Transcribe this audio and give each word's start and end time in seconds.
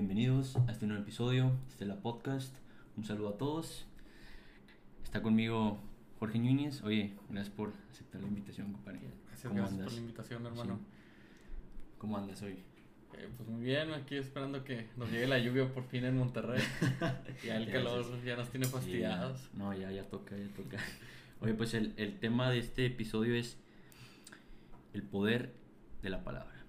bienvenidos 0.00 0.56
a 0.66 0.72
este 0.72 0.86
nuevo 0.86 1.02
episodio 1.02 1.52
de 1.78 1.84
la 1.84 1.96
Podcast. 1.96 2.56
Un 2.96 3.04
saludo 3.04 3.28
a 3.28 3.36
todos. 3.36 3.84
Está 5.04 5.20
conmigo 5.20 5.78
Jorge 6.18 6.38
Núñez. 6.38 6.82
Oye, 6.84 7.18
gracias 7.28 7.54
por 7.54 7.74
aceptar 7.90 8.22
la 8.22 8.28
invitación, 8.28 8.72
compadre. 8.72 9.00
Gracias, 9.26 9.52
gracias 9.52 9.78
por 9.78 9.92
la 9.92 10.00
invitación, 10.00 10.46
hermano. 10.46 10.78
Sí. 10.78 11.96
¿Cómo 11.98 12.16
andas 12.16 12.40
hoy? 12.40 12.52
Eh, 13.12 13.28
pues 13.36 13.46
muy 13.46 13.62
bien, 13.62 13.92
aquí 13.92 14.14
esperando 14.16 14.64
que 14.64 14.86
nos 14.96 15.10
llegue 15.10 15.26
la 15.26 15.38
lluvia 15.38 15.70
por 15.70 15.84
fin 15.84 16.06
en 16.06 16.16
Monterrey. 16.16 16.62
ya 17.44 17.58
el 17.58 17.70
calor 17.70 18.24
ya 18.24 18.36
nos 18.36 18.48
tiene 18.48 18.68
fastidiados. 18.68 19.50
no, 19.52 19.74
ya, 19.74 19.92
ya 19.92 20.04
toca, 20.08 20.34
ya 20.34 20.48
toca. 20.54 20.78
Oye, 21.42 21.52
pues 21.52 21.74
el, 21.74 21.92
el 21.98 22.18
tema 22.18 22.50
de 22.50 22.58
este 22.58 22.86
episodio 22.86 23.34
es 23.34 23.58
el 24.94 25.02
poder 25.02 25.52
de 26.00 26.08
la 26.08 26.24
palabra. 26.24 26.64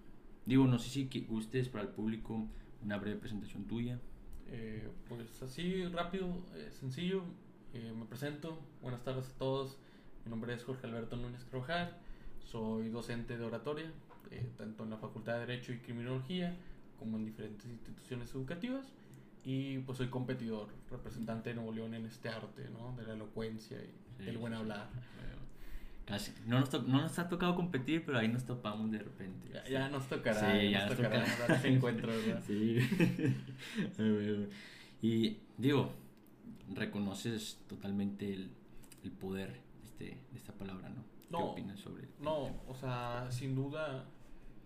Digo, 0.46 0.68
no 0.68 0.80
sé 0.80 0.90
si 0.90 1.26
gustes 1.30 1.70
para 1.70 1.86
el 1.86 1.92
público 1.92 2.50
una 2.84 2.98
breve 2.98 3.20
presentación 3.20 3.66
tuya. 3.66 4.00
Eh, 4.48 4.90
pues 5.08 5.42
así 5.42 5.86
rápido, 5.86 6.46
eh, 6.56 6.70
sencillo, 6.72 7.24
eh, 7.74 7.94
me 7.96 8.06
presento. 8.06 8.60
Buenas 8.82 9.04
tardes 9.04 9.30
a 9.30 9.38
todos. 9.38 9.78
Mi 10.26 10.30
nombre 10.30 10.54
es 10.54 10.64
Jorge 10.64 10.88
Alberto 10.88 11.16
Núñez 11.16 11.44
Carvajal. 11.46 11.98
Soy 12.40 12.90
docente 12.90 13.38
de 13.38 13.46
oratoria, 13.46 13.92
eh, 14.30 14.50
tanto 14.58 14.84
en 14.84 14.90
la 14.90 14.98
Facultad 14.98 15.34
de 15.34 15.40
Derecho 15.42 15.72
y 15.74 15.80
Criminología 15.80 16.56
como 17.00 17.18
en 17.18 17.26
diferentes 17.26 17.66
instituciones 17.66 18.34
educativas. 18.36 18.92
Y 19.44 19.80
pues 19.80 19.98
soy 19.98 20.10
competidor, 20.10 20.68
representante 20.90 21.50
de 21.50 21.56
Nuevo 21.56 21.72
León 21.72 21.94
en 21.96 22.06
este 22.06 22.30
arte, 22.30 22.70
¿no? 22.70 22.96
De 22.96 23.04
la 23.08 23.14
elocuencia 23.14 23.78
y 23.78 23.90
Sí, 24.18 24.26
del 24.26 24.38
buen 24.38 24.54
sí, 24.54 24.60
hablar. 24.60 24.90
No 26.46 26.60
nos, 26.60 26.70
to- 26.70 26.84
no 26.84 27.02
nos 27.02 27.18
ha 27.20 27.30
tocado 27.30 27.56
competir, 27.56 28.04
pero 28.06 28.18
ahí 28.20 28.28
nos 28.28 28.46
topamos 28.46 28.92
de 28.92 29.00
repente. 29.00 29.50
Ya, 29.54 29.68
ya 29.68 29.90
nos 29.90 30.08
tocará, 30.08 30.40
Sí, 30.60 30.70
ya 30.72 30.80
nos 30.86 30.90
nos 30.90 30.98
tocará 30.98 31.24
tocará. 31.26 31.48
dar 31.48 31.58
ese 31.58 31.68
encuentro, 31.70 32.08
¿verdad? 32.10 32.44
Sí. 32.48 32.80
Y 35.04 35.38
digo, 35.58 35.92
reconoces 36.74 37.60
totalmente 37.68 38.32
el, 38.34 38.52
el 39.04 39.12
poder 39.12 39.52
de, 39.54 39.84
este, 39.84 40.06
de 40.32 40.38
esta 40.38 40.54
palabra, 40.54 40.90
¿no? 40.90 41.04
¿Qué 41.04 41.28
No, 41.32 41.40
opinas 41.52 41.80
sobre 41.80 42.08
No, 42.20 42.62
o 42.68 42.76
sea, 42.76 43.28
sin 43.32 43.56
duda, 43.56 44.06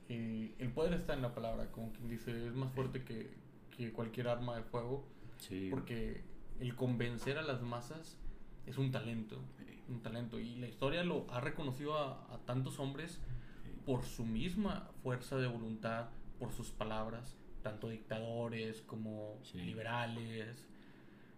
eh, 0.10 0.54
el 0.60 0.72
poder 0.72 0.94
está 0.94 1.14
en 1.14 1.22
la 1.22 1.34
palabra, 1.34 1.72
como 1.72 1.92
quien 1.94 2.10
dice, 2.10 2.48
es 2.48 2.54
más 2.54 2.72
fuerte 2.74 3.04
que, 3.04 3.34
que 3.78 3.92
cualquier 3.94 4.28
arma 4.28 4.56
de 4.58 4.64
fuego, 4.64 5.08
Sí. 5.38 5.70
porque 5.72 6.24
el 6.60 6.76
convencer 6.76 7.38
a 7.38 7.42
las 7.42 7.62
masas 7.62 8.18
es 8.66 8.78
un 8.78 8.92
talento, 8.92 9.40
Sí. 9.58 9.64
un 9.90 10.02
talento, 10.02 10.40
y 10.40 10.56
la 10.56 10.68
historia 10.68 11.04
lo 11.04 11.26
ha 11.32 11.40
reconocido 11.42 11.98
a, 11.98 12.34
a 12.34 12.38
tantos 12.46 12.80
hombres 12.80 13.20
Sí. 13.64 13.72
por 13.86 14.04
su 14.04 14.26
misma 14.26 14.90
fuerza 15.04 15.38
de 15.38 15.48
voluntad, 15.48 16.10
por 16.40 16.52
sus 16.52 16.72
palabras, 16.72 17.38
tanto 17.62 17.90
dictadores 17.90 18.82
como 18.82 19.40
Sí. 19.44 19.60
liberales. 19.60 20.66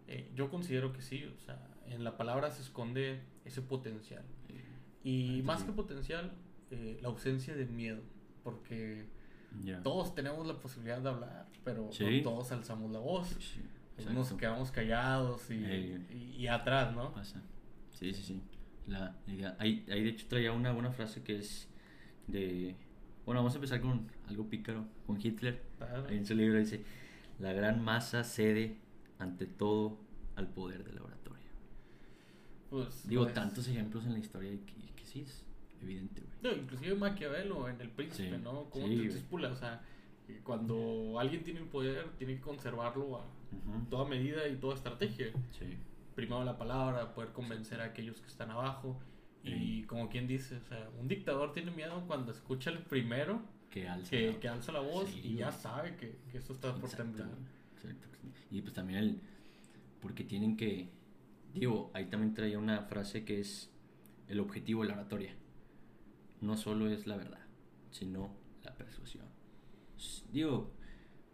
Eh, 0.07 0.31
yo 0.35 0.49
considero 0.49 0.93
que 0.93 1.01
sí, 1.01 1.23
o 1.25 1.37
sea, 1.39 1.59
en 1.87 2.03
la 2.03 2.15
palabra 2.17 2.49
se 2.51 2.61
esconde 2.61 3.21
ese 3.45 3.61
potencial. 3.61 4.23
Y 5.03 5.41
más 5.43 5.63
que 5.63 5.71
potencial, 5.71 6.33
eh, 6.71 6.97
la 7.01 7.07
ausencia 7.09 7.55
de 7.55 7.65
miedo, 7.65 8.01
porque 8.43 9.05
todos 9.83 10.13
tenemos 10.15 10.45
la 10.45 10.59
posibilidad 10.59 10.99
de 11.01 11.09
hablar, 11.09 11.47
pero 11.63 11.89
no 11.99 12.23
todos 12.23 12.51
alzamos 12.51 12.91
la 12.91 12.99
voz. 12.99 13.35
Sí, 13.97 14.03
sí, 14.03 14.09
Nos 14.09 14.17
exacto. 14.27 14.37
quedamos 14.37 14.71
callados 14.71 15.49
y, 15.49 15.63
Ey. 15.65 16.05
y- 16.13 16.41
y 16.43 16.47
atrás, 16.47 16.95
¿no? 16.95 17.13
Pasa. 17.13 17.41
Sí, 17.91 18.13
sí, 18.13 18.23
sí. 18.23 18.41
La. 18.87 19.15
Ahí, 19.59 19.85
ahí 19.89 20.03
de 20.03 20.09
hecho 20.09 20.27
traía 20.27 20.51
una 20.53 20.71
buena 20.71 20.91
frase 20.91 21.23
que 21.23 21.37
es 21.37 21.67
de... 22.27 22.75
Bueno, 23.25 23.41
vamos 23.41 23.53
a 23.53 23.57
empezar 23.57 23.81
con 23.81 24.09
algo 24.27 24.47
pícaro, 24.49 24.85
con 25.05 25.19
Hitler. 25.21 25.61
Claro. 25.77 26.07
En 26.09 26.25
su 26.25 26.33
libro 26.35 26.57
dice, 26.59 26.83
la 27.39 27.51
gran 27.53 27.83
masa 27.83 28.23
cede 28.23 28.77
ante 29.19 29.45
todo 29.47 29.97
al 30.35 30.47
poder 30.47 30.83
de 30.85 30.93
la 30.93 31.01
oratoria. 31.03 31.47
Pues, 32.69 33.07
Digo, 33.07 33.23
pues, 33.23 33.33
tantos 33.33 33.67
ejemplos 33.67 34.05
en 34.05 34.13
la 34.13 34.19
historia 34.19 34.53
y 34.53 34.59
que, 34.59 34.73
que 34.95 35.05
sí 35.05 35.21
es 35.21 35.43
evidente, 35.81 36.21
güey. 36.21 36.37
No, 36.55 36.61
inclusive 36.61 36.95
Maquiavelo 36.95 37.67
en 37.69 37.81
El 37.81 37.89
Príncipe, 37.89 38.35
Sí, 38.37 38.41
¿no? 38.43 38.69
Como 38.69 38.87
sí, 38.87 39.09
te 39.09 39.45
o 39.47 39.55
sea, 39.55 39.81
cuando 40.43 41.19
alguien 41.19 41.43
tiene 41.43 41.59
el 41.61 41.67
poder, 41.67 42.09
tiene 42.17 42.35
que 42.35 42.41
conservarlo 42.41 43.17
a 43.19 43.25
toda 43.89 44.05
medida 44.05 44.47
y 44.47 44.55
toda 44.57 44.75
estrategia. 44.75 45.27
Sí, 45.57 45.77
primero 46.15 46.43
la 46.43 46.57
palabra, 46.57 47.13
poder 47.13 47.31
convencer 47.31 47.81
a 47.81 47.85
aquellos 47.85 48.19
que 48.21 48.27
están 48.27 48.51
abajo. 48.51 48.99
Y 49.43 49.83
como 49.83 50.09
quien 50.09 50.27
dice, 50.27 50.57
o 50.57 50.63
sea, 50.65 50.89
un 50.99 51.07
dictador 51.07 51.53
tiene 51.53 51.71
miedo 51.71 52.03
cuando 52.07 52.31
escucha 52.33 52.69
el 52.69 52.79
primero 52.79 53.41
que 53.69 53.87
alza. 53.87 54.09
que, 54.09 54.31
la- 54.33 54.39
que 54.41 54.47
alza 54.49 54.71
la 54.73 54.81
voz 54.81 55.09
Sí, 55.09 55.21
y 55.23 55.35
ya 55.35 55.51
sabe 55.53 55.95
que, 55.95 56.17
que 56.31 56.37
esto 56.37 56.51
está 56.53 56.75
por 56.75 56.89
temblar. 56.89 57.29
exacto. 57.73 58.07
Y 58.51 58.61
pues 58.61 58.73
también 58.73 58.99
el... 58.99 59.21
Porque 60.01 60.23
tienen 60.25 60.57
que... 60.57 60.89
Digo, 61.53 61.91
ahí 61.93 62.05
también 62.07 62.33
traía 62.33 62.59
una 62.59 62.81
frase 62.83 63.23
que 63.23 63.39
es 63.39 63.71
el 64.27 64.39
objetivo 64.41 64.81
de 64.83 64.89
la 64.89 64.95
oratoria. 64.95 65.33
No 66.41 66.57
solo 66.57 66.89
es 66.89 67.07
la 67.07 67.15
verdad, 67.15 67.39
sino 67.91 68.35
la 68.63 68.75
persuasión. 68.75 69.26
Digo, 70.31 70.71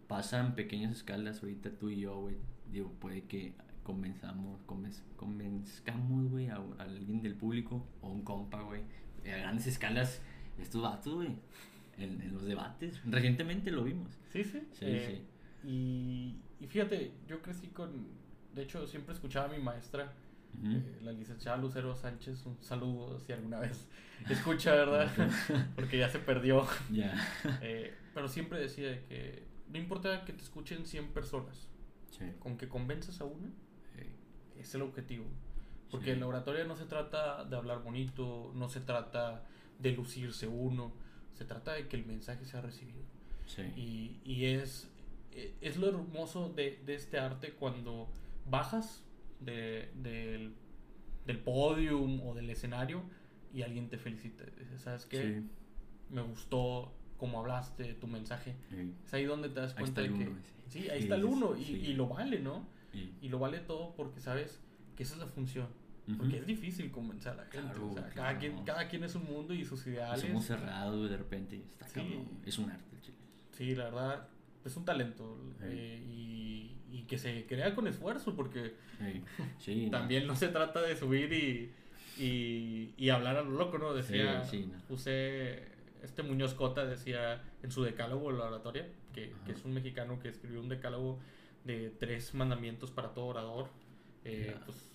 pasan 0.08 0.56
pequeñas 0.56 0.92
escalas 0.98 1.42
ahorita 1.42 1.72
tú 1.78 1.90
y 1.90 2.00
yo, 2.02 2.20
güey. 2.22 2.36
Digo, 2.72 2.92
puede 3.00 3.24
que 3.26 3.54
convenzamos, 3.84 4.60
convenz- 4.66 5.04
convenzcamos, 5.16 6.30
güey, 6.30 6.50
a, 6.50 6.56
a 6.56 6.84
alguien 6.84 7.22
del 7.22 7.36
público 7.36 7.86
o 8.02 8.10
un 8.12 8.24
compa, 8.24 8.62
güey. 8.62 8.82
A 9.26 9.38
grandes 9.38 9.68
escalas, 9.68 10.22
estos 10.60 10.82
vatos, 10.82 11.14
güey. 11.16 11.30
En, 11.98 12.22
en 12.22 12.34
los 12.34 12.44
debates. 12.46 13.00
Recientemente 13.06 13.70
lo 13.72 13.84
vimos. 13.84 14.18
Sí, 14.32 14.44
sí. 14.44 14.68
Sí, 14.74 14.86
Eh, 14.88 15.22
Y, 15.64 16.36
y 16.60 16.68
fíjate, 16.68 17.12
yo 17.28 17.42
crecí 17.42 17.68
con. 17.68 18.08
De 18.56 18.64
hecho, 18.64 18.86
siempre 18.88 19.14
escuchaba 19.14 19.46
a 19.48 19.58
mi 19.58 19.64
maestra, 19.64 20.14
eh, 20.64 21.00
la 21.02 21.12
licenciada 21.12 21.58
Lucero 21.58 21.96
Sánchez. 21.96 22.46
Un 22.46 22.58
saludo 22.62 23.20
si 23.20 23.32
alguna 23.32 23.60
vez 23.60 23.88
escucha, 24.30 24.74
¿verdad? 24.74 25.10
Porque 25.76 25.98
ya 26.00 26.10
se 26.10 26.20
perdió. 26.20 26.66
Ya. 26.92 27.14
Eh, 27.62 27.94
pero 28.14 28.28
siempre 28.28 28.60
decía 28.60 28.90
de 28.90 29.04
que 29.06 29.44
no 29.70 29.78
importa 29.78 30.26
que 30.26 30.34
te 30.34 30.42
escuchen 30.44 30.86
100 30.86 31.10
personas, 31.14 31.70
Sí. 32.12 32.26
con 32.40 32.58
que 32.58 32.68
convenzas 32.70 33.22
a 33.22 33.26
una, 33.26 33.52
es 34.60 34.76
el 34.76 34.82
objetivo. 34.84 35.26
Porque 35.90 36.06
Sí. 36.08 36.12
en 36.12 36.20
la 36.20 36.28
oratoria 36.28 36.64
no 36.64 36.76
se 36.76 36.86
trata 36.86 37.44
de 37.46 37.56
hablar 37.56 37.84
bonito, 37.84 38.52
no 38.56 38.70
se 38.70 38.80
trata 38.82 39.46
de 39.80 39.92
lucirse 39.92 40.48
uno, 40.48 40.94
se 41.34 41.44
trata 41.46 41.74
de 41.74 41.88
que 41.88 41.96
el 41.98 42.06
mensaje 42.06 42.46
sea 42.46 42.62
recibido. 42.62 43.02
Y, 43.76 44.20
y 44.24 44.46
es, 44.46 44.90
es 45.62 45.78
lo 45.78 45.90
hermoso 45.90 46.50
de, 46.50 46.80
de 46.86 46.96
este 46.96 47.20
arte 47.20 47.54
cuando 47.54 48.10
bajas 48.50 49.04
de- 49.40 49.92
del, 49.96 50.54
del 51.26 51.40
podium 51.40 52.22
o 52.26 52.34
del 52.36 52.50
escenario 52.50 53.02
y 53.54 53.64
alguien 53.64 53.90
te 53.90 53.98
felicita. 53.98 54.46
Dices, 54.46 54.82
¿Sabes 54.82 55.06
qué? 55.06 55.44
Me 56.10 56.22
gustó 56.22 56.94
cómo 57.18 57.40
hablaste, 57.40 57.94
tu 57.96 58.08
mensaje. 58.08 58.56
Es 59.06 59.14
ahí 59.14 59.26
donde 59.26 59.50
te 59.50 59.60
das 59.60 59.74
cuenta 59.74 60.02
de 60.02 60.08
que... 60.10 60.14
uno. 60.14 60.32
Sí, 60.70 60.90
ahí 60.90 61.04
está 61.04 61.16
el 61.16 61.26
uno 61.26 61.56
y, 61.56 61.62
y 61.64 61.94
lo 61.94 62.08
vale, 62.08 62.40
¿no? 62.40 62.66
Y 63.22 63.30
lo 63.30 63.40
vale 63.40 63.60
todo 63.60 63.94
porque 63.96 64.20
sabes 64.20 64.60
que 64.96 65.04
esa 65.04 65.14
es 65.16 65.20
la 65.20 65.28
función. 65.28 65.68
Porque 66.18 66.38
es 66.38 66.46
difícil 66.46 66.92
convencer 66.92 67.32
a 67.32 67.36
la 67.36 67.44
gente. 67.46 67.60
Claro, 67.60 67.90
o 67.90 67.94
sea, 67.94 68.10
cada, 68.10 68.38
quien, 68.38 68.64
cada 68.66 68.88
quien 68.90 69.04
es 69.06 69.16
un 69.16 69.24
mundo 69.24 69.54
y 69.54 69.64
sus 69.64 69.88
ideales. 69.88 70.20
somos 70.22 70.46
cerrados, 70.46 71.10
de 71.10 71.16
repente. 71.16 71.64
Está 71.72 71.88
Sí. 71.88 71.94
cabrón. 71.94 72.28
Es 72.46 72.58
un 72.58 72.70
arte 72.72 72.96
el 72.96 73.02
chile. 73.02 73.18
Sí, 73.52 73.74
la 73.76 73.86
verdad, 73.86 74.28
es 74.66 74.76
un 74.76 74.84
talento. 74.84 75.40
Eh, 75.62 76.04
y, 76.06 76.76
y 76.92 77.04
que 77.04 77.18
se 77.18 77.46
crea 77.46 77.74
con 77.74 77.88
esfuerzo 77.88 78.36
porque 78.36 78.74
no. 79.86 79.90
también 79.92 80.28
no 80.28 80.36
se 80.36 80.50
trata 80.50 80.82
de 80.82 80.98
subir 80.98 81.32
y, 81.32 81.72
y, 82.22 82.94
y 82.98 83.10
hablar 83.10 83.38
a 83.38 83.42
lo 83.44 83.52
loco, 83.52 83.78
¿no? 83.78 83.94
Decía, 83.94 84.44
Sí, 84.44 84.58
sí, 84.64 84.70
no. 84.72 84.80
José, 84.90 85.70
este 86.04 86.22
Muñoz 86.24 86.54
Cota 86.54 86.86
decía 86.86 87.42
en 87.64 87.72
su 87.72 87.84
decálogo 87.84 88.32
de 88.32 88.38
la 88.38 88.46
oratoria, 88.46 88.88
que, 89.14 89.34
es 89.48 89.64
un 89.66 89.74
mexicano 89.74 90.20
que 90.20 90.30
escribió 90.30 90.60
un 90.60 90.70
decálogo 90.70 91.20
de 91.64 91.90
tres 91.92 92.34
mandamientos 92.34 92.92
para 92.92 93.14
todo 93.14 93.28
orador, 93.28 93.70
eh, 94.26 94.56
pues, 94.66 94.90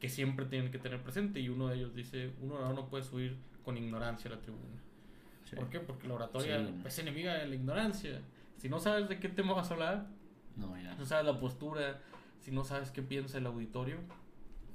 que 0.00 0.08
siempre 0.08 0.46
tienen 0.46 0.70
que 0.72 0.78
tener 0.78 1.02
presente. 1.02 1.40
Y 1.40 1.48
uno 1.48 1.68
de 1.68 1.76
ellos 1.76 1.94
dice, 1.94 2.32
un 2.40 2.52
orador 2.52 2.74
no 2.74 2.88
puede 2.88 3.02
subir 3.04 3.36
con 3.64 3.76
ignorancia 3.76 4.30
a 4.30 4.34
la 4.36 4.40
tribuna. 4.40 4.80
Sí. 5.44 5.56
¿Por 5.56 5.68
qué? 5.68 5.80
Porque 5.80 6.08
la 6.08 6.14
oratoria 6.14 6.58
Sí. 6.66 6.74
es 6.86 6.98
enemiga 6.98 7.34
de 7.34 7.46
la 7.46 7.54
ignorancia. 7.54 8.20
Si 8.56 8.68
no 8.68 8.78
sabes 8.78 9.08
de 9.08 9.20
qué 9.20 9.28
tema 9.28 9.52
vas 9.52 9.70
a 9.70 9.74
hablar, 9.74 10.06
No, 10.56 10.74
ya. 10.80 10.92
si 10.94 10.98
no 10.98 11.04
sabes 11.06 11.26
la 11.26 11.38
postura, 11.38 12.00
si 12.40 12.50
no 12.50 12.64
sabes 12.64 12.90
qué 12.90 13.02
piensa 13.02 13.38
el 13.38 13.46
auditorio, 13.46 13.98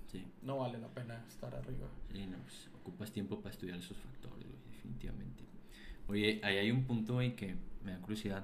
Sí. 0.07 0.25
no 0.43 0.57
vale 0.59 0.77
la 0.77 0.87
pena 0.87 1.23
estar 1.27 1.53
arriba. 1.55 1.87
Sí, 2.11 2.25
no, 2.27 2.37
pues, 2.39 2.69
ocupas 2.81 3.11
tiempo 3.11 3.39
para 3.39 3.51
estudiar 3.53 3.77
esos 3.77 3.97
factores, 3.97 4.45
güey, 4.47 4.71
definitivamente. 4.71 5.43
Oye, 6.09 6.41
ahí 6.43 6.57
hay 6.57 6.71
un 6.71 6.83
punto, 6.83 7.13
güey, 7.13 7.35
que 7.35 7.55
me 7.83 7.91
da 7.93 7.99
curiosidad. 8.01 8.43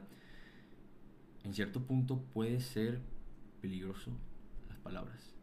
En 1.44 1.54
cierto 1.54 1.82
punto 1.82 2.22
puede 2.34 2.60
ser 2.62 3.02
peligroso 3.62 4.12
las 4.70 4.78
palabras. 4.80 5.34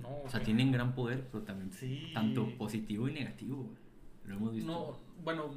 No, 0.00 0.08
O 0.24 0.28
sea, 0.28 0.42
tienen 0.42 0.70
gran 0.72 0.94
poder, 0.94 1.26
pero 1.30 1.44
también 1.44 1.72
Sí. 1.72 2.10
tanto 2.14 2.48
positivo 2.56 3.08
y 3.08 3.12
negativo. 3.12 3.68
Lo 4.24 4.36
hemos 4.36 4.54
visto. 4.54 4.70
No, 4.70 4.98
bueno, 5.24 5.50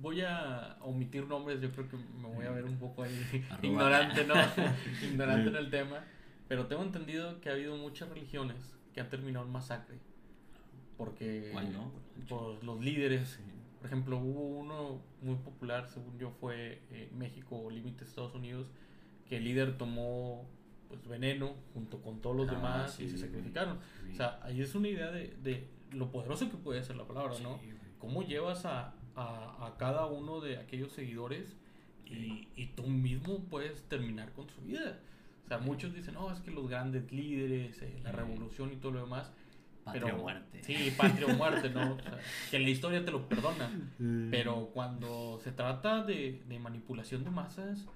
voy 0.00 0.20
a 0.22 0.76
omitir 0.80 1.26
nombres, 1.26 1.60
yo 1.60 1.70
creo 1.72 1.88
que 1.88 1.96
me 1.96 2.28
voy 2.28 2.46
a 2.46 2.50
ver 2.50 2.64
un 2.64 2.76
poco 2.78 3.02
ahí 3.02 3.12
Arroba. 3.50 3.66
ignorante, 3.66 4.24
¿no? 4.26 4.34
ignorante 5.10 5.48
en 5.50 5.56
el 5.56 5.70
tema. 5.70 6.04
Pero 6.48 6.66
tengo 6.66 6.82
entendido 6.82 7.40
que 7.40 7.48
ha 7.48 7.52
habido 7.52 7.76
muchas 7.76 8.08
religiones 8.08 8.56
que 8.94 9.00
han 9.00 9.08
terminado 9.10 9.44
en 9.46 9.52
masacre. 9.52 9.98
Porque 10.96 11.50
¿Cuál 11.52 11.72
no? 11.72 11.90
por 12.28 12.62
los 12.64 12.80
líderes. 12.82 13.28
Sí. 13.28 13.42
Por 13.86 13.92
ejemplo, 13.92 14.18
hubo 14.18 14.40
uno 14.58 15.00
muy 15.22 15.36
popular, 15.36 15.88
según 15.88 16.18
yo, 16.18 16.32
fue 16.40 16.82
en 16.90 17.16
México 17.16 17.56
o 17.56 17.70
límites 17.70 18.08
Estados 18.08 18.34
Unidos, 18.34 18.66
que 19.28 19.36
el 19.36 19.44
líder 19.44 19.78
tomó 19.78 20.44
pues 20.88 21.06
veneno 21.06 21.54
junto 21.72 22.02
con 22.02 22.20
todos 22.20 22.34
los 22.36 22.48
Ah, 22.48 22.54
demás 22.54 22.98
y 22.98 23.08
se 23.08 23.16
sacrificaron. 23.16 23.78
Sí. 24.04 24.12
O 24.14 24.16
sea, 24.16 24.40
ahí 24.42 24.60
es 24.60 24.74
una 24.74 24.88
idea 24.88 25.12
de, 25.12 25.36
de 25.40 25.68
lo 25.92 26.10
poderoso 26.10 26.50
que 26.50 26.56
puede 26.56 26.82
ser 26.82 26.96
la 26.96 27.04
palabra, 27.06 27.38
¿no? 27.44 27.58
Sí, 27.58 27.70
cómo 28.00 28.22
llevas 28.24 28.64
a, 28.66 28.92
a, 29.14 29.66
a 29.66 29.76
cada 29.78 30.06
uno 30.06 30.40
de 30.40 30.58
aquellos 30.58 30.90
seguidores 30.90 31.56
y, 32.06 32.48
y 32.56 32.66
tú 32.74 32.88
mismo 32.88 33.38
puedes 33.44 33.84
terminar 33.84 34.32
con 34.32 34.48
su 34.50 34.62
vida. 34.62 34.98
O 35.44 35.46
sea, 35.48 35.58
muchos 35.58 35.94
dicen, 35.94 36.14
no, 36.14 36.32
es 36.32 36.40
que 36.40 36.50
los 36.50 36.68
grandes 36.68 37.12
líderes, 37.12 37.80
eh, 37.82 38.00
la 38.02 38.10
revolución 38.10 38.72
y 38.72 38.76
todo 38.78 38.90
lo 38.90 39.00
demás. 39.02 39.30
Patria 39.86 40.04
pero, 40.04 40.16
o 40.18 40.22
muerte. 40.22 40.62
Sí, 40.64 40.92
patria 40.96 41.26
o 41.26 41.34
muerte, 41.36 41.70
¿no? 41.70 41.94
O 41.94 42.00
sea, 42.00 42.18
que 42.50 42.58
la 42.58 42.68
historia 42.68 43.04
te 43.04 43.10
lo 43.12 43.28
perdona. 43.28 43.70
Pero 44.30 44.70
cuando 44.74 45.40
se 45.42 45.52
trata 45.52 46.02
de, 46.02 46.42
de 46.48 46.58
manipulación 46.58 47.24
de 47.24 47.30
masas, 47.30 47.86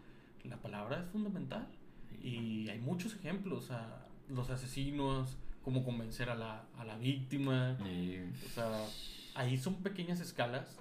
la 0.44 0.56
palabra 0.56 1.00
es 1.00 1.10
fundamental. 1.10 1.66
Y 2.22 2.68
hay 2.68 2.78
muchos 2.78 3.14
ejemplos, 3.16 3.64
o 3.64 3.66
sea, 3.66 4.06
los 4.28 4.50
asesinos, 4.50 5.36
cómo 5.64 5.84
convencer 5.84 6.30
a 6.30 6.34
la, 6.36 6.64
a 6.78 6.84
la 6.84 6.96
víctima. 6.96 7.76
Sí. 7.84 8.20
O 8.46 8.48
sea, 8.48 8.84
ahí 9.34 9.56
son 9.58 9.82
pequeñas 9.82 10.20
escalas, 10.20 10.78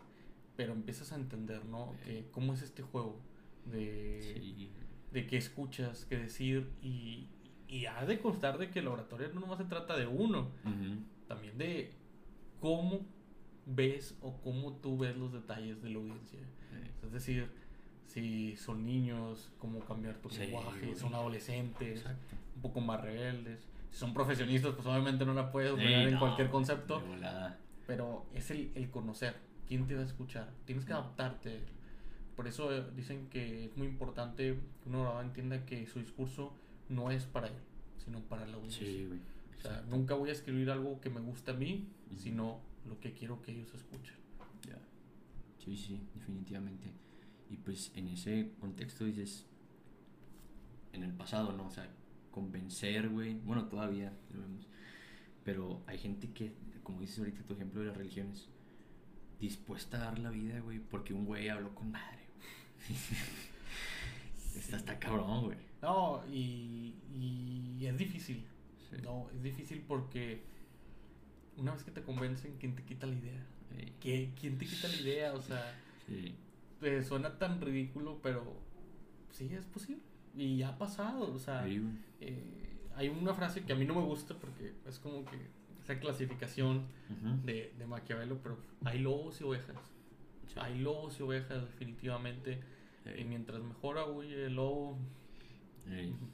pero 0.55 0.73
empiezas 0.73 1.11
a 1.11 1.15
entender, 1.15 1.65
¿no? 1.65 1.95
Que 2.05 2.27
cómo 2.31 2.53
es 2.53 2.61
este 2.61 2.83
juego 2.83 3.19
de, 3.65 4.19
Sí. 4.35 4.69
de 5.11 5.25
qué 5.27 5.37
escuchas, 5.37 6.05
qué 6.05 6.17
decir 6.17 6.69
y, 6.83 7.27
y 7.69 7.85
ha 7.85 8.03
de 8.05 8.19
constar 8.19 8.57
de 8.57 8.69
que 8.71 8.79
el 8.79 8.87
oratorio 8.87 9.29
no 9.33 9.41
nomás 9.41 9.59
se 9.59 9.65
trata 9.65 9.95
de 9.95 10.07
uno, 10.07 10.49
también 11.27 11.57
de 11.57 11.91
cómo 12.59 13.01
ves 13.65 14.17
o 14.21 14.33
cómo 14.41 14.73
tú 14.77 14.97
ves 14.97 15.15
los 15.15 15.31
detalles 15.31 15.81
de 15.81 15.89
la 15.91 15.99
audiencia. 15.99 16.39
Sí. 16.39 17.05
Es 17.05 17.11
decir, 17.11 17.49
si 18.07 18.55
son 18.57 18.85
niños, 18.85 19.51
cómo 19.59 19.79
cambiar 19.81 20.15
tu 20.15 20.29
Sí, 20.29 20.39
lenguaje, 20.39 20.81
güey. 20.87 20.95
son 20.95 21.13
adolescentes, 21.13 21.99
Exacto. 21.99 22.35
un 22.55 22.61
poco 22.63 22.81
más 22.81 23.01
rebeldes. 23.01 23.67
Si 23.91 23.97
son 23.99 24.13
profesionistas, 24.13 24.73
pues 24.73 24.87
obviamente 24.87 25.25
no 25.25 25.33
la 25.33 25.51
puedes 25.51 25.69
Sí, 25.71 25.75
operar 25.75 26.07
en 26.07 26.13
no, 26.15 26.19
cualquier 26.19 26.49
concepto. 26.49 27.01
Pero 27.87 28.25
es 28.33 28.51
el, 28.51 28.71
el 28.75 28.89
conocer. 28.89 29.35
¿Quién 29.67 29.85
te 29.87 29.95
va 29.95 30.01
a 30.01 30.05
escuchar? 30.05 30.49
Tienes 30.65 30.85
que 30.85 30.93
adaptarte. 30.93 31.59
Por 32.35 32.47
eso 32.47 32.73
eh, 32.75 32.83
dicen 32.95 33.27
que 33.29 33.65
es 33.65 33.77
muy 33.77 33.87
importante 33.87 34.57
que 34.81 34.89
un 34.89 34.95
orador 34.95 35.23
entienda 35.25 35.65
que 35.65 35.85
su 35.87 35.99
discurso 35.99 36.53
no 36.89 37.11
es 37.11 37.25
para 37.25 37.47
él, 37.47 37.53
sino 38.03 38.19
para 38.21 38.45
la 38.45 38.55
audiencia. 38.57 38.85
Sí, 38.85 39.05
güey. 39.05 39.19
o 39.19 39.61
sea, 39.61 39.71
Exacto. 39.71 39.95
nunca 39.95 40.13
voy 40.15 40.29
a 40.29 40.33
escribir 40.33 40.69
algo 40.71 40.99
que 40.99 41.09
me 41.09 41.21
guste 41.21 41.51
a 41.51 41.53
mí, 41.53 41.87
sino 42.17 42.59
lo 42.87 42.99
que 42.99 43.13
quiero 43.13 43.41
que 43.41 43.51
ellos 43.51 43.73
escuchen. 43.73 44.15
Ya. 44.67 44.79
Sí, 45.63 45.77
sí, 45.77 46.01
definitivamente. 46.15 46.91
Y 47.49 47.57
pues 47.57 47.91
en 47.95 48.07
ese 48.09 48.51
contexto 48.59 49.05
dices, 49.05 49.45
en 50.93 51.03
el 51.03 51.13
pasado, 51.13 51.53
¿no? 51.53 51.67
O 51.67 51.71
sea, 51.71 51.87
convencer, 52.31 53.09
güey. 53.09 53.35
Bueno, 53.35 53.65
todavía 53.65 54.13
lo 54.33 54.41
vemos. 54.41 54.67
Pero 55.43 55.81
hay 55.87 55.97
gente 55.97 56.31
que, 56.31 56.53
como 56.83 57.01
dices 57.01 57.19
ahorita 57.19 57.43
tu 57.43 57.53
ejemplo 57.53 57.81
de 57.81 57.87
las 57.87 57.97
religiones, 57.97 58.47
dispuesta 59.39 59.97
a 59.97 60.05
dar 60.05 60.19
la 60.19 60.29
vida, 60.29 60.59
güey, 60.59 60.79
porque 60.79 61.13
un 61.13 61.25
güey 61.25 61.49
habló 61.49 61.73
con 61.73 61.91
madre. 61.91 62.19
Está, 64.55 64.77
está 64.77 64.99
cabrón, 64.99 65.45
güey. 65.45 65.57
No, 65.81 66.23
y, 66.31 66.95
y 67.17 67.85
es 67.85 67.97
difícil. 67.97 68.45
Sí. 68.89 68.97
No, 69.03 69.29
es 69.35 69.41
difícil 69.43 69.83
porque 69.87 70.41
una 71.57 71.73
vez 71.73 71.83
que 71.83 71.91
te 71.91 72.01
convencen, 72.01 72.55
¿quién 72.59 72.75
te 72.75 72.83
quita 72.83 73.05
la 73.07 73.15
idea? 73.15 73.45
Sí. 73.69 73.93
¿Qué- 73.99 74.31
¿Quién 74.39 74.57
te 74.57 74.65
quita 74.65 74.87
la 74.87 74.95
idea? 75.01 75.33
O 75.33 75.41
sea, 75.41 75.75
Sí. 76.07 76.33
eh, 76.81 77.03
suena 77.03 77.37
tan 77.37 77.61
ridículo, 77.61 78.19
pero 78.23 78.43
sí 79.31 79.49
es 79.53 79.65
posible. 79.65 80.01
Y 80.35 80.61
ha 80.63 80.77
pasado, 80.77 81.33
o 81.33 81.39
sea, 81.39 81.65
eh, 81.67 82.77
hay 82.95 83.09
una 83.09 83.33
frase 83.33 83.63
que 83.63 83.73
a 83.73 83.75
mí 83.75 83.85
no 83.85 83.95
me 83.95 84.01
gusta 84.01 84.35
porque 84.37 84.73
es 84.87 84.99
como 84.99 85.25
que 85.25 85.37
esa 85.81 85.99
clasificación 85.99 86.85
de, 87.45 87.73
de 87.77 87.85
Maquiavelo, 87.87 88.37
pero 88.41 88.57
hay 88.85 88.99
lobos 88.99 89.39
y 89.41 89.43
ovejas. 89.43 89.75
Hay 90.55 90.79
lobos 90.79 91.19
y 91.19 91.23
ovejas 91.23 91.61
definitivamente. 91.65 92.59
Sí. 93.15 93.21
Y 93.21 93.25
mientras 93.25 93.61
mejor 93.61 93.97
huye 94.11 94.45
el 94.45 94.55
lobo, 94.55 94.97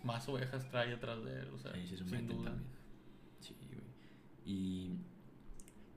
más 0.03 0.27
ovejas 0.27 0.69
trae 0.69 0.93
atrás 0.93 1.23
de 1.23 1.39
él. 1.41 1.47
O 1.53 1.57
sea, 1.57 1.71
Ahí 1.73 1.87
se 1.87 1.97
sin 1.97 2.27
duda. 2.27 2.45
también. 2.51 2.67
Sí, 3.39 3.55
güey. 3.67 3.81
Y, 4.45 4.91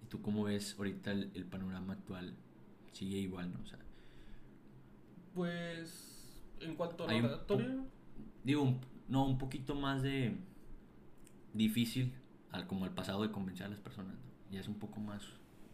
¿y 0.03 0.07
tú 0.09 0.21
cómo 0.23 0.45
ves 0.45 0.75
ahorita 0.79 1.13
el, 1.13 1.31
el 1.35 1.45
panorama 1.45 1.95
actual? 1.95 2.35
Sigue 2.93 3.19
igual, 3.19 3.53
¿no? 3.53 3.61
O 3.63 3.67
sea, 3.67 3.79
Pues 5.35 6.43
en 6.61 6.75
cuanto 6.75 7.05
a 7.05 7.13
la 7.13 7.13
digo, 8.45 8.63
un- 8.63 8.81
no, 9.09 9.25
un 9.27 9.39
poquito 9.39 9.75
más 9.75 10.03
de 10.03 10.37
difícil 11.55 12.13
al, 12.51 12.67
como 12.67 12.85
al 12.85 12.93
pasado 12.95 13.23
de 13.23 13.31
convencer 13.31 13.67
a 13.67 13.71
las 13.71 13.81
personas, 13.81 14.15
¿no? 14.15 14.21
Ya 14.51 14.61
es 14.61 14.69
un 14.69 14.79
poco 14.79 15.01
más, 15.01 15.23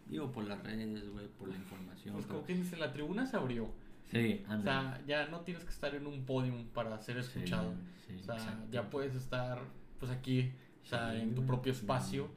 digo, 0.09 0.31
por 0.33 0.45
las 0.45 0.63
redes, 0.63 1.09
güey, 1.13 1.29
por 1.29 1.49
la 1.49 1.57
información. 1.57 2.15
pues 2.15 2.27
pero- 2.27 2.37
como 2.39 2.47
que 2.47 2.55
dice, 2.55 2.77
la 2.77 2.93
tribuna 2.93 3.27
se 3.27 3.37
abrió. 3.37 3.71
Sí, 4.11 4.45
O 4.49 4.63
sea, 4.63 5.01
ya 5.07 5.27
no 5.29 5.41
tienes 5.41 5.65
que 5.65 5.71
estar 5.71 5.95
en 5.95 6.07
un 6.07 6.25
podium 6.25 6.67
para 6.69 6.99
ser 7.01 7.17
escuchado. 7.19 7.75
sí, 8.07 8.15
o 8.21 8.23
sea, 8.23 8.35
exacto. 8.37 8.67
ya 8.71 8.89
puedes 8.91 9.15
estar 9.15 9.59
pues 9.99 10.11
aquí, 10.13 10.53
o 10.83 10.87
sea, 10.87 11.13
Sí, 11.13 11.21
en 11.21 11.35
tu 11.35 11.45
propio 11.47 11.73
espacio. 11.73 12.29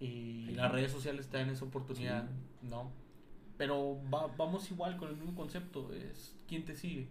Y 0.00 0.50
las 0.54 0.70
redes 0.70 0.92
sociales 0.92 1.28
te 1.28 1.38
dan 1.38 1.50
esa 1.50 1.64
oportunidad. 1.64 2.28
¿no? 2.62 2.90
Pero 3.56 3.98
va- 4.12 4.28
vamos 4.36 4.70
igual 4.70 4.96
con 4.96 5.08
el 5.08 5.16
mismo 5.16 5.34
concepto, 5.34 5.92
es 5.92 6.36
quién 6.46 6.64
te 6.64 6.74
sigue, 6.76 7.08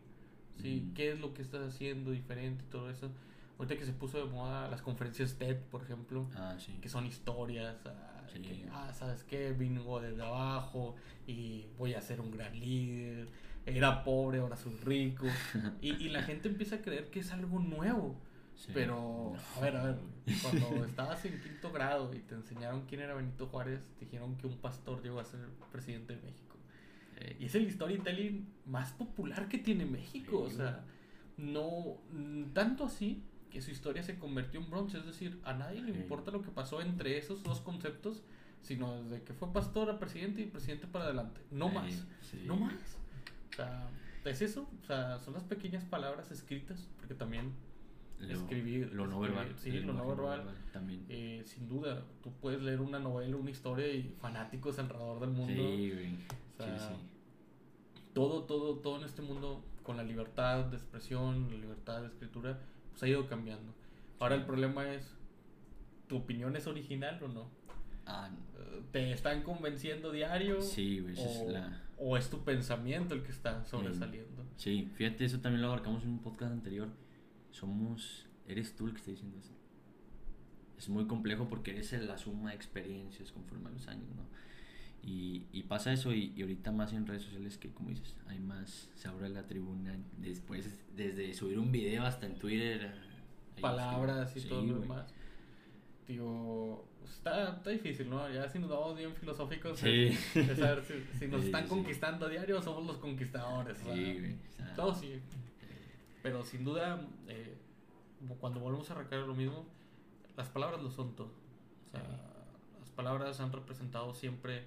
¿sí? 0.62 0.84
Ujú. 0.86 0.94
¿Qué 0.94 1.12
es 1.12 1.20
lo 1.20 1.34
que 1.34 1.42
estás 1.42 1.62
haciendo 1.74 2.12
diferente 2.12 2.64
y 2.66 2.70
todo 2.70 2.90
eso? 2.90 3.10
Ahorita 3.58 3.76
que 3.78 3.86
se 3.86 3.94
puso 3.94 4.18
de 4.20 4.32
moda 4.32 4.70
las 4.70 4.82
conferencias 4.82 5.36
TED, 5.38 5.58
por 5.72 5.82
ejemplo, 5.84 6.30
Ah, 6.36 6.56
que 6.82 6.88
son 6.90 7.06
historias, 7.06 7.78
ah, 7.86 8.22
Sí. 8.32 8.40
que, 8.42 8.68
ah, 8.72 8.94
¿sabes 8.94 9.24
qué? 9.24 9.52
Vengo 9.52 10.00
desde 10.00 10.22
abajo 10.24 10.96
y 11.26 11.66
voy 11.78 11.94
a 11.94 12.02
ser 12.02 12.22
un 12.22 12.32
gran 12.32 12.58
líder, 12.60 13.28
era 13.68 14.04
pobre, 14.04 14.40
ahora 14.40 14.56
soy 14.58 14.74
rico. 14.84 15.28
y, 15.82 15.94
y 15.96 16.10
la 16.10 16.24
gente 16.24 16.48
empieza 16.48 16.78
a 16.78 16.82
creer 16.82 17.10
que 17.10 17.20
es 17.20 17.32
algo 17.32 17.60
nuevo. 17.60 18.20
Sí. 18.56 18.72
Pero, 18.74 19.36
a 19.56 19.60
ver, 19.60 19.76
a 19.76 19.84
ver, 19.84 19.96
cuando 20.42 20.84
estabas 20.86 21.24
en 21.26 21.40
quinto 21.42 21.72
grado 21.72 22.12
y 22.14 22.20
te 22.20 22.34
enseñaron 22.34 22.86
quién 22.88 23.02
era 23.02 23.14
Benito 23.14 23.46
Juárez, 23.48 23.82
te 24.00 24.06
dijeron 24.06 24.36
que 24.38 24.48
un 24.48 24.58
pastor 24.58 25.04
llegó 25.04 25.20
a 25.20 25.26
ser 25.26 25.42
presidente 25.72 26.16
de 26.16 26.22
México. 26.24 26.48
Y 27.40 27.46
es 27.46 27.56
el 27.56 27.70
storytelling 27.72 28.48
más 28.66 28.92
popular 28.92 29.48
que 29.48 29.58
tiene 29.58 29.86
México. 29.86 30.46
Sí, 30.48 30.54
o 30.54 30.58
sea, 30.58 30.84
no. 31.38 31.98
Tanto 32.54 32.86
así 32.86 33.24
que 33.50 33.62
su 33.62 33.72
historia 33.72 34.04
se 34.04 34.20
convirtió 34.20 34.60
en 34.60 34.70
bronce. 34.70 35.00
Es 35.00 35.06
decir, 35.06 35.40
a 35.44 35.54
nadie 35.54 35.82
le 35.82 35.92
importa 35.92 36.32
lo 36.32 36.42
que 36.42 36.52
pasó 36.52 36.80
entre 36.80 37.18
esos 37.18 37.44
dos 37.44 37.62
conceptos, 37.62 38.24
sino 38.62 39.02
desde 39.04 39.24
que 39.24 39.34
fue 39.34 39.52
pastor 39.52 39.90
a 39.90 39.98
presidente 39.98 40.42
y 40.42 40.46
presidente 40.46 40.86
para 40.86 41.06
adelante. 41.06 41.42
No 41.50 41.70
más. 41.70 42.06
No 42.46 42.56
más. 42.56 42.98
Sea, 43.58 43.90
es 44.26 44.42
eso. 44.42 44.68
O 44.82 44.86
sea, 44.86 45.20
son 45.20 45.34
las 45.34 45.44
pequeñas 45.44 45.84
palabras 45.84 46.32
escritas, 46.32 46.88
porque 46.98 47.14
también 47.14 47.52
Lo- 48.20 48.34
escribir, 48.34 48.92
Lo 48.94 49.06
no 49.08 49.20
verbal. 49.20 49.54
sí, 49.58 49.72
lo 49.82 49.94
no 49.94 50.08
verbal. 50.08 50.44
También. 50.74 51.06
eh, 51.10 51.44
sin 51.46 51.68
duda, 51.68 52.04
tú 52.24 52.32
puedes 52.42 52.62
leer 52.62 52.80
una 52.82 53.00
novela, 53.00 53.36
una 53.36 53.50
historia 53.52 53.88
y 53.88 54.16
fanáticos 54.22 54.80
alrededor 54.80 55.20
del 55.20 55.30
mundo. 55.32 55.54
Sí, 55.54 55.92
güey. 55.92 56.16
O 56.60 56.64
sea, 56.64 56.80
sí, 56.80 56.86
sí. 56.96 58.02
todo, 58.14 58.44
todo, 58.44 58.76
todo 58.78 58.98
en 58.98 59.04
este 59.04 59.22
mundo 59.22 59.64
con 59.84 59.98
la 59.98 60.04
libertad 60.04 60.66
de 60.66 60.78
expresión, 60.78 61.50
la 61.52 61.58
libertad 61.58 62.02
de 62.02 62.08
escritura, 62.08 62.60
pues 62.92 63.04
ha 63.04 63.08
ido 63.08 63.28
cambiando. 63.28 63.74
Ahora 64.20 64.36
el 64.36 64.46
problema 64.46 64.92
es, 64.94 65.14
¿tu 66.08 66.18
opinión 66.18 66.56
es 66.56 66.66
original 66.68 67.22
o 67.24 67.28
no? 67.28 67.48
Ah, 68.06 68.30
Eh, 68.57 68.57
¿Te 68.92 69.12
están 69.12 69.44
convenciendo 69.44 70.12
diario? 70.12 70.62
sí, 70.62 71.00
güey. 71.00 71.14
esa 71.14 71.24
O, 71.24 71.26
es 71.48 71.54
la... 71.54 71.84
o 71.98 72.18
es 72.18 72.30
tu 72.30 72.44
pensamiento 72.44 73.14
el 73.14 73.24
que 73.24 73.32
está 73.32 73.64
sobresaliendo? 73.66 74.46
Sí, 74.56 74.90
fíjate, 74.96 75.26
eso 75.26 75.40
también 75.40 75.62
lo 75.62 75.68
abarcamos 75.70 76.04
en 76.04 76.10
un 76.10 76.20
podcast 76.20 76.52
anterior. 76.52 76.90
Somos, 77.52 78.28
eres 78.48 78.76
tú 78.76 78.86
el 78.88 78.94
que 78.94 79.00
está 79.00 79.12
diciendo 79.12 79.38
eso. 79.40 79.54
Es 80.78 80.90
muy 80.90 81.08
complejo 81.08 81.48
porque 81.50 81.72
eres 81.72 81.92
la 81.94 82.18
suma 82.18 82.52
de 82.52 82.56
experiencias 82.56 83.32
conforme 83.32 83.70
a 83.70 83.72
los 83.72 83.88
años, 83.88 84.10
¿no? 84.16 84.28
Y, 85.02 85.46
y 85.52 85.64
pasa 85.64 85.94
eso 85.94 86.14
y, 86.14 86.34
y 86.36 86.42
ahorita 86.42 86.72
más 86.72 86.92
en 86.94 87.08
redes 87.08 87.24
sociales 87.24 87.58
que, 87.58 87.72
como 87.72 87.90
dices, 87.90 88.16
hay 88.28 88.40
más, 88.40 88.90
se 88.96 89.08
abre 89.08 89.30
la 89.30 89.48
tribuna. 89.48 89.96
Después, 90.18 90.84
desde 90.96 91.34
subir 91.34 91.58
un 91.60 91.72
video 91.72 92.04
hasta 92.04 92.26
en 92.26 92.38
Twitter. 92.38 92.94
Palabras 93.62 94.36
y 94.36 94.40
escriben. 94.40 94.50
todo 94.50 94.62
Sí, 94.62 94.68
lo 94.74 94.80
demás. 94.82 95.14
Digo, 96.08 96.88
está, 97.10 97.56
está 97.58 97.70
difícil, 97.70 98.10
¿no? 98.10 98.30
Ya 98.32 98.48
si 98.50 98.60
nos 98.60 98.70
vamos 98.70 98.98
bien 98.98 99.14
filosóficos, 99.16 99.80
Sí. 99.80 100.06
es, 100.08 100.36
es 100.36 100.58
saber 100.58 100.84
si, 100.84 101.20
si 101.20 101.28
nos 101.28 101.42
Sí, 101.42 101.48
están 101.48 101.64
sí. 101.64 101.70
conquistando 101.70 102.26
a 102.26 102.30
diario 102.30 102.62
somos 102.62 102.86
los 102.86 102.98
conquistadores. 102.98 103.78
Sí, 103.78 103.90
güey. 104.20 104.34
o 104.34 104.52
sea, 104.58 104.76
Todo 104.76 104.94
sí. 104.96 105.20
Pero 106.24 106.44
sin 106.44 106.64
duda, 106.64 107.06
eh, 107.28 107.56
cuando 108.40 108.60
volvemos 108.60 108.90
a 108.92 108.96
recargar 108.96 109.28
lo 109.28 109.36
mismo, 109.36 109.66
las 110.36 110.50
palabras 110.50 110.82
lo 110.82 110.90
son 110.92 111.16
todo. 111.16 111.32
O 111.88 111.92
sea, 111.92 112.02
las 112.80 112.90
palabras 112.92 113.40
han 113.40 113.52
representado 113.52 114.14
siempre 114.14 114.64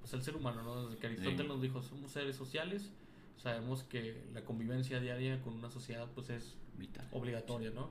pues, 0.00 0.12
el 0.12 0.22
ser 0.22 0.36
humano, 0.36 0.62
¿no? 0.62 0.84
Desde 0.86 0.98
que 1.00 1.06
Aristóteles 1.06 1.46
nos 1.48 1.62
dijo, 1.62 1.82
somos 1.82 2.10
seres 2.12 2.36
sociales, 2.36 2.90
sabemos 3.36 3.84
que 3.84 4.22
la 4.34 4.42
convivencia 4.44 5.00
diaria 5.00 5.40
con 5.42 5.54
una 5.54 5.70
sociedad 5.70 6.08
pues 6.14 6.28
es 6.30 6.56
Vital. 6.76 7.06
obligatoria, 7.12 7.70
¿no? 7.70 7.90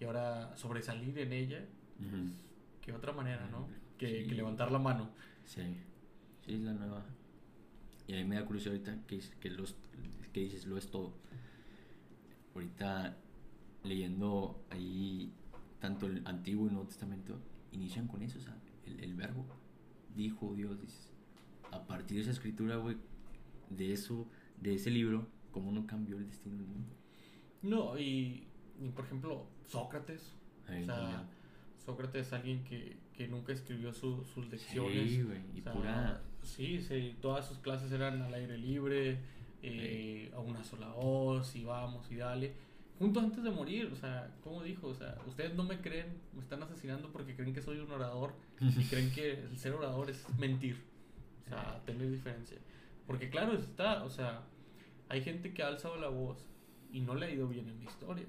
Y 0.00 0.04
ahora 0.04 0.56
sobresalir 0.56 1.18
en 1.18 1.32
ella. 1.32 1.64
¿Qué 2.84 2.92
otra 2.92 3.12
manera, 3.12 3.48
no? 3.48 3.66
Que, 3.98 4.22
Sí. 4.22 4.28
que 4.28 4.34
levantar 4.34 4.70
la 4.70 4.78
mano. 4.78 5.10
Sí, 5.44 5.62
sí, 6.44 6.54
es 6.54 6.60
la 6.60 6.72
nueva. 6.74 7.04
Y 8.06 8.12
a 8.12 8.16
mí 8.16 8.24
me 8.24 8.34
da 8.36 8.44
curiosidad 8.44 8.74
ahorita 8.74 9.06
que, 9.06 9.20
que, 9.40 9.50
los, 9.50 9.74
que 10.32 10.40
dices, 10.40 10.66
lo 10.66 10.76
es 10.76 10.90
todo. 10.90 11.14
Ahorita 12.54 13.16
leyendo 13.82 14.64
ahí 14.70 15.32
tanto 15.80 16.06
el 16.06 16.26
Antiguo 16.26 16.66
y 16.66 16.70
Nuevo 16.70 16.86
Testamento, 16.88 17.38
inician 17.72 18.06
con 18.06 18.22
eso, 18.22 18.38
o 18.38 18.42
sea, 18.42 18.56
el, 18.86 19.00
el 19.00 19.14
verbo. 19.14 19.44
Dijo 20.14 20.54
Dios, 20.54 20.80
dices. 20.80 21.10
A 21.72 21.86
partir 21.86 22.16
de 22.16 22.22
esa 22.22 22.30
escritura, 22.30 22.76
güey, 22.76 22.96
de 23.70 23.92
eso, 23.92 24.26
de 24.60 24.74
ese 24.74 24.90
libro, 24.90 25.26
¿cómo 25.50 25.72
no 25.72 25.86
cambió 25.86 26.18
el 26.18 26.26
destino 26.26 26.56
del 26.56 26.66
mundo? 26.66 26.94
No, 27.62 27.98
y, 27.98 28.46
y, 28.80 28.88
por 28.94 29.04
ejemplo, 29.06 29.46
Sócrates. 29.66 30.36
O 30.68 30.84
sea. 30.84 31.28
Sócrates 31.84 32.26
es 32.28 32.32
alguien 32.32 32.64
que, 32.64 32.96
que 33.12 33.28
nunca 33.28 33.52
escribió 33.52 33.92
su- 33.92 34.24
sus 34.24 34.48
lecciones. 34.48 35.10
Sí, 35.10 35.22
güey, 35.22 35.40
y 35.54 35.60
O 35.60 35.62
sea, 35.64 35.72
pura... 35.72 36.20
Sí, 36.42 36.80
sí, 36.80 37.16
todas 37.20 37.46
sus 37.46 37.58
clases 37.58 37.90
eran 37.92 38.20
al 38.22 38.32
aire 38.34 38.56
libre, 38.58 39.18
eh, 39.62 40.30
a 40.34 40.40
una 40.40 40.62
sola 40.64 40.88
voz, 40.88 41.54
y 41.56 41.64
vamos, 41.64 42.10
y 42.10 42.16
dale. 42.16 42.52
Junto 42.98 43.20
antes 43.20 43.42
de 43.42 43.50
morir, 43.50 43.90
o 43.92 43.96
sea, 43.96 44.34
como 44.42 44.62
dijo, 44.62 44.88
o 44.88 44.94
sea, 44.94 45.16
ustedes 45.26 45.54
no 45.54 45.64
me 45.64 45.80
creen, 45.80 46.06
me 46.32 46.40
están 46.42 46.62
asesinando 46.62 47.10
porque 47.10 47.34
creen 47.34 47.52
que 47.52 47.60
soy 47.60 47.78
un 47.78 47.90
orador 47.90 48.34
y 48.60 48.84
creen 48.90 49.10
que 49.12 49.32
el 49.40 49.58
ser 49.58 49.72
orador 49.72 50.10
es 50.10 50.24
mentir. 50.38 50.76
O 51.46 51.48
sea, 51.48 51.82
tener 51.84 52.10
diferencia. 52.10 52.56
Porque 53.06 53.28
claro 53.28 53.52
está, 53.54 54.04
o 54.04 54.10
sea, 54.10 54.42
hay 55.08 55.22
gente 55.22 55.52
que 55.52 55.62
ha 55.62 55.68
alzado 55.68 55.96
la 55.96 56.08
voz 56.08 56.46
y 56.92 57.00
no 57.00 57.14
le 57.14 57.26
ha 57.26 57.30
ido 57.30 57.48
bien 57.48 57.68
en 57.68 57.78
la 57.78 57.84
historia. 57.84 58.26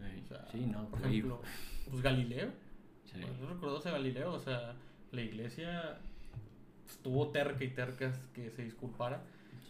Ey, 0.00 0.20
O 0.24 0.26
sea, 0.26 0.46
sí, 0.50 0.60
no, 0.66 0.88
por 0.88 1.00
ejemplo, 1.00 1.42
pues 1.90 2.02
Galileo. 2.02 2.50
Sí. 3.14 3.20
¿no 3.40 3.48
recuerdas 3.48 3.86
a 3.86 3.90
Galileo? 3.92 4.32
O 4.34 4.40
sea, 4.40 4.74
la 5.12 5.20
iglesia 5.22 5.98
estuvo 6.88 7.28
terca 7.28 7.62
y 7.64 7.68
terca 7.68 8.12
que 8.34 8.50
se 8.50 8.64
disculpara 8.64 9.22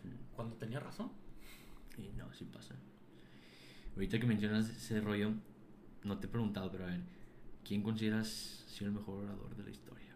Sí. 0.03 0.09
cuando 0.35 0.57
tenía 0.57 0.81
razón. 0.81 1.11
Y 1.99 2.09
no, 2.17 2.33
sí 2.33 2.45
pasa. 2.47 2.75
Ahorita 3.95 4.19
que 4.19 4.27
mencionas 4.27 4.69
ese 4.69 5.01
rollo, 5.01 5.33
no 6.05 6.19
te 6.19 6.27
he 6.27 6.31
preguntado, 6.31 6.71
pero 6.71 6.85
a 6.85 6.89
ver, 6.89 7.01
¿quién 7.65 7.83
consideras 7.83 8.29
ser 8.29 8.89
el 8.89 8.95
mejor 8.95 9.25
orador 9.25 9.55
de 9.57 9.63
la 9.65 9.71
historia? 9.71 10.15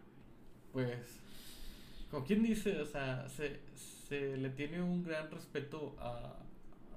güey? 0.73 0.87
Pues, 0.87 1.19
como 2.09 2.25
quien 2.25 2.41
dice, 2.43 2.81
o 2.81 2.85
sea, 2.85 3.27
se, 3.29 3.59
se 3.75 4.37
le 4.37 4.49
tiene 4.49 4.81
un 4.81 5.03
gran 5.03 5.29
respeto 5.29 5.95
a, 5.99 6.35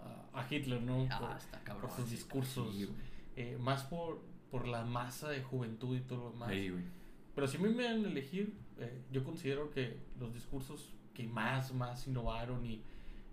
a, 0.03 0.41
a 0.41 0.47
Hitler, 0.55 0.81
¿no? 0.83 1.07
Ah, 1.11 1.19
Por- 1.21 1.37
está 1.37 1.61
cabrón. 1.63 1.89
por 1.91 1.97
sus 2.01 2.11
discursos. 2.11 2.75
sí, 2.75 2.89
eh, 3.37 3.57
más 3.61 3.83
por, 3.85 4.21
por 4.51 4.67
la 4.67 4.85
masa 4.85 5.29
de 5.31 5.43
juventud 5.43 5.97
y 5.97 6.01
todo 6.01 6.19
lo 6.25 6.31
demás. 6.33 6.49
Güey. 6.49 6.73
Pero 7.35 7.47
si 7.47 7.57
a 7.57 7.61
mí 7.61 7.69
me 7.69 7.85
dan 7.85 8.05
a 8.05 8.09
elegir, 8.09 8.55
eh, 8.79 9.03
yo 9.13 9.23
considero 9.25 9.71
que 9.71 9.97
los 10.19 10.33
discursos 10.35 10.93
que 11.15 11.27
más, 11.27 11.73
más 11.75 12.07
innovaron 12.09 12.65
y, 12.67 12.83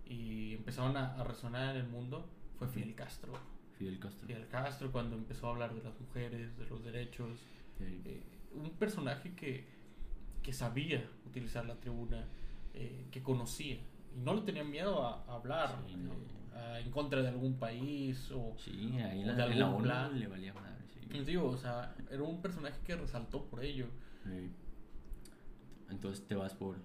y 0.06 0.54
empezaron 0.54 0.96
a, 0.98 1.16
a 1.16 1.24
resonar 1.24 1.76
en 1.76 1.82
el 1.84 1.88
mundo 1.88 2.28
fue 2.58 2.68
Fidel 2.68 2.96
Castro. 2.96 3.34
Fidel 3.78 4.00
Castro. 4.00 4.28
Fidel 4.28 4.48
Castro 4.48 4.92
cuando 4.92 5.16
empezó 5.16 5.48
a 5.48 5.52
hablar 5.52 5.74
de 5.74 5.84
las 5.84 6.00
mujeres, 6.00 6.58
de 6.58 6.66
los 6.68 6.84
derechos. 6.84 7.40
Ey, 7.80 8.02
eh, 8.06 8.24
un 8.54 8.70
personaje 8.72 9.34
que, 9.36 9.66
que 10.42 10.54
sabía 10.54 11.08
utilizar 11.26 11.66
la 11.66 11.76
tribuna, 11.76 12.26
eh, 12.74 13.08
que 13.12 13.22
conocía 13.22 13.76
y 14.16 14.20
no 14.20 14.34
le 14.34 14.42
tenía 14.42 14.64
miedo 14.64 15.04
a, 15.06 15.24
a 15.28 15.36
hablar 15.36 15.76
Sí, 15.88 15.96
no. 15.96 16.14
eh, 16.14 16.58
a- 16.58 16.80
en 16.80 16.90
contra 16.92 17.22
de 17.22 17.28
algún 17.30 17.58
país 17.60 18.32
o 18.32 18.56
Sí, 18.58 18.92
ahí 19.00 19.24
o 19.24 19.28
de 19.28 19.34
la, 19.34 19.34
la 19.34 19.44
algún 19.46 19.64
ONU 19.76 19.84
plan. 19.84 20.20
le 20.20 20.28
valía 20.28 20.54
sí. 20.54 20.60
Les 21.12 21.26
digo, 21.26 21.46
o 21.46 21.58
sea, 21.58 21.96
era 22.12 22.24
un 22.24 22.42
personaje 22.42 22.80
que 22.86 22.96
resaltó 22.96 23.46
por 23.46 23.64
ello. 23.64 23.88
Entonces 25.90 26.26
te 26.28 26.36
vas 26.36 26.54
por. 26.54 26.78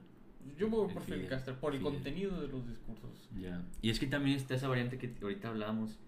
Yo 0.58 0.68
me 0.68 0.76
voy 0.76 0.92
por 0.92 1.02
Fidel 1.02 1.28
Castro, 1.28 1.58
por 1.60 1.74
el 1.74 1.80
contenido 1.80 2.40
de 2.40 2.48
los 2.48 2.66
discursos. 2.66 3.28
Ya. 3.40 3.64
Y 3.80 3.90
es 3.90 4.00
que 4.00 4.06
también 4.06 4.36
está 4.36 4.54
esa 4.54 4.68
variante 4.68 4.98
que 4.98 5.14
ahorita 5.22 5.48
hablábamos. 5.48 5.98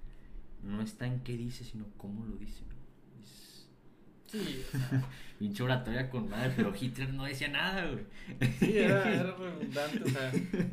No 0.62 0.80
está 0.80 1.06
en 1.06 1.20
qué 1.20 1.36
dice, 1.36 1.64
sino 1.64 1.86
cómo 1.96 2.24
lo 2.24 2.36
dice. 2.36 2.64
Es 3.22 3.68
Sí, 4.26 4.64
o 4.66 4.78
sea, 4.78 5.08
pinche 5.38 5.62
oratoria 5.62 6.10
con 6.10 6.28
madre, 6.28 6.54
pero 6.56 6.74
Hitler 6.74 7.12
no 7.12 7.24
decía 7.24 7.48
nada, 7.48 7.88
güey. 7.90 8.04
sí, 8.58 8.78
era, 8.78 9.12
era 9.12 9.36
redundante. 9.36 10.02
O 10.02 10.08
sea, 10.08 10.32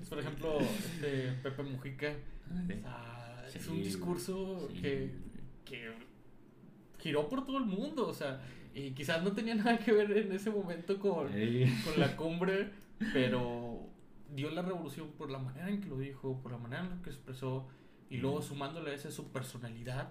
por 0.10 0.20
ejemplo, 0.20 0.60
este 0.62 1.34
Pepe 1.44 1.64
Mujica, 1.64 2.14
o 2.50 2.68
sea, 2.68 3.46
es 3.54 3.68
un 3.68 3.84
discurso 3.84 4.70
sí, 4.72 4.82
que, 4.82 5.12
que 5.66 5.92
giró 7.02 7.28
por 7.30 7.46
todo 7.46 7.58
el 7.58 7.66
mundo. 7.66 8.08
O 8.08 8.14
sea, 8.14 8.42
y 8.74 8.92
quizás 8.92 9.24
no 9.24 9.32
tenía 9.34 9.56
nada 9.56 9.78
que 9.80 9.92
ver 9.92 10.12
en 10.18 10.32
ese 10.32 10.50
momento 10.50 10.98
con, 11.00 11.34
Ey. 11.34 11.72
con 11.84 12.00
la 12.00 12.16
cumbre, 12.18 12.72
pero 13.14 13.90
dio 14.34 14.50
la 14.52 14.62
revolución 14.62 15.12
por 15.18 15.30
la 15.30 15.40
manera 15.40 15.70
en 15.70 15.82
que 15.82 15.90
lo 15.90 15.98
dijo, 15.98 16.40
por 16.42 16.52
la 16.52 16.58
manera 16.58 16.84
en 16.84 16.90
la 16.92 17.02
que 17.02 17.10
expresó, 17.10 17.68
y 18.10 18.18
luego 18.18 18.42
sumándole 18.42 18.92
a 18.92 18.94
esa 18.94 19.12
su 19.12 19.32
personalidad. 19.32 20.10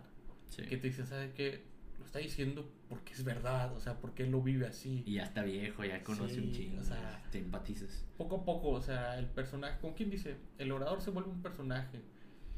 Sí. 0.48 0.62
que 0.64 0.76
te 0.76 0.88
dice, 0.88 1.06
¿sabe 1.06 1.32
qué? 1.32 1.62
Lo 2.00 2.04
está 2.04 2.18
diciendo 2.18 2.68
porque 2.88 3.12
es 3.12 3.22
verdad, 3.22 3.72
o 3.76 3.78
sea, 3.78 4.00
porque 4.00 4.24
él 4.24 4.32
lo 4.32 4.42
vive 4.42 4.66
así. 4.66 5.04
Y 5.06 5.14
ya 5.14 5.22
está 5.22 5.44
viejo, 5.44 5.84
ya 5.84 6.02
conoce 6.02 6.34
Sí, 6.34 6.40
un 6.40 6.50
chingo. 6.52 6.80
o 6.80 6.84
sea- 6.84 7.22
te 7.30 7.38
empatizas. 7.38 8.04
Poco 8.16 8.36
a 8.38 8.44
poco, 8.44 8.70
o 8.70 8.80
sea, 8.80 9.16
el 9.18 9.26
personaje, 9.26 9.78
¿con 9.80 9.94
quién 9.94 10.10
dice? 10.10 10.36
El 10.58 10.72
orador 10.72 11.00
se 11.02 11.10
vuelve 11.12 11.30
un 11.30 11.40
personaje, 11.40 12.00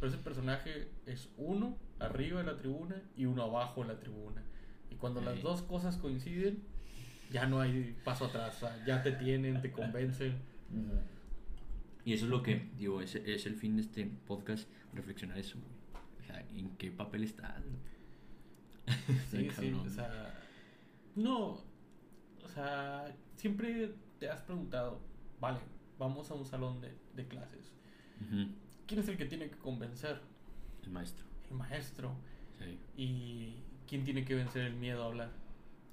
pero 0.00 0.10
ese 0.10 0.22
personaje 0.22 0.88
es 1.04 1.28
uno 1.36 1.76
arriba 2.06 2.40
de 2.40 2.46
la 2.46 2.56
tribuna 2.56 3.00
y 3.16 3.24
uno 3.26 3.42
abajo 3.44 3.82
de 3.82 3.88
la 3.94 4.00
tribuna. 4.00 4.42
Y 4.90 4.94
cuando 4.96 5.20
Sí. 5.20 5.26
las 5.26 5.42
dos 5.42 5.62
cosas 5.62 5.96
coinciden, 5.96 6.62
ya 7.30 7.46
no 7.46 7.60
hay 7.60 7.96
paso 8.04 8.26
atrás, 8.26 8.62
ya 8.86 9.02
te 9.02 9.12
tienen, 9.12 9.60
te 9.62 9.72
convencen. 9.72 10.36
Y 12.04 12.12
eso 12.14 12.24
es 12.24 12.30
lo 12.30 12.42
que, 12.42 12.70
digo, 12.76 13.00
es, 13.00 13.14
es 13.14 13.46
el 13.46 13.54
fin 13.54 13.76
de 13.76 13.82
este 13.82 14.04
podcast, 14.26 14.68
reflexionar 14.92 15.38
eso. 15.38 15.58
O 16.20 16.22
sea, 16.24 16.40
¿en 16.50 16.70
qué 16.76 16.90
papel 16.90 17.24
estás? 17.24 17.62
Sí, 19.30 19.48
sí, 19.58 19.72
o 19.72 19.88
sea, 19.88 20.34
no, 21.14 21.50
o 22.44 22.48
sea, 22.52 23.14
siempre 23.36 23.94
te 24.18 24.28
has 24.28 24.42
preguntado, 24.42 25.00
vale, 25.40 25.60
vamos 25.98 26.30
a 26.30 26.34
un 26.34 26.44
salón 26.44 26.80
de, 26.80 26.92
de 27.14 27.26
clases. 27.28 27.72
¿Quién 28.86 29.00
es 29.00 29.08
el 29.08 29.16
que 29.16 29.24
tiene 29.26 29.48
que 29.50 29.56
convencer? 29.58 30.20
El 30.82 30.90
maestro. 30.90 31.24
El 31.52 31.58
maestro. 31.58 32.16
Sí. 32.58 32.78
¿Y 32.96 33.62
quién 33.86 34.04
tiene 34.04 34.24
que 34.24 34.34
vencer 34.34 34.62
el 34.62 34.74
miedo 34.74 35.02
a 35.02 35.06
hablar? 35.06 35.30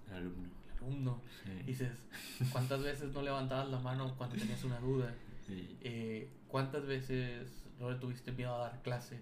El 0.08 0.16
alumno. 0.16 0.50
El 0.66 0.78
alumno. 0.78 1.22
Sí. 1.44 1.52
Dices, 1.66 1.92
¿cuántas 2.52 2.82
veces 2.82 3.14
no 3.14 3.22
levantabas 3.22 3.70
la 3.70 3.80
mano 3.80 4.16
cuando 4.18 4.36
tenías 4.38 4.64
una 4.64 4.80
duda? 4.80 5.14
Sí. 5.46 5.78
Eh, 5.82 6.30
¿Cuántas 6.48 6.86
veces 6.86 7.66
no 7.80 7.92
le 7.92 7.98
tuviste 7.98 8.32
miedo 8.32 8.56
a 8.56 8.70
dar 8.70 8.82
clase? 8.82 9.20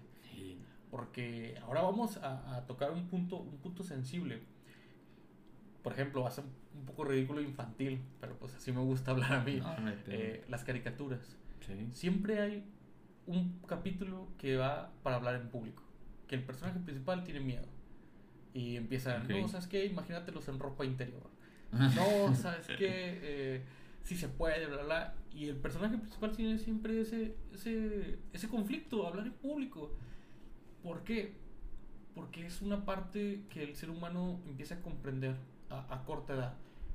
Porque 0.90 1.58
ahora 1.64 1.82
vamos 1.82 2.16
a, 2.16 2.56
a 2.56 2.66
tocar 2.66 2.92
un 2.92 3.08
punto, 3.08 3.36
un 3.36 3.58
punto 3.58 3.82
sensible. 3.82 4.40
Por 5.82 5.92
ejemplo, 5.92 6.22
va 6.22 6.28
a 6.28 6.32
ser 6.32 6.44
un 6.74 6.86
poco 6.86 7.04
ridículo 7.04 7.42
infantil, 7.42 8.00
pero 8.20 8.38
pues 8.38 8.54
así 8.54 8.72
me 8.72 8.80
gusta 8.80 9.10
hablar 9.10 9.32
a 9.34 9.44
mí. 9.44 9.56
No, 9.56 9.78
no. 9.80 9.92
Eh, 10.06 10.44
las 10.48 10.64
caricaturas. 10.64 11.36
Siempre 11.92 12.40
hay 12.40 12.64
un 13.26 13.60
capítulo 13.66 14.28
que 14.38 14.56
va 14.56 14.90
para 15.02 15.16
hablar 15.16 15.34
en 15.34 15.50
público. 15.50 15.82
Que 16.28 16.36
el 16.36 16.44
personaje 16.44 16.78
principal 16.80 17.24
tiene 17.24 17.40
miedo. 17.40 17.66
Y 18.54 18.76
empiezan, 18.76 19.22
Ok. 19.24 19.30
no, 19.30 19.48
¿sabes 19.48 19.66
qué? 19.66 19.86
Imagínatelos 19.86 20.46
en 20.48 20.58
ropa 20.58 20.84
interior. 20.84 21.28
No, 21.72 22.34
¿sabes 22.34 22.66
qué? 22.78 23.18
Eh, 23.22 23.62
sí 24.04 24.16
se 24.16 24.28
puede, 24.28 24.66
bla, 24.66 24.82
bla. 24.84 25.14
Y 25.34 25.48
el 25.48 25.56
personaje 25.56 25.98
principal 25.98 26.34
tiene 26.34 26.58
siempre 26.58 27.00
ese, 27.00 27.34
ese, 27.52 28.18
ese 28.32 28.48
conflicto, 28.48 29.06
hablar 29.06 29.26
en 29.26 29.32
público. 29.34 29.92
¿Por 30.82 31.02
qué? 31.04 31.34
Porque 32.14 32.46
es 32.46 32.62
una 32.62 32.84
parte 32.86 33.42
que 33.50 33.62
el 33.62 33.76
ser 33.76 33.90
humano 33.90 34.40
empieza 34.46 34.76
a 34.76 34.80
comprender 34.80 35.36
a, 35.70 35.94
a 35.94 36.04
corta 36.04 36.34
edad. 36.34 36.54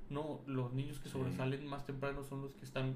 No, 0.09 0.41
los 0.47 0.73
niños 0.73 0.99
que 0.99 1.05
Sí. 1.05 1.11
sobresalen 1.13 1.65
más 1.67 1.85
temprano 1.85 2.23
son 2.23 2.41
los 2.41 2.55
que 2.55 2.65
están 2.65 2.95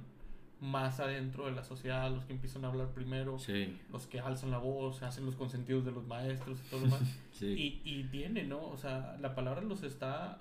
más 0.60 1.00
adentro 1.00 1.46
de 1.46 1.52
la 1.52 1.64
sociedad, 1.64 2.10
los 2.12 2.26
que 2.26 2.34
empiezan 2.34 2.66
a 2.66 2.70
hablar 2.70 2.88
primero, 2.90 3.38
Sí. 3.38 3.78
los 3.92 4.08
que 4.08 4.20
alzan 4.20 4.50
la 4.52 4.58
voz, 4.58 5.04
hacen 5.04 5.26
los 5.26 5.36
consentidos 5.36 5.86
de 5.86 5.92
los 5.92 6.06
maestros 6.08 6.60
y 6.66 6.70
todo 6.70 6.86
lo. 6.88 6.98
Sí. 7.32 7.82
Y, 7.86 8.00
y 8.00 8.04
tiene, 8.06 8.44
¿no? 8.44 8.66
O 8.68 8.78
sea, 8.78 9.16
la 9.22 9.36
palabra 9.36 9.62
los 9.62 9.84
está 9.84 10.40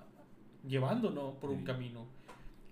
llevando, 0.67 1.11
¿no? 1.11 1.33
Por 1.39 1.51
un 1.51 1.63
camino. 1.63 2.07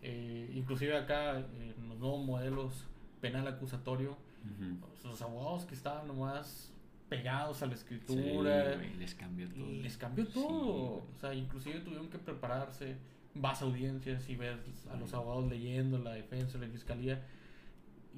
Eh, 0.02 0.52
inclusive 0.56 0.98
acá, 0.98 1.38
en 1.40 1.90
los 1.90 1.98
nuevos 2.00 2.26
modelos 2.26 2.86
penal 3.22 3.48
acusatorio, 3.48 4.12
Ujú. 4.44 5.08
los 5.08 5.22
abogados 5.22 5.66
que 5.66 5.74
estaban 5.76 6.08
nomás 6.08 6.72
pegados 7.10 7.62
a 7.62 7.68
la 7.68 7.74
escritura, 7.76 8.76
les 8.98 9.14
cambió 9.16 9.48
todo. 9.50 9.66
les 9.68 9.98
cambió 9.98 10.28
todo. 10.28 10.74
o 10.96 11.08
sea, 11.20 11.34
inclusive 11.36 11.80
tuvieron 11.82 12.10
que 12.10 12.18
prepararse, 12.18 12.98
vas 13.36 13.62
a 13.62 13.66
audiencias 13.66 14.28
y 14.30 14.36
ves 14.36 14.58
a 14.92 14.96
los 14.98 15.14
abogados 15.14 15.48
leyendo 15.50 15.98
la 16.00 16.14
defensa, 16.14 16.58
la 16.58 16.68
fiscalía. 16.68 17.24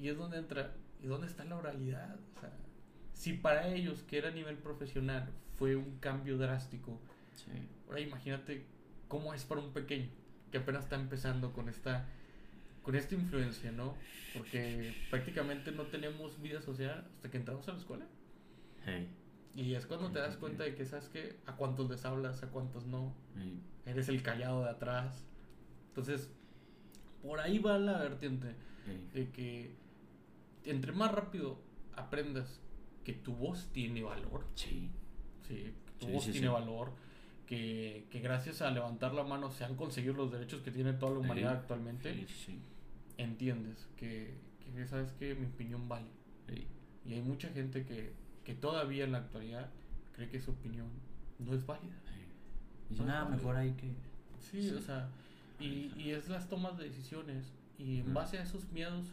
Y 0.00 0.08
es 0.08 0.16
donde 0.16 0.38
entra, 0.38 0.72
¿y 1.02 1.06
dónde 1.06 1.26
está 1.26 1.44
la 1.44 1.56
oralidad? 1.56 2.16
O 2.36 2.40
sea, 2.40 2.50
si 3.14 3.32
para 3.34 3.68
ellos, 3.68 4.02
que 4.02 4.18
era 4.18 4.28
a 4.28 4.32
nivel 4.32 4.56
profesional, 4.56 5.28
fue 5.56 5.74
un 5.76 5.98
cambio 5.98 6.38
drástico, 6.38 7.00
Sí. 7.34 7.50
ahora 7.86 8.00
imagínate 8.00 8.64
cómo 9.08 9.32
es 9.34 9.44
para 9.44 9.60
un 9.60 9.72
pequeño 9.72 10.08
que 10.50 10.58
apenas 10.58 10.84
está 10.84 10.96
empezando 10.96 11.52
con 11.52 11.68
esta 11.68 12.06
con 12.82 12.94
esta 12.96 13.14
influencia, 13.14 13.70
¿no? 13.70 13.94
Porque 14.32 14.94
prácticamente 15.10 15.72
no 15.72 15.84
tenemos 15.84 16.40
vida 16.40 16.62
social 16.62 17.06
hasta 17.14 17.30
que 17.30 17.36
entramos 17.36 17.68
a 17.68 17.72
la 17.72 17.78
escuela. 17.78 18.06
Hey, 18.86 19.08
Y 19.54 19.74
es 19.74 19.84
cuando 19.86 20.10
te 20.10 20.20
das 20.20 20.36
cuenta 20.38 20.64
de 20.64 20.74
que, 20.74 20.86
¿sabes 20.86 21.08
qué? 21.10 21.36
A 21.44 21.54
cuántos 21.56 21.90
les 21.90 22.04
hablas, 22.06 22.42
a 22.42 22.48
cuántos 22.50 22.86
no. 22.86 23.14
hey, 23.36 23.60
Eres 23.84 24.08
el 24.08 24.22
callado 24.22 24.64
de 24.64 24.70
atrás. 24.70 25.26
Entonces, 25.88 26.30
por 27.22 27.40
ahí 27.40 27.58
va 27.58 27.78
la 27.78 27.98
vertiente 27.98 28.54
hey. 28.86 29.10
de 29.12 29.30
que 29.32 29.76
entre 30.70 30.92
más 30.92 31.12
rápido 31.12 31.58
aprendas 31.94 32.60
que 33.04 33.12
tu 33.12 33.34
voz 33.34 33.68
tiene 33.72 34.02
valor, 34.02 34.44
Sí. 34.54 34.90
sí, 35.46 35.54
que 35.54 35.92
tu 35.98 36.06
Sí, 36.06 36.12
voz 36.12 36.24
sí, 36.24 36.32
tiene 36.32 36.46
sí. 36.48 36.52
valor, 36.52 36.92
que, 37.46 38.06
que 38.10 38.20
gracias 38.20 38.60
a 38.60 38.70
levantar 38.70 39.14
la 39.14 39.24
mano 39.24 39.50
se 39.50 39.64
han 39.64 39.74
conseguido 39.76 40.14
los 40.14 40.30
derechos 40.30 40.60
que 40.62 40.70
tiene 40.70 40.92
toda 40.92 41.12
la 41.12 41.18
humanidad 41.20 41.52
Hey, 41.54 41.58
actualmente, 41.62 42.14
Sí, 42.14 42.26
sí, 42.28 42.34
sí. 42.46 42.58
entiendes 43.16 43.86
que, 43.96 44.34
que, 44.74 44.86
sabes 44.86 45.12
que 45.12 45.34
mi 45.34 45.46
opinión 45.46 45.88
vale. 45.88 46.08
Y 47.06 47.14
hay 47.14 47.22
mucha 47.22 47.48
gente 47.48 47.86
que, 47.86 48.12
que 48.44 48.54
todavía 48.54 49.04
en 49.04 49.12
la 49.12 49.18
actualidad 49.18 49.70
cree 50.12 50.28
que 50.28 50.40
su 50.42 50.50
opinión 50.50 50.88
no 51.38 51.54
es 51.54 51.64
válida. 51.64 51.94
No, 52.90 53.04
nada, 53.06 53.24
mejor 53.26 53.56
hay 53.56 53.72
que. 53.72 53.92
Sí, 54.40 54.70
o 54.70 54.80
sea, 54.80 55.08
y, 55.58 55.92
y 55.96 56.10
es 56.10 56.28
las 56.28 56.48
tomas 56.48 56.76
de 56.76 56.84
decisiones. 56.84 57.52
Y 57.78 58.00
en 58.00 58.12
base 58.12 58.38
a 58.38 58.42
esos 58.42 58.70
miedos 58.72 59.06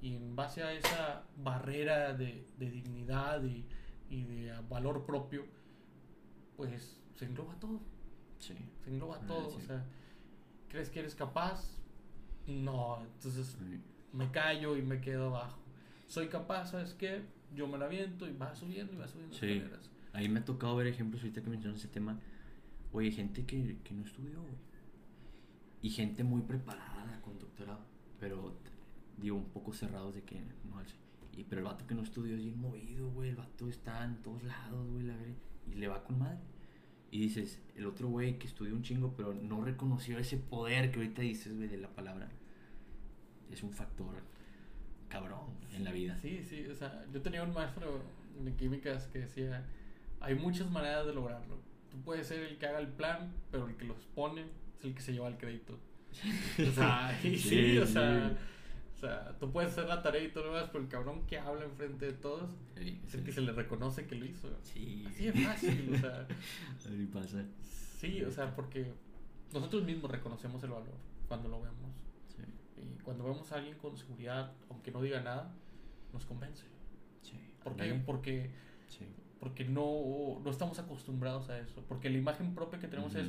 y 0.00 0.14
en 0.16 0.36
base 0.36 0.62
a 0.62 0.72
esa 0.72 1.24
barrera 1.36 2.14
de, 2.14 2.44
de 2.58 2.70
dignidad 2.70 3.42
y, 3.44 3.64
y 4.10 4.24
de 4.24 4.52
valor 4.68 5.04
propio, 5.04 5.44
pues 6.56 6.98
se 7.16 7.24
engloba 7.24 7.54
todo. 7.58 7.80
Sí. 8.38 8.54
Se 8.84 8.90
engloba 8.90 9.18
Ah, 9.22 9.26
todo. 9.26 9.50
sí. 9.50 9.56
O 9.58 9.60
sea, 9.60 9.84
¿crees 10.68 10.90
que 10.90 11.00
eres 11.00 11.14
capaz? 11.14 11.78
No, 12.46 13.00
entonces 13.02 13.56
Sí. 13.58 13.80
me 14.12 14.30
callo 14.30 14.76
y 14.76 14.82
me 14.82 15.00
quedo 15.00 15.26
abajo. 15.28 15.58
Soy 16.06 16.28
capaz, 16.28 16.70
¿sabes 16.70 16.94
qué? 16.94 17.22
Yo 17.54 17.66
me 17.66 17.76
la 17.78 17.86
aviento 17.86 18.26
y 18.28 18.32
va 18.36 18.54
subiendo 18.54 18.92
y 18.92 18.96
va 18.96 19.08
subiendo 19.08 19.36
Sí. 19.36 19.46
escaleras. 19.52 19.90
Ahí 20.12 20.28
me 20.28 20.40
ha 20.40 20.44
tocado 20.44 20.76
ver 20.76 20.86
ejemplos 20.86 21.22
ahorita 21.22 21.42
que 21.42 21.50
mencionas 21.50 21.80
ese 21.80 21.88
tema. 21.88 22.18
Oye, 22.92 23.10
gente 23.10 23.44
que, 23.44 23.76
que 23.84 23.94
no 23.94 24.04
estudió, 24.04 24.40
güey. 24.40 24.54
Y 25.82 25.90
gente 25.90 26.24
muy 26.24 26.40
preparada 26.42 27.20
con 27.22 27.38
doctorado. 27.38 27.80
Pero, 28.18 28.56
digo, 29.20 29.36
un 29.36 29.50
poco 29.50 29.72
cerrados 29.72 30.14
de 30.14 30.22
que 30.22 30.40
no 30.40 30.82
Y, 31.36 31.44
pero 31.44 31.60
el 31.60 31.66
vato 31.66 31.86
que 31.86 31.94
no 31.94 32.02
estudió 32.02 32.34
es 32.36 32.42
bien 32.42 32.60
movido, 32.60 33.10
güey. 33.10 33.30
El 33.30 33.36
vato 33.36 33.68
está 33.68 34.04
en 34.04 34.16
todos 34.22 34.42
lados, 34.42 34.88
güey. 34.90 35.04
la 35.04 35.16
verga, 35.16 35.34
Y 35.70 35.74
le 35.74 35.88
va 35.88 36.02
con 36.02 36.18
madre. 36.18 36.38
Y 37.10 37.20
dices, 37.20 37.60
el 37.74 37.86
otro 37.86 38.08
güey 38.08 38.38
que 38.38 38.46
estudió 38.46 38.74
un 38.74 38.82
chingo, 38.82 39.14
pero 39.16 39.32
no 39.32 39.64
reconoció 39.64 40.18
ese 40.18 40.36
poder 40.36 40.90
que 40.90 40.98
ahorita 40.98 41.22
dices, 41.22 41.56
güey, 41.56 41.68
de 41.68 41.78
la 41.78 41.88
palabra. 41.88 42.28
Es 43.50 43.62
un 43.62 43.72
factor 43.72 44.14
cabrón 45.08 45.56
en 45.74 45.84
la 45.84 45.92
vida. 45.92 46.16
Sí, 46.18 46.42
sí, 46.44 46.66
o 46.66 46.74
sea, 46.74 47.04
yo 47.12 47.22
tenía 47.22 47.42
un 47.42 47.54
maestro 47.54 48.02
de 48.44 48.54
químicas 48.54 49.06
que 49.06 49.20
decía, 49.20 49.64
hay 50.20 50.34
muchas 50.34 50.70
maneras 50.70 51.06
de 51.06 51.14
lograrlo. 51.14 51.56
Tú 51.90 51.98
puedes 52.02 52.26
ser 52.26 52.40
el 52.40 52.58
que 52.58 52.66
haga 52.66 52.78
el 52.78 52.88
plan, 52.88 53.32
pero 53.50 53.66
el 53.66 53.76
que 53.76 53.86
los 53.86 54.04
pone 54.14 54.42
es 54.78 54.84
el 54.84 54.94
que 54.94 55.00
se 55.00 55.12
lleva 55.12 55.28
el 55.28 55.38
crédito. 55.38 55.78
O 56.68 56.72
sea, 56.72 57.18
y 57.22 57.36
sí, 57.36 57.48
Sí, 57.48 57.78
o 57.78 57.86
sí. 57.86 57.92
O 58.98 59.00
sea, 59.00 59.36
tú 59.38 59.52
puedes 59.52 59.70
hacer 59.70 59.86
la 59.86 60.02
tarea 60.02 60.24
y 60.24 60.28
todo 60.32 60.46
lo 60.46 60.54
demás, 60.54 60.70
pero 60.72 60.82
el 60.82 60.90
cabrón 60.90 61.24
que 61.28 61.38
habla 61.38 61.64
enfrente 61.64 62.06
de 62.06 62.12
todos 62.14 62.50
Sí, 62.76 63.00
es 63.06 63.14
el 63.14 63.20
sí. 63.20 63.26
que 63.26 63.32
se 63.32 63.40
le 63.42 63.52
reconoce 63.52 64.06
que 64.08 64.16
lo 64.16 64.24
hizo. 64.24 64.48
Sí. 64.64 65.04
Así 65.06 65.26
de 65.26 65.32
fácil, 65.32 65.92
o 65.94 65.98
sea, 65.98 66.26
pasa. 67.12 67.44
sí, 68.00 68.24
o 68.24 68.30
sea, 68.32 68.54
porque 68.56 68.92
nosotros 69.52 69.84
mismos 69.84 70.10
reconocemos 70.10 70.60
el 70.64 70.70
valor 70.70 70.94
cuando 71.28 71.48
lo 71.48 71.60
vemos. 71.62 71.92
Sí. 72.28 72.42
Y 72.82 72.98
cuando 73.04 73.22
vemos 73.22 73.52
a 73.52 73.56
alguien 73.56 73.76
con 73.78 73.96
seguridad, 73.96 74.52
aunque 74.68 74.90
no 74.90 75.00
diga 75.00 75.20
nada, 75.20 75.52
nos 76.12 76.24
convence. 76.26 76.64
Sí. 77.22 77.38
¿Por 77.62 77.76
qué? 77.76 77.82
ándale. 77.84 78.02
Porque, 78.04 78.50
Sí. 78.88 79.06
porque 79.38 79.64
no, 79.64 80.40
no 80.42 80.50
estamos 80.50 80.76
acostumbrados 80.80 81.48
a 81.50 81.58
eso. 81.60 81.84
Porque 81.88 82.10
la 82.10 82.18
imagen 82.18 82.52
propia 82.52 82.80
que 82.80 82.88
tenemos 82.88 83.14
es, 83.14 83.28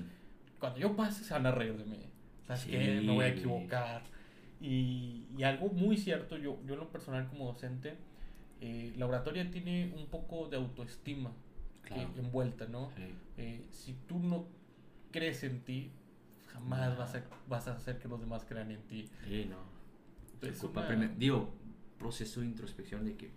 cuando 0.59 0.79
yo 0.79 0.95
pase 0.95 1.23
se 1.23 1.31
van 1.33 1.45
a 1.45 1.51
reír 1.51 1.77
de 1.77 1.85
mí. 1.85 1.99
¿Sabes 2.47 2.63
Sí, 2.63 2.71
qué? 2.71 3.01
Me 3.01 3.13
voy 3.13 3.25
a 3.25 3.27
equivocar. 3.27 4.01
Y, 4.61 5.25
y 5.37 5.43
algo 5.43 5.69
muy 5.69 5.97
cierto, 5.97 6.37
yo, 6.37 6.59
yo 6.65 6.73
en 6.73 6.79
lo 6.81 6.89
personal 6.91 7.27
como 7.29 7.45
docente, 7.45 7.95
eh, 8.61 8.93
la 8.97 9.05
oratoria 9.07 9.49
tiene 9.49 9.93
un 9.97 10.07
poco 10.07 10.47
de 10.49 10.57
autoestima 10.57 11.31
que- 11.83 11.93
Claro. 11.93 12.11
envuelta, 12.17 12.67
¿no? 12.67 12.91
Sí. 12.95 13.03
Eh, 13.37 13.65
si 13.71 13.93
tú 14.07 14.19
no 14.19 14.47
crees 15.11 15.43
en 15.43 15.61
ti, 15.61 15.91
jamás 16.47 16.91
No. 16.91 16.97
vas, 16.99 17.15
a, 17.15 17.23
vas 17.47 17.67
a 17.67 17.73
hacer 17.75 17.99
que 17.99 18.07
los 18.09 18.19
demás 18.19 18.43
crean 18.43 18.69
en 18.71 18.81
ti. 18.83 19.07
Sí, 19.25 19.45
no. 19.49 19.57
Se 20.41 20.49
Es 20.49 20.63
ocupa 20.63 20.81
una- 20.81 20.89
primer- 20.89 21.17
digo, 21.17 21.49
proceso 21.97 22.41
de 22.41 22.47
introspección 22.47 23.05
de 23.05 23.15
que 23.15 23.31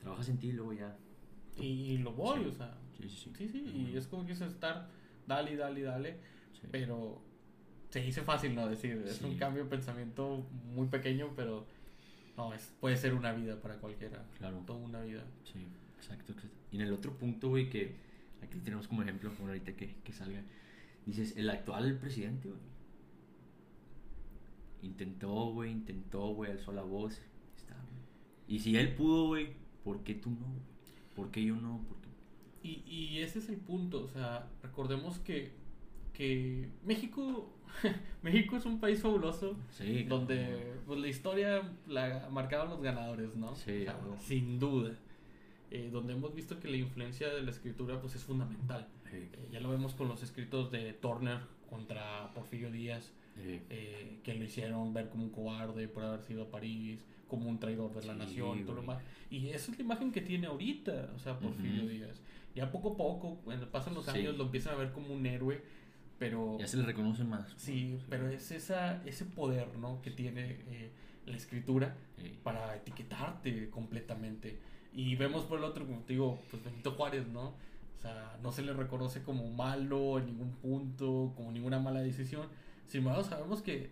trabajas 0.00 0.28
en 0.28 0.38
ti 0.38 0.48
y 0.48 0.52
luego 0.52 0.72
ya. 0.72 0.96
Y, 1.56 1.64
y 1.66 1.98
lo 1.98 2.12
voy, 2.12 2.40
Sí. 2.40 2.46
o 2.46 2.52
sea, 2.52 2.76
Sí, 3.00 3.08
sí, 3.08 3.16
sí. 3.16 3.32
sí, 3.36 3.48
sí, 3.48 3.90
y 3.92 3.96
es 3.96 4.08
como 4.08 4.26
que 4.26 4.32
es 4.32 4.40
estar, 4.40 4.88
dale, 5.28 5.56
dale, 5.56 5.82
dale, 5.82 6.18
Sí. 6.52 6.66
pero 6.72 7.22
se 7.90 8.00
dice 8.00 8.22
fácil, 8.22 8.54
¿no? 8.54 8.68
Decir, 8.68 9.02
es 9.06 9.16
Sí. 9.16 9.24
un 9.24 9.36
cambio 9.36 9.64
de 9.64 9.70
pensamiento 9.70 10.46
muy 10.74 10.88
pequeño, 10.88 11.32
pero 11.36 11.66
no, 12.36 12.52
es, 12.54 12.72
puede 12.80 12.96
ser 12.96 13.14
una 13.14 13.32
vida 13.32 13.60
para 13.60 13.76
cualquiera, 13.76 14.24
Claro. 14.38 14.58
toda 14.66 14.78
una 14.78 15.00
vida. 15.02 15.24
Sí, 15.44 15.66
exacto, 15.96 16.32
exacto. 16.32 16.56
Y 16.70 16.76
en 16.76 16.82
el 16.82 16.92
otro 16.92 17.12
punto, 17.16 17.48
güey, 17.48 17.68
que 17.70 17.96
aquí 18.42 18.58
tenemos 18.60 18.86
como 18.88 19.02
ejemplo, 19.02 19.30
bueno, 19.30 19.48
ahorita 19.48 19.72
que, 19.74 19.94
que 20.04 20.12
salga, 20.12 20.42
dices, 21.06 21.36
el 21.36 21.48
actual 21.50 21.98
presidente, 21.98 22.48
güey, 22.48 22.60
intentó, 24.82 25.52
güey, 25.52 25.72
intentó, 25.72 26.28
güey, 26.34 26.50
alzó 26.52 26.72
la 26.72 26.82
voz, 26.82 27.20
está. 27.56 27.74
Y 28.46 28.60
si 28.60 28.76
él 28.76 28.94
pudo, 28.94 29.26
güey, 29.28 29.48
¿por 29.84 30.02
qué 30.04 30.14
tú 30.14 30.30
no? 30.30 30.46
¿Por 31.16 31.30
qué 31.30 31.42
yo 31.44 31.56
no? 31.56 31.80
¿Por 31.88 31.96
qué? 32.00 32.08
Y, 32.62 32.82
y 32.86 33.18
ese 33.22 33.38
es 33.40 33.48
el 33.48 33.56
punto, 33.56 34.04
o 34.04 34.08
sea, 34.08 34.46
recordemos 34.62 35.18
que, 35.18 35.52
que 36.18 36.68
México, 36.84 37.48
México 38.22 38.56
es 38.56 38.66
un 38.66 38.80
país 38.80 39.00
fabuloso, 39.00 39.56
Sí, 39.70 40.02
donde 40.02 40.74
pues, 40.86 40.98
la 41.00 41.08
historia 41.08 41.62
la 41.86 42.28
marcaban 42.30 42.68
los 42.68 42.82
ganadores, 42.82 43.36
¿no? 43.36 43.54
Sí, 43.54 43.82
O 43.82 43.84
sea, 43.84 43.94
güey. 43.94 44.18
sin 44.20 44.58
duda. 44.58 44.94
Eh, 45.70 45.90
donde 45.92 46.14
hemos 46.14 46.34
visto 46.34 46.58
que 46.58 46.66
la 46.68 46.78
influencia 46.78 47.28
de 47.28 47.42
la 47.42 47.50
escritura 47.50 48.00
pues 48.00 48.14
es 48.16 48.24
fundamental. 48.24 48.86
Sí, 49.10 49.16
Eh, 49.32 49.48
ya 49.52 49.60
lo 49.60 49.70
vemos 49.70 49.94
con 49.94 50.08
los 50.08 50.22
escritos 50.22 50.70
de 50.72 50.92
Turner 50.94 51.38
contra 51.70 52.32
Porfirio 52.34 52.70
Díaz, 52.72 53.12
sí, 53.36 53.60
eh, 53.70 54.18
que 54.24 54.34
lo 54.34 54.44
hicieron 54.44 54.92
ver 54.94 55.08
como 55.10 55.24
un 55.24 55.30
cobarde 55.30 55.86
por 55.86 56.02
haber 56.04 56.22
sido 56.22 56.44
a 56.44 56.50
París, 56.50 57.04
como 57.28 57.48
un 57.50 57.58
traidor 57.60 57.92
de 57.94 58.06
la 58.06 58.14
Sí, 58.14 58.18
nación 58.18 58.58
y 58.58 58.62
todo 58.62 58.76
lo 58.76 58.82
más. 58.82 59.02
Y 59.30 59.50
esa 59.50 59.70
es 59.70 59.78
la 59.78 59.84
imagen 59.84 60.10
que 60.10 60.22
tiene 60.22 60.46
ahorita, 60.46 61.12
o 61.14 61.18
sea, 61.18 61.38
Porfirio 61.38 61.82
Ujú. 61.84 61.90
Díaz. 61.92 62.22
Ya 62.54 62.72
poco 62.72 62.92
a 62.94 62.96
poco, 62.96 63.36
cuando 63.44 63.70
pasan 63.70 63.92
los 63.94 64.08
años, 64.08 64.36
lo 64.38 64.44
empiezan 64.44 64.74
a 64.74 64.78
ver 64.78 64.90
como 64.92 65.12
un 65.14 65.24
héroe, 65.26 65.62
pero... 66.18 66.56
Ya 66.58 66.66
se 66.66 66.76
le 66.76 66.84
reconocen 66.84 67.28
más. 67.28 67.52
Sí, 67.56 67.98
pero 68.08 68.28
es 68.28 68.50
esa, 68.50 69.02
ese 69.04 69.24
poder, 69.24 69.76
¿no? 69.78 70.00
Que 70.02 70.10
tiene 70.10 70.50
eh, 70.68 70.90
la 71.26 71.36
escritura 71.36 71.94
Sí. 72.16 72.36
para 72.42 72.74
etiquetarte 72.76 73.70
completamente. 73.70 74.58
Y 74.92 75.14
vemos 75.16 75.44
por 75.44 75.58
el 75.58 75.64
otro, 75.64 75.86
como 75.86 76.00
te 76.00 76.14
digo, 76.14 76.40
pues 76.50 76.64
Benito 76.64 76.92
Juárez, 76.92 77.26
¿no? 77.28 77.48
O 77.96 78.00
sea, 78.00 78.38
no 78.42 78.52
se 78.52 78.62
le 78.62 78.72
reconoce 78.72 79.22
como 79.22 79.48
malo 79.50 80.18
en 80.18 80.26
ningún 80.26 80.52
punto, 80.52 81.32
como 81.36 81.52
ninguna 81.52 81.78
mala 81.78 82.00
decisión. 82.00 82.46
Sin 82.86 83.00
embargo, 83.00 83.22
sabemos 83.24 83.60
que, 83.62 83.90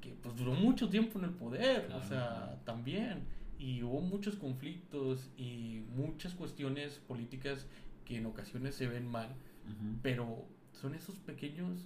que 0.00 0.10
pues 0.22 0.34
duró 0.36 0.54
mucho 0.54 0.88
tiempo 0.88 1.18
en 1.18 1.26
el 1.26 1.30
poder, 1.32 1.86
Claro, 1.86 2.00
o 2.02 2.04
sea, 2.08 2.60
también. 2.64 3.22
Y 3.58 3.82
hubo 3.82 4.00
muchos 4.00 4.36
conflictos 4.36 5.30
y 5.36 5.82
muchas 5.94 6.34
cuestiones 6.34 7.00
políticas 7.06 7.66
que 8.06 8.16
en 8.16 8.26
ocasiones 8.26 8.74
se 8.74 8.88
ven 8.88 9.06
mal, 9.06 9.28
Ujú. 9.68 9.98
pero 10.02 10.44
son 10.80 10.94
esos 10.94 11.16
pequeños 11.18 11.78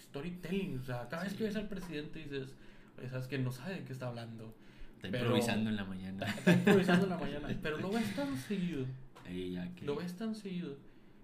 storytelling. 0.00 0.78
O 0.78 0.84
sea, 0.84 1.08
cada 1.08 1.22
vez 1.24 1.32
Sí. 1.32 1.38
que 1.38 1.44
ves 1.44 1.56
al 1.56 1.68
presidente 1.68 2.18
dices, 2.20 2.54
"Oye, 2.98 3.08
sabes 3.08 3.26
que 3.26 3.38
no 3.38 3.52
sabe 3.52 3.74
de 3.76 3.84
qué 3.84 3.92
está 3.92 4.08
hablando. 4.08 4.54
Está 4.96 5.10
pero- 5.10 5.24
improvisando 5.26 5.70
en 5.70 5.76
la 5.76 5.84
mañana. 5.84 6.26
Está 6.38 6.52
improvisando 6.52 7.04
en 7.04 7.10
la 7.10 7.18
mañana, 7.18 7.48
pero 7.62 7.78
lo 7.78 7.90
ves 7.92 8.14
tan 8.16 8.36
seguido, 8.36 8.84
Ahí 9.26 9.52
ya 9.52 9.72
que... 9.74 9.84
lo 9.84 9.96
ves 9.96 10.16
tan 10.16 10.34
seguido, 10.34 10.76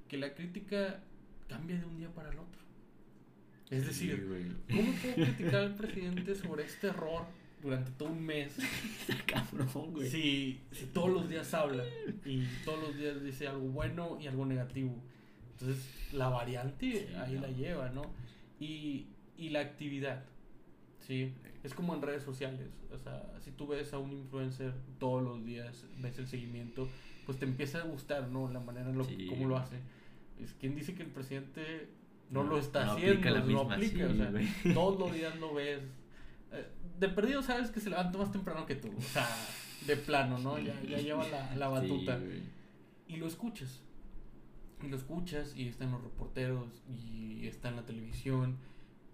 que 0.09 0.17
la 0.19 0.33
crítica 0.35 1.01
cambia 1.49 1.79
de 1.79 1.85
un 1.87 1.97
día 1.99 2.09
para 2.11 2.31
el 2.31 2.39
otro. 2.39 2.63
Es 3.71 3.83
Sí, 3.83 4.09
decir, 4.09 4.27
güey. 4.29 4.45
¿cómo 4.71 4.93
puedo 5.03 5.15
criticar 5.15 5.55
al 5.57 5.75
presidente 5.75 6.35
sobre 6.35 6.65
este 6.65 6.89
error 6.89 7.25
durante 7.63 7.91
todo 7.93 8.11
un 8.11 8.23
mes 8.23 8.57
cabrón, 9.27 9.93
güey. 9.93 10.09
si, 10.09 10.61
si 10.71 10.87
todos 10.87 11.11
los 11.11 11.29
días 11.29 11.53
habla 11.55 11.83
y 12.25 12.45
todos 12.65 12.81
los 12.81 12.97
días 12.97 13.23
dice 13.25 13.49
algo 13.49 13.67
bueno 13.69 14.19
y 14.21 14.27
algo 14.29 14.45
negativo? 14.47 15.03
Entonces, 15.59 15.89
la 16.13 16.29
variante 16.29 17.07
Sí, 17.09 17.15
ahí 17.17 17.35
no. 17.35 17.41
la 17.43 17.49
lleva, 17.49 17.89
¿no? 17.91 18.03
Y, 18.61 19.07
y 19.39 19.51
la 19.51 19.61
actividad, 19.61 20.25
¿sí? 21.07 21.33
Es 21.63 21.75
como 21.75 21.95
en 21.95 22.03
redes 22.03 22.23
sociales, 22.23 22.69
o 22.93 22.99
sea, 22.99 23.23
si 23.43 23.51
tú 23.51 23.67
ves 23.67 23.93
a 23.95 23.99
un 23.99 24.13
influencer 24.13 24.75
todos 24.99 25.23
los 25.23 25.45
días, 25.45 25.85
ves 25.99 26.19
el 26.19 26.27
seguimiento, 26.27 26.89
pues 27.27 27.39
te 27.39 27.47
empieza 27.47 27.79
a 27.79 27.83
gustar, 27.85 28.29
¿no? 28.29 28.51
La 28.53 28.61
manera 28.61 28.91
en 28.91 28.99
lo, 28.99 29.05
Sí. 29.05 29.27
cómo 29.29 29.49
lo 29.49 29.57
hace. 29.57 29.77
Es 30.43 30.53
quien 30.55 30.75
dice 30.75 30.95
que 30.95 31.03
el 31.05 31.09
presidente 31.11 31.89
no, 32.31 32.43
No, 32.45 32.51
lo 32.51 32.59
está 32.59 32.85
no 32.85 32.93
haciendo, 32.93 33.13
aplica 33.15 33.31
la 33.31 33.41
no 33.41 33.47
misma, 33.47 33.75
aplica, 33.75 33.97
sí, 33.97 34.03
o 34.03 34.17
sea, 34.17 34.75
todos 34.75 34.99
los 34.99 35.13
días 35.15 35.37
lo 35.39 35.55
ves. 35.55 35.81
Eh, 36.53 36.67
De 36.99 37.09
perdido 37.09 37.43
sabes 37.43 37.71
que 37.71 37.81
se 37.81 37.91
levanta 37.91 38.19
más 38.19 38.31
temprano 38.33 38.67
que 38.67 38.75
tú, 38.75 38.89
o 38.97 39.01
sea, 39.03 39.27
de 39.87 39.97
plano, 39.97 40.39
¿no? 40.39 40.59
Ya, 40.59 40.75
ya 40.83 40.99
lleva 40.99 41.27
la, 41.29 41.55
la 41.57 41.69
batuta. 41.69 42.19
Sí, 42.19 42.43
y 43.09 43.17
lo 43.17 43.27
escuchas. 43.27 43.81
Y 44.85 44.89
lo 44.89 44.97
escuchas 44.97 45.55
y 45.57 45.69
está 45.69 45.85
en 45.85 45.93
los 45.93 46.03
reporteros 46.03 46.69
y 46.89 47.47
está 47.47 47.69
en 47.71 47.77
la 47.77 47.87
televisión. 47.87 48.57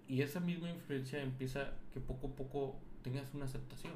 Y 0.09 0.22
esa 0.22 0.40
misma 0.40 0.70
influencia 0.70 1.22
empieza 1.22 1.72
que 1.92 2.00
poco 2.00 2.28
a 2.28 2.37
poco 2.37 2.76
tengas 3.02 3.33
una 3.35 3.44
aceptación. 3.44 3.92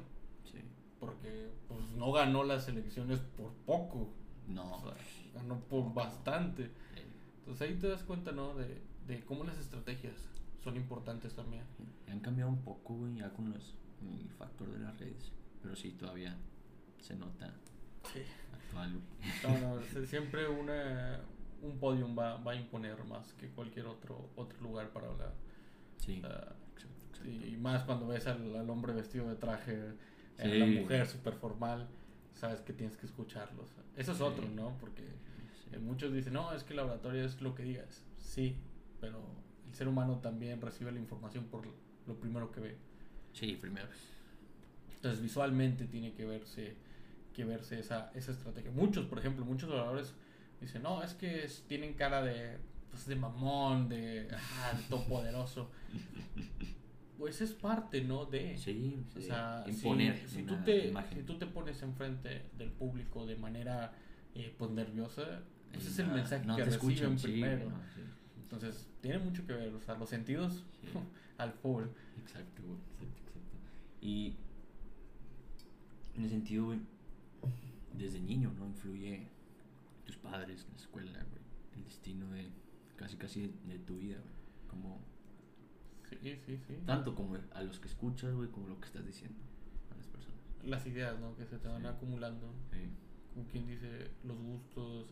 Sí. 0.49 0.59
Porque 0.99 1.49
pues 1.67 1.89
no 1.91 2.11
ganó 2.11 2.43
las 2.43 2.67
elecciones 2.67 3.19
por 3.19 3.51
poco. 3.65 4.13
No. 4.47 4.75
O 4.77 4.81
sea, 4.81 4.95
ganó 5.33 5.59
por 5.61 5.93
bastante. 5.93 6.71
Entonces 7.39 7.67
ahí 7.69 7.75
te 7.75 7.87
das 7.89 8.03
cuenta, 8.03 8.31
¿no? 8.31 8.53
De, 8.55 8.81
de 9.07 9.19
cómo 9.25 9.43
las 9.43 9.57
estrategias 9.59 10.15
son 10.63 10.77
importantes 10.77 11.33
también. 11.35 11.63
Han 12.07 12.19
cambiado 12.21 12.49
un 12.49 12.61
poco, 12.63 12.95
güey, 12.95 13.15
ya 13.17 13.29
con 13.33 13.51
los, 13.51 13.75
el 14.01 14.29
factor 14.31 14.71
de 14.71 14.79
las 14.79 14.97
redes. 14.97 15.31
Pero 15.61 15.75
sí, 15.75 15.91
todavía 15.91 16.35
se 17.01 17.15
nota 17.15 17.53
Sí. 18.13 18.19
actual, 18.53 18.93
güey. 18.93 19.59
No, 19.61 19.75
no, 19.75 20.05
siempre 20.05 20.47
una, 20.47 21.19
un 21.65 21.77
podium 21.79 22.17
va, 22.17 22.37
va 22.37 22.51
a 22.53 22.55
imponer 22.55 23.03
más 23.05 23.33
que 23.33 23.49
cualquier 23.49 23.87
otro, 23.87 24.29
otro 24.35 24.59
lugar 24.61 24.89
para 24.91 25.07
hablar. 25.07 25.33
Sí. 25.97 26.17
Exacto, 26.17 26.55
exacto. 26.75 27.29
Y 27.47 27.57
más 27.57 27.83
cuando 27.83 28.07
ves 28.07 28.27
al, 28.27 28.55
al 28.55 28.69
hombre 28.69 28.93
vestido 28.93 29.27
de 29.29 29.35
traje, 29.35 29.93
a 30.37 30.43
Sí. 30.43 30.59
la 30.59 30.65
mujer 30.65 31.07
súper 31.07 31.33
formal, 31.35 31.87
sabes 32.33 32.61
que 32.61 32.73
tienes 32.73 32.97
que 32.97 33.05
escucharlos. 33.05 33.69
Eso 33.95 34.11
es 34.11 34.17
Sí. 34.17 34.23
otro, 34.23 34.47
¿no? 34.49 34.77
Porque 34.79 35.03
eh, 35.71 35.79
muchos 35.79 36.13
dicen, 36.13 36.33
no, 36.33 36.53
es 36.53 36.63
que 36.63 36.73
la 36.73 36.83
oratoria 36.85 37.23
es 37.23 37.41
lo 37.41 37.55
que 37.55 37.63
digas. 37.63 38.03
Sí, 38.17 38.57
pero 39.01 39.19
el 39.67 39.73
ser 39.73 39.87
humano 39.87 40.19
también 40.19 40.61
recibe 40.61 40.91
la 40.91 40.99
información 40.99 41.45
por 41.45 41.67
lo 42.05 42.15
primero 42.19 42.51
que 42.51 42.59
ve. 42.59 42.77
Sí, 43.33 43.55
primero. 43.59 43.87
Entonces 44.95 45.21
visualmente 45.21 45.85
tiene 45.85 46.13
que 46.13 46.25
verse, 46.25 46.75
que 47.33 47.45
verse 47.45 47.79
esa, 47.79 48.11
esa 48.13 48.31
estrategia. 48.31 48.71
Muchos, 48.71 49.05
por 49.05 49.19
ejemplo, 49.19 49.45
muchos 49.45 49.69
oradores 49.69 50.13
dicen, 50.61 50.81
no, 50.83 51.03
es 51.03 51.13
que 51.13 51.47
tienen 51.67 51.93
cara 51.93 52.21
de, 52.23 52.57
pues, 52.91 53.05
de 53.07 53.15
mamón, 53.15 53.89
de, 53.89 54.27
ah, 54.31 54.73
de 54.77 54.83
todopoderoso. 54.83 55.69
Pues 57.17 57.39
es 57.39 57.53
parte, 57.53 58.01
¿no? 58.01 58.25
De... 58.25 58.57
Sí, 58.57 58.97
O 59.15 59.19
sí. 59.21 59.27
sea, 59.27 59.63
si- 59.65 59.71
imponer 59.71 60.27
si, 60.27 60.43
tú 60.43 60.53
te, 60.65 60.87
imagen. 60.89 61.17
si 61.17 61.23
tú 61.23 61.37
te 61.37 61.45
pones 61.45 61.81
enfrente 61.81 62.41
del 62.57 62.71
público 62.73 63.25
de 63.25 63.37
manera 63.37 63.93
eh, 64.35 64.53
pues 64.57 64.69
nerviosa, 64.71 65.39
ese 65.71 65.87
es 65.91 65.99
el 65.99 66.09
Ah, 66.09 66.13
mensaje 66.13 66.45
no 66.45 66.57
que 66.57 66.63
te 66.63 66.69
reciben 66.71 66.91
escuchan, 66.93 67.17
sí, 67.19 67.27
primero. 67.27 67.69
no, 67.69 67.77
sí. 67.95 68.01
Entonces, 68.41 68.89
tiene 68.99 69.19
mucho 69.19 69.47
que 69.47 69.53
ver, 69.53 69.73
o 69.73 69.79
sea, 69.79 69.95
los 69.97 70.09
sentidos 70.09 70.65
Sí. 70.81 70.89
al 71.37 71.53
full. 71.53 71.83
Exacto. 72.21 72.63
Exacto, 72.63 72.63
exacto. 73.01 73.31
Y 74.01 74.35
en 76.15 76.25
ese 76.25 76.33
sentido, 76.35 76.75
desde 77.93 78.19
niño, 78.19 78.51
¿no? 78.59 78.65
Influye 78.67 79.29
tus 80.05 80.17
padres, 80.17 80.65
la 80.69 80.75
escuela, 80.75 81.11
güey. 81.29 81.41
El 81.75 81.83
destino 81.83 82.29
de 82.31 82.49
casi, 82.95 83.17
casi 83.17 83.41
de, 83.47 83.73
de 83.73 83.79
tu 83.79 83.97
vida, 83.97 84.17
güey. 84.19 84.35
Como, 84.67 85.01
Sí, 86.09 86.39
sí, 86.45 86.57
sí. 86.67 86.75
tanto 86.85 87.15
como 87.15 87.35
a 87.53 87.61
los 87.63 87.79
que 87.79 87.87
escuchas, 87.87 88.33
güey, 88.33 88.49
como 88.49 88.67
lo 88.67 88.79
que 88.79 88.85
estás 88.87 89.05
diciendo 89.05 89.39
a 89.91 89.95
las 89.95 90.07
personas. 90.07 90.39
Las 90.63 90.85
ideas, 90.87 91.19
¿no? 91.19 91.35
Que 91.35 91.45
se 91.45 91.57
te 91.57 91.67
van 91.67 91.81
Sí. 91.81 91.87
acumulando. 91.87 92.53
Sí. 92.71 92.89
Como 93.33 93.47
quien 93.47 93.67
dice, 93.67 94.11
los 94.23 94.37
gustos, 94.37 95.07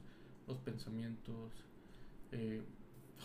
los 0.47 0.57
pensamientos. 0.59 1.51
eh, 2.31 2.63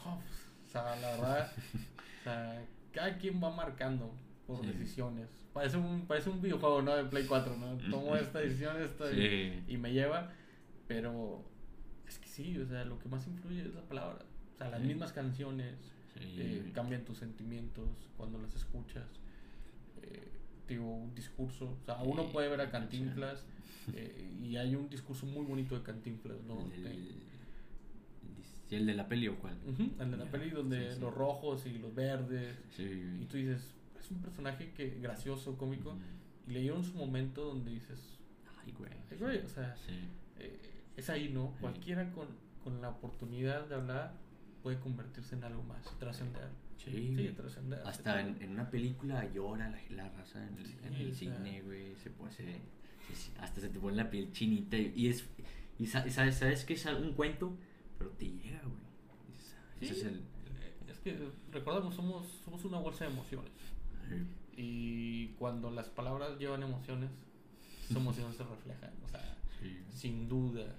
oh, 0.05 0.19
o 0.67 0.71
sea, 0.71 0.95
la 0.97 1.11
verdad, 1.13 1.53
o 2.21 2.25
sea, 2.25 2.67
cada 2.93 3.17
quien 3.17 3.43
va 3.43 3.51
marcando 3.55 4.13
por 4.47 4.61
Sí. 4.61 4.67
decisiones. 4.73 5.29
Parece 5.55 5.77
un, 5.79 6.07
parece 6.07 6.29
un 6.31 6.43
videojuego, 6.43 6.83
¿no? 6.83 6.95
De 6.95 7.05
Play 7.05 7.25
4, 7.27 7.57
¿no? 7.57 7.77
Tomo 7.91 8.17
esta 8.17 8.41
decisión, 8.41 8.81
esta 8.83 9.11
y, 9.13 9.77
me 9.79 9.93
lleva, 9.93 10.31
pero 10.87 11.43
es 12.09 12.19
que 12.19 12.29
sí, 12.29 12.59
o 12.59 12.67
sea, 12.67 12.85
lo 12.85 12.99
que 12.99 13.09
más 13.09 13.27
influye 13.27 13.63
es 13.63 13.75
la 13.75 13.83
palabra. 13.83 14.25
O 14.55 14.59
sea, 14.59 14.71
las 14.71 14.81
Sí. 14.81 14.87
mismas 14.89 15.13
canciones 15.13 15.75
Sí. 16.19 16.25
eh, 16.39 16.71
cambian 16.75 17.05
tus 17.05 17.19
sentimientos 17.19 17.89
cuando 18.17 18.39
las 18.41 18.55
escuchas. 18.57 19.07
Eh, 20.03 20.29
digo, 20.69 20.95
un 20.97 21.15
discurso, 21.15 21.77
o 21.81 21.85
sea, 21.85 22.03
uno 22.03 22.31
puede 22.33 22.49
ver 22.49 22.61
a 22.61 22.65
la 22.65 22.71
Cantinflas 22.71 23.45
eh, 23.95 24.31
y 24.43 24.57
hay 24.57 24.75
un 24.75 24.89
discurso 24.91 25.25
muy 25.27 25.45
bonito 25.47 25.75
de 25.77 25.83
Cantinflas, 25.83 26.43
¿no? 26.43 26.61
El, 26.75 26.87
el- 26.87 26.93
el- 26.93 27.23
¿sí, 28.69 28.77
el 28.77 28.87
de 28.87 28.95
la 28.95 29.09
peli 29.09 29.29
o 29.29 29.39
cuál? 29.39 29.57
Ujú, 29.67 29.83
el 29.99 30.11
de 30.11 30.17
la 30.17 30.25
Ya, 30.25 30.31
peli 30.31 30.51
donde 30.51 30.95
sí, 30.95 31.01
los 31.01 31.15
rojos 31.15 31.65
y 31.67 31.79
los 31.79 31.95
verdes. 31.95 32.57
Sí. 32.77 32.85
Y 33.23 33.25
tú 33.27 33.37
dices, 33.39 33.75
es 33.99 34.11
un 34.11 34.19
personaje 34.21 34.73
que 34.73 34.99
gracioso, 35.01 35.57
cómico. 35.57 35.91
Ujú. 35.91 36.01
Y 36.49 36.53
le 36.53 36.61
dieron 36.61 36.85
su 36.85 36.95
momento 36.97 37.45
donde 37.45 37.71
dices, 37.73 38.19
Ay, 38.65 38.73
güey. 38.77 38.91
Ay, 39.11 39.17
güey, 39.19 39.39
o 39.39 39.49
sea, 39.49 39.75
Sí. 39.77 39.93
eh, 40.39 40.59
es 40.99 41.11
ahí, 41.11 41.29
¿no? 41.31 41.53
Sí. 41.55 41.61
Cualquiera 41.61 42.11
con, 42.13 42.29
con 42.63 42.81
la 42.81 42.91
oportunidad 42.91 43.67
de 43.69 43.75
hablar 43.77 44.15
puede 44.63 44.79
convertirse 44.81 45.35
en 45.37 45.45
algo 45.45 45.63
más, 45.63 45.83
trascender. 45.99 46.49
Sí. 46.77 47.15
Sí, 47.17 47.29
trascender. 47.37 47.81
Hasta 47.87 48.21
en, 48.21 48.41
en 48.43 48.51
una 48.51 48.71
película 48.71 49.25
llora 49.33 49.69
la, 49.71 49.81
la 49.91 50.09
raza 50.11 50.47
en 50.47 50.59
el, 50.59 51.05
en 51.07 51.15
cine, 51.15 51.63
güey. 51.63 51.95
Se 51.97 52.11
pone, 52.11 52.31
se- 52.33 52.45
se- 53.15 53.39
hasta 53.41 53.61
se 53.61 53.69
te 53.69 53.79
pone 53.81 53.97
la 53.97 54.09
piel 54.11 54.33
chinita. 54.33 54.77
Y, 54.77 55.09
es. 55.09 55.25
Y 55.79 55.87
sa- 55.87 56.09
sabes, 56.11 56.37
sabes 56.37 56.65
que 56.65 56.75
es 56.75 56.85
un 56.87 57.13
cuento, 57.15 57.57
pero 57.99 58.11
te 58.11 58.27
llega, 58.29 58.61
güey. 58.63 58.79
Ese 59.81 59.93
es 59.93 60.05
el. 60.05 60.17
eh, 60.19 60.75
es 60.89 60.99
que 60.99 61.17
recordamos, 61.53 61.95
somos, 61.95 62.27
somos 62.45 62.65
una 62.65 62.79
bolsa 62.79 63.05
de 63.07 63.11
emociones. 63.13 63.53
Y 64.57 65.29
cuando 65.39 65.71
las 65.71 65.89
palabras 65.89 66.39
llevan 66.39 66.63
emociones, 66.63 67.11
esas 67.85 67.97
emociones 67.97 68.37
se 68.37 68.45
reflejan. 68.45 68.91
O 69.05 69.09
sea, 69.09 69.37
Sí. 69.61 69.77
sin 69.93 70.29
duda, 70.29 70.77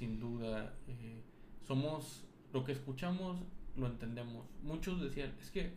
sin 0.00 0.18
duda, 0.18 0.72
eh, 0.88 1.22
somos 1.66 2.24
lo 2.54 2.64
que 2.64 2.72
escuchamos, 2.72 3.36
lo 3.76 3.86
entendemos. 3.86 4.46
Muchos 4.62 4.98
decían, 5.02 5.34
es 5.42 5.50
que, 5.50 5.74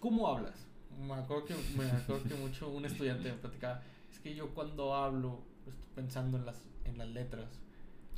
¿cómo 0.00 0.26
hablas? 0.28 0.66
Me 0.98 1.12
acuerdo 1.12 1.44
que, 1.44 1.54
me 1.76 1.84
acuerdo 1.84 2.24
que 2.26 2.34
mucho 2.36 2.70
un 2.70 2.86
estudiante 2.86 3.30
me 3.30 3.36
platicaba, 3.36 3.82
es 4.10 4.18
que 4.20 4.34
yo 4.34 4.54
cuando 4.54 4.94
hablo 4.94 5.42
estoy 5.66 5.88
pensando 5.94 6.38
en 6.38 6.46
las, 6.46 6.64
en 6.86 6.96
las 6.96 7.08
letras, 7.08 7.50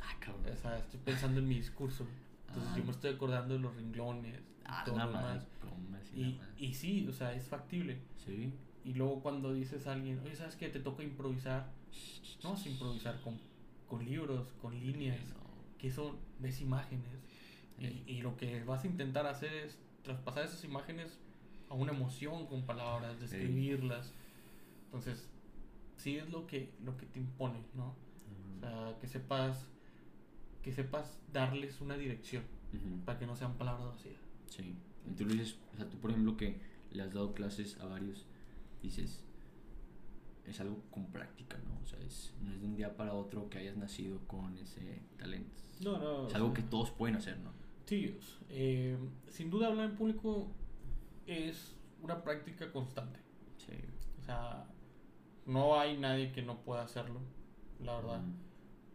Ah, 0.00 0.14
cabrón. 0.20 0.44
o 0.52 0.56
sea, 0.56 0.78
estoy 0.78 1.00
pensando 1.04 1.40
en 1.40 1.48
mi 1.48 1.56
discurso. 1.56 2.06
Entonces 2.46 2.72
Ah. 2.72 2.76
yo 2.78 2.84
me 2.84 2.92
estoy 2.92 3.10
acordando 3.14 3.54
de 3.54 3.60
los 3.60 3.74
renglones, 3.74 4.40
Ah, 4.64 4.82
todo 4.86 4.96
lo 4.96 5.06
más. 5.10 5.12
demás. 5.12 5.46
¿Cómo 5.60 5.96
así 5.96 6.38
Y, 6.56 6.64
y 6.66 6.74
sí, 6.74 7.06
o 7.08 7.12
sea, 7.12 7.34
es 7.34 7.48
factible. 7.48 7.98
Sí. 8.24 8.52
Y 8.84 8.94
luego 8.94 9.20
cuando 9.20 9.52
dices 9.52 9.88
a 9.88 9.92
alguien, 9.94 10.20
oye, 10.24 10.36
¿sabes 10.36 10.54
qué? 10.54 10.68
Te 10.68 10.78
toca 10.78 11.02
improvisar. 11.02 11.72
No 12.44 12.54
a 12.54 12.68
improvisar 12.68 13.20
con, 13.22 13.36
con 13.88 14.04
libros, 14.04 14.48
con 14.60 14.78
líneas, 14.78 15.20
no. 15.28 15.78
que 15.78 15.90
son, 15.90 16.16
ves 16.38 16.60
imágenes. 16.60 17.10
Sí. 17.78 18.04
Y, 18.06 18.12
y 18.12 18.22
lo 18.22 18.36
que 18.36 18.64
vas 18.64 18.84
a 18.84 18.86
intentar 18.86 19.26
hacer 19.26 19.52
es 19.52 19.78
traspasar 20.02 20.44
esas 20.44 20.64
imágenes 20.64 21.18
a 21.68 21.74
una 21.74 21.92
emoción 21.92 22.46
con 22.46 22.64
palabras, 22.64 23.20
describirlas. 23.20 24.12
Entonces, 24.86 25.28
sí 25.96 26.16
es 26.16 26.30
lo 26.30 26.46
que, 26.46 26.72
lo 26.84 26.96
que 26.96 27.06
te 27.06 27.18
impone, 27.18 27.60
¿no? 27.74 27.94
O 28.56 28.60
sea, 28.60 28.96
que 29.00 29.06
sepas, 29.08 29.66
que 30.62 30.72
sepas 30.72 31.18
darles 31.32 31.80
una 31.80 31.96
dirección 31.96 32.44
para 33.04 33.18
que 33.18 33.26
no 33.26 33.36
sean 33.36 33.56
palabras 33.56 33.88
vacías. 33.88 34.20
Sí. 34.48 34.74
Dices, 35.16 35.56
o 35.72 35.76
sea, 35.76 35.88
tú 35.88 35.98
por 35.98 36.10
ejemplo 36.10 36.36
que 36.36 36.60
le 36.90 37.02
has 37.02 37.12
dado 37.12 37.34
clases 37.34 37.78
a 37.80 37.86
varios, 37.86 38.26
dices, 38.82 39.24
es 40.50 40.60
algo 40.60 40.82
con 40.90 41.06
práctica, 41.06 41.58
¿no? 41.58 41.80
O 41.82 41.86
sea, 41.86 41.98
es, 42.00 42.34
no 42.42 42.52
es 42.52 42.60
de 42.60 42.66
un 42.66 42.76
día 42.76 42.96
para 42.96 43.14
otro 43.14 43.48
que 43.48 43.58
hayas 43.58 43.76
nacido 43.76 44.20
con 44.26 44.56
ese 44.58 45.02
talento. 45.16 45.62
No, 45.80 45.98
no. 45.98 46.28
Es 46.28 46.34
algo 46.34 46.54
que 46.54 46.62
todos 46.62 46.90
pueden 46.90 47.16
hacer, 47.16 47.38
¿no? 47.38 47.50
Sí, 47.86 48.18
eh, 48.48 48.96
sin 49.28 49.50
duda 49.50 49.68
hablar 49.68 49.90
en 49.90 49.96
público 49.96 50.48
es 51.26 51.76
una 52.02 52.22
práctica 52.22 52.70
constante. 52.72 53.20
Sí. 53.58 53.74
O 54.20 54.24
sea, 54.24 54.66
no 55.46 55.78
hay 55.78 55.96
nadie 55.96 56.32
que 56.32 56.42
no 56.42 56.62
pueda 56.62 56.82
hacerlo, 56.82 57.20
la 57.80 57.96
verdad. 57.96 58.20
Ujú. 58.20 58.32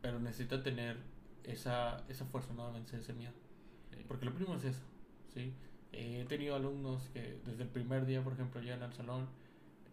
Pero 0.02 0.20
necesita 0.20 0.62
tener 0.64 0.98
esa, 1.44 2.04
esa 2.10 2.26
fuerza, 2.26 2.54
¿no? 2.54 2.68
De 2.68 2.74
vencer 2.74 3.00
ese 3.00 3.14
miedo. 3.14 3.34
Sí. 3.92 4.04
Porque 4.08 4.26
lo 4.26 4.34
primero 4.34 4.58
es 4.58 4.66
eso, 4.66 4.82
¿sí? 5.34 5.54
Eh, 5.94 6.22
he 6.22 6.26
tenido 6.26 6.56
alumnos 6.56 7.10
que 7.14 7.40
desde 7.46 7.64
el 7.64 7.70
primer 7.70 8.06
día, 8.06 8.24
por 8.24 8.34
ejemplo, 8.34 8.62
llegan 8.62 8.84
al 8.84 8.94
salón. 8.94 9.28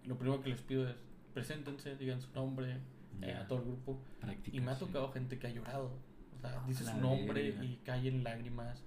Lo 0.05 0.16
primero 0.16 0.40
que 0.42 0.51
les 0.51 0.62
pido 0.62 0.88
es 0.88 0.97
preséntense, 1.38 1.96
digan 1.96 2.20
su 2.20 2.33
nombre 2.35 2.79
eh, 3.22 3.33
a 3.35 3.46
todo 3.46 3.59
el 3.61 3.64
grupo. 3.64 4.01
Práctica, 4.20 4.57
Y 4.57 4.61
me 4.61 4.70
ha 4.70 4.74
sí. 4.74 4.85
tocado 4.85 5.11
gente 5.12 5.38
que 5.38 5.46
ha 5.46 5.51
llorado. 5.51 5.90
O 6.37 6.40
sea, 6.40 6.51
Ah, 6.61 6.64
dice 6.68 6.85
su 6.85 6.96
nombre 6.98 7.51
verga. 7.51 7.64
y 7.64 7.77
cae 7.85 8.09
en 8.09 8.22
lágrimas. 8.24 8.83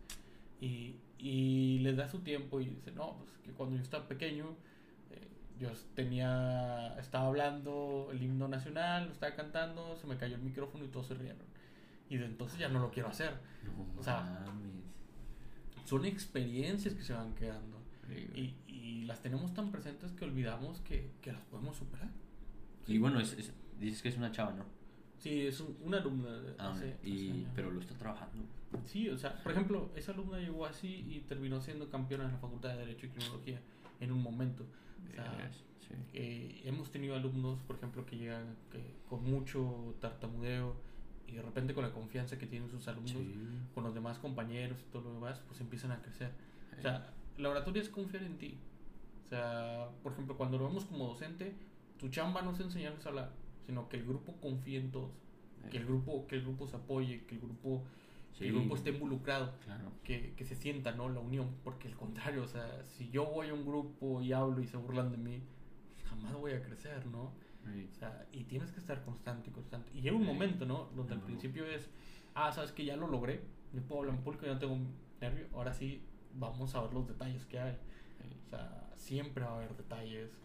Y, 0.62 0.96
y 1.18 1.80
les 1.80 1.98
da 1.98 2.08
su 2.08 2.20
tiempo 2.20 2.62
y 2.62 2.66
dice, 2.66 2.92
no, 2.92 3.18
pues 3.18 3.30
que 3.44 3.52
cuando 3.52 3.76
yo 3.76 3.82
estaba 3.82 4.08
pequeño, 4.08 4.56
eh, 5.10 5.28
yo 5.60 5.70
tenía, 5.96 6.96
estaba 7.00 7.28
hablando 7.28 8.10
el 8.12 8.22
himno 8.24 8.48
nacional, 8.48 9.08
lo 9.08 9.12
estaba 9.12 9.36
cantando, 9.36 9.96
se 9.98 10.08
me 10.08 10.18
cayó 10.18 10.36
el 10.36 10.42
micrófono 10.42 10.86
y 10.86 10.88
todos 10.90 11.08
se 11.08 11.16
rieron. 11.16 11.46
Y 12.10 12.18
de 12.18 12.26
entonces 12.26 12.60
ya 12.60 12.70
no 12.70 12.80
lo 12.80 12.92
quiero 12.92 13.10
hacer. 13.10 13.34
No 13.96 14.00
o 14.00 14.04
sea, 14.04 14.44
mames. 14.46 14.72
Son 15.86 16.06
experiencias 16.06 16.94
que 16.94 17.04
se 17.04 17.14
van 17.14 17.34
quedando. 17.36 17.78
Sí. 18.08 18.56
Y, 18.68 18.72
y 18.72 19.06
las 19.06 19.22
tenemos 19.22 19.54
tan 19.54 19.72
presentes 19.72 20.12
que 20.12 20.26
olvidamos 20.26 20.80
que, 20.82 21.12
que 21.22 21.32
las 21.32 21.42
podemos 21.44 21.76
superar. 21.78 22.10
Y 22.88 22.98
bueno, 22.98 23.20
es, 23.20 23.34
es- 23.34 23.54
dices 23.80 24.02
que 24.02 24.10
es 24.10 24.18
una 24.18 24.32
chava, 24.32 24.52
¿no? 24.54 24.66
Sí, 25.20 25.46
es 25.48 25.60
un- 25.60 25.78
una 25.84 25.98
alumna. 25.98 26.32
de 26.32 26.56
Ah, 26.58 26.72
hace- 26.72 26.98
y, 27.04 27.30
hace 27.30 27.46
pero 27.56 27.72
lo 27.72 27.80
está 27.80 27.96
trabajando. 27.96 28.44
Sí, 28.86 29.10
o 29.10 29.18
sea, 29.18 29.42
por 29.44 29.52
ejemplo, 29.52 29.90
esa 29.96 30.12
alumna 30.14 30.40
llegó 30.40 30.66
así 30.66 31.06
y 31.10 31.20
terminó 31.28 31.62
siendo 31.62 31.90
campeona 31.90 32.26
en 32.26 32.32
la 32.32 32.38
Facultad 32.38 32.70
de 32.70 32.78
Derecho 32.80 33.06
y 33.06 33.10
Criminología 33.10 33.60
en 34.00 34.12
un 34.12 34.22
momento. 34.24 34.66
O 35.10 35.14
sea, 35.14 35.24
Vergas, 35.32 35.58
sí. 35.88 35.94
eh, 36.14 36.62
hemos 36.66 36.90
tenido 36.92 37.16
alumnos, 37.16 37.60
por 37.64 37.76
ejemplo, 37.76 38.06
que 38.06 38.18
llegan 38.18 38.56
que, 38.72 38.82
con 39.10 39.24
mucho 39.24 39.94
tartamudeo 40.00 40.76
y 41.28 41.34
de 41.34 41.42
repente 41.42 41.74
con 41.74 41.84
la 41.84 41.92
confianza 41.92 42.38
que 42.38 42.48
tienen 42.48 42.70
sus 42.70 42.88
alumnos, 42.88 43.12
Sí. 43.12 43.36
con 43.76 43.84
los 43.84 43.94
demás 43.94 44.18
compañeros 44.20 44.80
y 44.88 44.92
todo 44.92 45.04
lo 45.04 45.14
demás, 45.14 45.42
pues 45.48 45.60
empiezan 45.62 45.92
a 45.92 46.02
crecer. 46.02 46.32
O 46.74 46.80
Eh, 46.80 46.82
sea, 46.82 47.14
la 47.38 47.50
oratoria 47.50 47.82
es 47.82 47.90
confiar 47.90 48.24
en 48.24 48.38
ti. 48.38 48.58
O 49.26 49.30
sea, 49.30 49.90
por 50.02 50.14
ejemplo, 50.14 50.36
cuando 50.38 50.58
lo 50.58 50.68
vemos 50.68 50.86
como 50.86 51.08
docente, 51.08 51.54
tu 52.02 52.10
chamba 52.10 52.42
no 52.42 52.52
es 52.52 52.60
enseñarles 52.60 53.06
a 53.06 53.10
hablar, 53.10 53.32
sino 53.66 53.88
que 53.88 53.98
el 53.98 54.06
grupo 54.06 54.36
confíe 54.42 54.80
en 54.80 54.92
todos, 54.92 55.12
que 55.70 55.78
el 55.78 55.86
grupo, 55.86 56.26
que 56.28 56.36
el 56.36 56.42
grupo 56.42 56.68
se 56.68 56.76
apoye, 56.76 57.26
que 57.28 57.36
el 57.36 57.42
grupo, 57.42 57.84
que 58.38 58.48
el 58.48 58.54
grupo 58.54 58.76
esté 58.76 58.90
involucrado 58.90 59.54
Claro. 59.64 59.92
que, 60.04 60.34
que 60.36 60.44
se 60.44 60.56
sienta, 60.56 60.92
¿no? 60.94 61.08
La 61.10 61.20
unión, 61.20 61.56
porque 61.64 61.88
al 61.88 61.96
contrario, 61.96 62.44
o 62.44 62.48
sea, 62.48 62.84
si 62.88 63.10
yo 63.12 63.26
voy 63.26 63.50
a 63.50 63.54
un 63.54 63.64
grupo 63.66 64.22
y 64.22 64.34
hablo 64.34 64.60
y 64.62 64.66
se 64.68 64.78
burlan 64.78 65.12
de 65.12 65.18
mí, 65.18 65.44
jamás 66.06 66.34
voy 66.34 66.54
a 66.54 66.62
crecer, 66.64 67.06
¿no? 67.06 67.32
Sí. 67.72 67.88
O 67.92 67.94
sea, 67.94 68.26
y 68.32 68.46
tienes 68.46 68.72
que 68.72 68.80
estar 68.80 69.04
constante 69.04 69.52
y 69.52 69.54
constante. 69.54 69.92
Y 69.94 70.02
llega 70.02 70.16
un 70.16 70.26
momento, 70.26 70.66
¿no? 70.66 70.90
Donde 70.96 71.14
al 71.14 71.22
principio 71.22 71.64
es, 71.66 71.88
ah, 72.34 72.52
sabes 72.52 72.72
que 72.72 72.84
ya 72.84 72.96
lo 72.96 73.08
logré, 73.08 73.42
yo 73.74 73.82
puedo 73.84 74.02
hablar 74.02 74.16
en 74.16 74.24
público, 74.24 74.46
ya 74.48 74.54
no 74.54 74.60
tengo 74.60 74.78
nervio, 75.22 75.46
ahora 75.54 75.72
sí 75.74 76.02
vamos 76.34 76.74
a 76.74 76.82
ver 76.82 76.94
los 76.94 77.08
detalles 77.08 77.46
que 77.46 77.60
hay. 77.60 77.78
O 78.44 78.50
sea, 78.50 78.90
siempre 78.96 79.44
va 79.46 79.52
a 79.52 79.56
haber 79.58 79.78
detalles. 79.78 80.36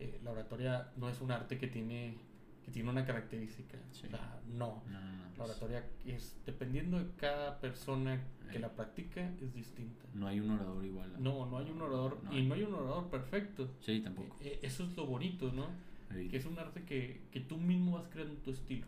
Eh, 0.00 0.20
la 0.22 0.30
oratoria 0.30 0.90
no 0.96 1.08
es 1.08 1.20
un 1.20 1.30
arte 1.30 1.58
que 1.58 1.66
tiene, 1.66 2.16
que 2.64 2.70
tiene 2.70 2.90
una 2.90 3.04
característica. 3.04 3.78
Sí. 3.90 4.06
O 4.06 4.10
sea, 4.10 4.40
no. 4.46 4.82
No, 4.88 5.00
no, 5.00 5.00
no, 5.00 5.24
La 5.24 5.34
pues, 5.36 5.50
oratoria 5.50 5.84
es, 6.06 6.36
dependiendo 6.46 6.98
de 6.98 7.10
cada 7.16 7.58
persona 7.60 8.20
que 8.50 8.56
Eh. 8.56 8.60
la 8.60 8.70
practica, 8.74 9.20
es 9.42 9.52
distinta. 9.54 10.04
no 10.14 10.26
hay 10.26 10.40
un 10.40 10.50
orador 10.50 10.84
igual. 10.84 11.12
No, 11.18 11.46
no 11.46 11.58
hay 11.58 11.70
un 11.70 11.80
orador, 11.82 12.22
No 12.24 12.32
y 12.32 12.36
hay. 12.38 12.46
no 12.46 12.54
hay 12.54 12.62
un 12.62 12.74
orador 12.74 13.08
perfecto. 13.10 13.68
Sí, 13.80 14.00
tampoco. 14.00 14.36
Eh, 14.40 14.58
eso 14.62 14.84
es 14.84 14.96
lo 14.96 15.06
bonito, 15.06 15.52
¿no? 15.52 15.66
Sí. 16.14 16.28
Que 16.28 16.38
es 16.38 16.46
un 16.46 16.58
arte 16.58 16.84
que, 16.84 17.20
que 17.30 17.40
tú 17.40 17.58
mismo 17.58 17.98
vas 17.98 18.08
creando 18.08 18.34
tu 18.36 18.50
estilo. 18.50 18.86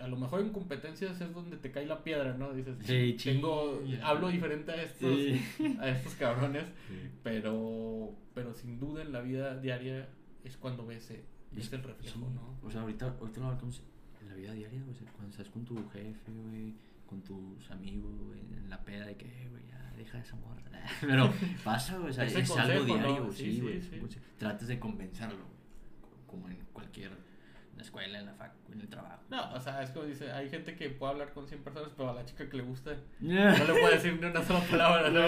A 0.00 0.08
lo 0.08 0.16
mejor 0.16 0.40
en 0.40 0.50
competencias 0.50 1.20
es 1.20 1.32
donde 1.32 1.56
te 1.56 1.70
cae 1.70 1.86
la 1.86 2.04
piedra, 2.04 2.34
¿no? 2.36 2.52
Dices, 2.52 2.76
Sí, 2.84 3.16
tengo, 3.22 3.82
hablo 4.02 4.28
diferente 4.28 4.70
a 4.72 4.82
estos, 4.82 5.16
Sí. 5.16 5.40
a 5.80 5.88
estos 5.88 6.14
cabrones, 6.16 6.64
Sí. 6.88 7.08
pero, 7.22 8.14
pero 8.34 8.52
sin 8.54 8.78
duda 8.78 9.02
en 9.02 9.12
la 9.12 9.20
vida 9.20 9.58
diaria 9.58 10.08
es 10.44 10.56
cuando 10.56 10.86
ves, 10.86 11.10
Y 11.10 11.56
ves 11.56 11.66
es- 11.66 11.72
el 11.72 11.82
reflejo. 11.82 12.18
¿no? 12.20 12.58
O 12.62 12.70
sea, 12.70 12.82
ahorita, 12.82 13.16
ahorita 13.18 13.40
lo 13.40 13.46
hablamos 13.46 13.82
en 14.20 14.28
la 14.28 14.34
vida 14.34 14.52
diaria, 14.52 14.82
o 14.90 14.94
sea, 14.94 15.10
cuando 15.12 15.30
estás 15.30 15.48
con 15.48 15.64
tu 15.64 15.76
jefe, 15.90 16.32
güey, 16.32 16.74
con 17.06 17.22
tus 17.22 17.70
amigos, 17.70 18.12
güey, 18.20 18.40
en 18.40 18.68
la 18.68 18.82
peda 18.84 19.06
de 19.06 19.16
que, 19.16 19.26
"Eh, 19.26 19.48
güey, 19.50 19.62
ya 19.68 19.92
deja 19.96 20.18
esa 20.18 20.36
morra. 20.36 20.62
Pero 21.00 21.32
pasa, 21.64 21.98
o 21.98 22.12
sea, 22.12 22.24
es 22.26 22.50
algo 22.50 22.54
consejo, 22.54 22.86
¿no? 22.86 22.94
diario, 22.94 23.32
Sí, 23.32 23.52
sí, 23.54 23.60
güey. 23.60 23.80
sea, 24.08 24.20
tratas 24.36 24.68
de 24.68 24.78
güey, 25.32 25.40
como 26.26 26.48
en 26.48 26.58
cualquier 26.72 27.12
la 27.76 27.82
escuela, 27.82 28.18
en 28.18 28.26
la 28.26 28.34
fac, 28.34 28.52
en 28.72 28.80
el 28.80 28.88
trabajo. 28.88 29.22
No, 29.28 29.52
o 29.52 29.60
sea, 29.60 29.82
es 29.82 29.90
como 29.90 30.06
dice, 30.06 30.32
hay 30.32 30.48
gente 30.48 30.74
que 30.74 30.90
puede 30.90 31.12
hablar 31.12 31.32
con 31.32 31.46
100 31.46 31.62
personas, 31.62 31.90
pero 31.96 32.10
a 32.10 32.14
la 32.14 32.24
chica 32.24 32.48
que 32.48 32.56
le 32.56 32.62
gusta 32.62 32.96
no 33.20 33.58
no 33.58 33.64
le 33.64 33.80
puede 33.80 33.94
decir 33.94 34.18
ni 34.18 34.26
una 34.26 34.42
sola 34.42 34.60
palabra, 34.60 35.10
¿no? 35.10 35.20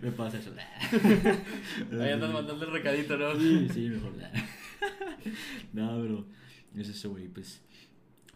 Me 0.00 0.12
pasa 0.12 0.38
eso. 0.38 0.52
Ahí 2.00 2.10
andas 2.10 2.32
mandando 2.32 2.64
el 2.64 2.72
recadito, 2.72 3.16
¿no? 3.16 3.38
Sí, 3.38 3.68
sí, 3.68 3.88
mejor. 3.90 4.12
no, 5.72 6.00
pero 6.00 6.26
es 6.76 6.88
eso, 6.88 7.10
güey. 7.10 7.28
Pues 7.28 7.62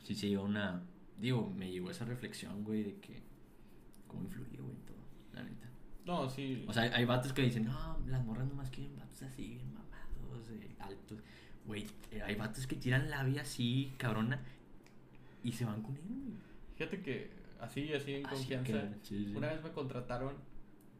sí 0.03 0.15
se 0.15 0.29
lleva 0.29 0.45
una. 0.45 0.83
Digo, 1.19 1.51
me 1.57 1.71
llegó 1.71 1.91
esa 1.91 2.05
reflexión, 2.05 2.63
güey, 2.65 2.83
de 2.83 2.97
que. 2.99 3.23
¿Cómo 4.07 4.25
influye, 4.25 4.59
güey, 4.59 4.75
en 4.75 4.83
todo? 4.85 4.99
La 5.33 5.43
neta. 5.43 5.69
No, 6.05 6.29
sí. 6.29 6.65
O 6.69 6.73
sea, 6.73 6.83
hay 6.83 7.05
vatos 7.05 7.33
que 7.33 7.43
dicen, 7.43 7.65
no, 7.65 7.99
las 8.07 8.25
morras 8.25 8.47
nomás 8.47 8.71
quieren 8.71 8.97
vatos 8.97 9.23
así, 9.23 9.49
bien 9.49 9.73
mamados, 9.73 10.51
eh, 10.51 10.77
altos. 10.79 11.19
Güey, 11.67 11.87
eh, 12.13 12.23
hay 12.25 12.35
vatos 12.37 12.67
que 12.67 12.77
tiran 12.77 13.11
la 13.11 13.23
vida 13.25 13.43
así, 13.43 13.93
cabrona, 13.99 14.39
y 15.43 15.53
se 15.53 15.65
van 15.65 15.83
con 15.83 15.97
él, 15.97 16.03
güey. 16.07 16.37
Fíjate 16.77 17.01
que 17.03 17.31
así, 17.61 17.93
así 17.93 18.15
en 18.15 18.27
Así 18.27 18.35
confianza, 18.37 18.73
que, 18.73 18.89
sí, 19.03 19.25
sí. 19.27 19.35
una 19.37 19.49
vez 19.49 19.63
me 19.63 19.71
contrataron 19.71 20.35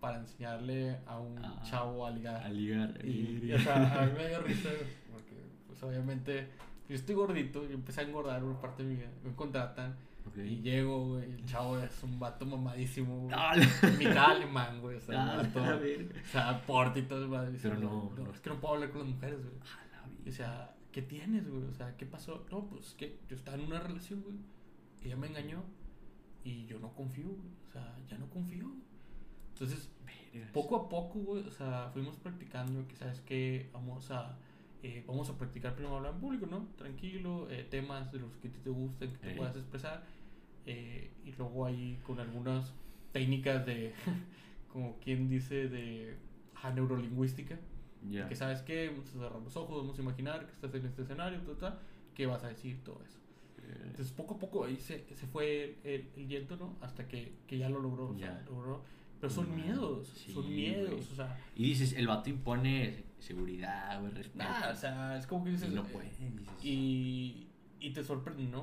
para 0.01 0.19
enseñarle 0.19 0.97
a 1.07 1.19
un 1.19 1.39
Ah, 1.45 1.63
chavo 1.65 2.07
a 2.07 2.11
ligar. 2.11 2.43
A 2.43 2.49
ligar. 2.49 2.99
Y, 3.05 3.51
eh, 3.51 3.55
o 3.55 3.59
sea, 3.59 4.03
a 4.03 4.07
mí 4.07 4.13
me 4.17 4.29
dio 4.29 4.41
risa, 4.43 4.71
porque 5.13 5.35
pues 5.67 5.83
obviamente 5.83 6.49
yo 6.89 6.95
estoy 6.95 7.15
gordito, 7.15 7.65
yo 7.67 7.75
empecé 7.75 8.01
a 8.01 8.05
engordar 8.05 8.41
por 8.43 8.61
parte 8.61 8.83
de 8.83 8.89
mi 8.91 8.97
vida, 8.97 9.09
me 9.25 9.35
contratan 9.35 9.97
ok. 10.27 10.37
y 10.39 10.61
llego, 10.63 11.09
güey, 11.15 11.25
el 11.25 11.45
chavo 11.47 11.79
es 11.79 12.03
un 12.03 12.19
vato 12.19 12.45
mamadísimo, 12.47 13.23
güey, 13.23 13.35
Ah, 13.37 13.55
mitad 13.99 14.31
alemán, 14.37 14.81
güey, 14.81 14.97
o 14.97 15.01
sea, 15.01 15.41
Ah, 15.41 15.43
verga. 15.55 16.21
o 16.23 16.31
sea, 16.31 16.61
porte 16.67 17.01
y 17.01 17.03
todo 17.03 17.29
Pero 17.29 17.51
dice, 17.51 17.69
no, 17.71 18.13
no. 18.17 18.33
es 18.33 18.41
que 18.41 18.51
no 18.51 18.61
puedo 18.61 18.75
hablar 18.75 18.91
con 18.91 19.01
las 19.03 19.11
mujeres, 19.11 19.39
güey. 19.43 19.55
A 20.27 20.31
la 20.31 20.41
Y 20.43 20.51
vida. 20.51 20.57
decía, 20.61 20.77
¿qué 20.93 21.03
tienes, 21.03 21.49
güey? 21.49 21.65
O 21.65 21.73
sea, 21.75 21.97
¿qué 21.97 22.07
pasó? 22.07 22.47
No, 22.51 22.67
pues 22.69 22.95
que 22.95 23.21
yo 23.29 23.37
estaba 23.37 23.57
en 23.57 23.65
una 23.65 23.81
relación, 23.81 24.23
güey. 24.23 24.37
Ella 25.03 25.17
me 25.17 25.29
engañó 25.29 25.65
y 26.45 26.67
yo 26.67 26.79
no 26.81 26.95
confío, 26.95 27.27
güey. 27.29 27.51
O 27.69 27.73
sea, 27.73 27.99
ya 28.09 28.19
no 28.19 28.29
confío. 28.31 28.73
Entonces, 29.55 29.91
poco 30.53 30.77
a 30.77 30.89
poco, 30.89 31.19
güey, 31.21 31.45
o 31.47 31.51
sea, 31.51 31.91
fuimos 31.93 32.17
practicando 32.17 32.87
que, 32.89 32.97
¿sabes 32.97 33.21
qué? 33.23 33.71
Vamos 33.73 34.11
a, 34.11 34.39
eh, 34.83 35.05
vamos 35.07 35.31
a 35.31 35.39
practicar 35.39 35.75
primero 35.75 35.97
hablar 35.97 36.15
en 36.15 36.21
público, 36.21 36.47
¿no? 36.47 36.69
Tranquilo, 36.77 37.51
eh, 37.51 37.65
temas 37.71 38.13
de 38.13 38.21
los 38.21 38.37
que 38.39 38.49
a 38.49 38.53
ti 38.53 38.61
te 38.61 38.71
gusten, 38.71 39.13
que 39.13 39.19
te 39.19 39.31
puedas 39.31 39.57
expresar. 39.57 40.05
eh, 40.67 41.13
y 41.25 41.33
luego 41.33 41.67
ahí 41.67 41.99
con 42.05 42.21
algunas 42.21 42.75
técnicas 43.13 43.65
de, 43.67 43.95
como 44.73 44.99
quien 45.01 45.29
dice, 45.29 45.69
de 45.69 46.19
ajá, 46.55 46.73
neurolingüística. 46.73 47.59
Ya. 48.09 48.29
Que 48.29 48.37
sabes 48.37 48.63
que 48.63 48.89
vamos 48.91 49.09
a 49.09 49.13
cerrar 49.13 49.41
los 49.43 49.57
ojos, 49.57 49.79
vamos 49.83 49.99
a 49.99 50.03
imaginar 50.03 50.47
que 50.47 50.53
estás 50.53 50.75
en 50.75 50.87
este 50.87 51.03
escenario, 51.03 51.41
tal, 51.41 51.57
tal, 51.57 51.79
¿qué 52.15 52.27
vas 52.27 52.45
a 52.45 52.49
decir? 52.49 52.83
Todo 52.85 53.01
eso. 53.05 53.19
Eh, 53.59 53.81
Entonces 53.85 54.13
poco 54.13 54.35
a 54.35 54.39
poco 54.39 54.65
ahí 54.65 54.77
se, 54.77 55.05
se 55.15 55.27
fue 55.27 55.79
el, 55.85 56.09
el 56.17 56.29
yendo, 56.29 56.57
¿no? 56.57 56.77
Hasta 56.81 57.09
que, 57.09 57.35
que 57.47 57.59
ya 57.59 57.69
lo 57.69 57.81
logró. 57.81 58.11
o 58.11 58.19
sea, 58.19 58.43
logró. 58.49 58.83
Pero 59.21 59.33
son 59.33 59.55
miedos, 59.57 60.09
sí, 60.09 60.33
son 60.33 60.49
miedos, 60.55 61.11
o 61.11 61.15
sea, 61.15 61.39
Y 61.57 61.65
dices, 61.65 61.95
el 61.95 62.07
vato 62.07 62.29
impone 62.29 63.05
seguridad, 63.19 63.99
güey, 64.01 64.13
respeto. 64.13 64.39
nada, 64.45 64.71
o 64.73 64.77
sea, 64.77 65.17
es 65.17 65.27
como 65.27 65.43
que 65.45 65.53
dices, 65.53 65.71
y 65.71 65.75
no 65.75 65.81
eh, 65.83 65.89
puede. 65.91 66.09
dices, 66.11 66.33
y, 66.63 67.47
y 67.81 67.91
te 67.95 68.05
sorprende, 68.05 68.45
¿no? 68.45 68.61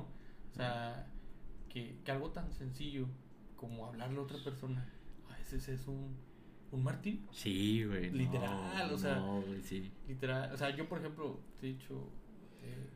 O 0.52 0.54
sea, 0.54 1.08
que, 1.68 1.98
que 2.04 2.10
algo 2.12 2.30
tan 2.30 2.52
sencillo 2.52 3.08
como 3.56 3.84
hablarle 3.86 4.16
a 4.18 4.22
otra 4.22 4.38
persona, 4.44 4.88
a 5.28 5.36
veces 5.36 5.68
es 5.68 5.88
un, 5.88 6.16
un 6.74 6.82
martín. 6.84 7.26
Sí, 7.32 7.84
güey. 7.84 8.10
no, 8.10 8.16
Literal, 8.16 8.92
o 8.92 8.98
sea, 8.98 9.16
No, 9.16 9.40
güey, 9.42 9.62
sí. 9.62 9.90
Literal, 10.08 10.52
o 10.52 10.56
sea, 10.56 10.70
yo 10.74 10.88
por 10.88 10.98
ejemplo, 10.98 11.40
te 11.60 11.66
he 11.68 11.72
dicho, 11.74 12.08
eh, 12.62 12.88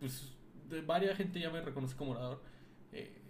pues 0.00 0.32
de 0.70 0.80
varias 0.82 1.16
gente 1.16 1.40
ya 1.40 1.50
me 1.50 1.60
reconoce 1.60 1.96
como 1.96 2.12
orador. 2.12 2.42
eh, 2.92 3.20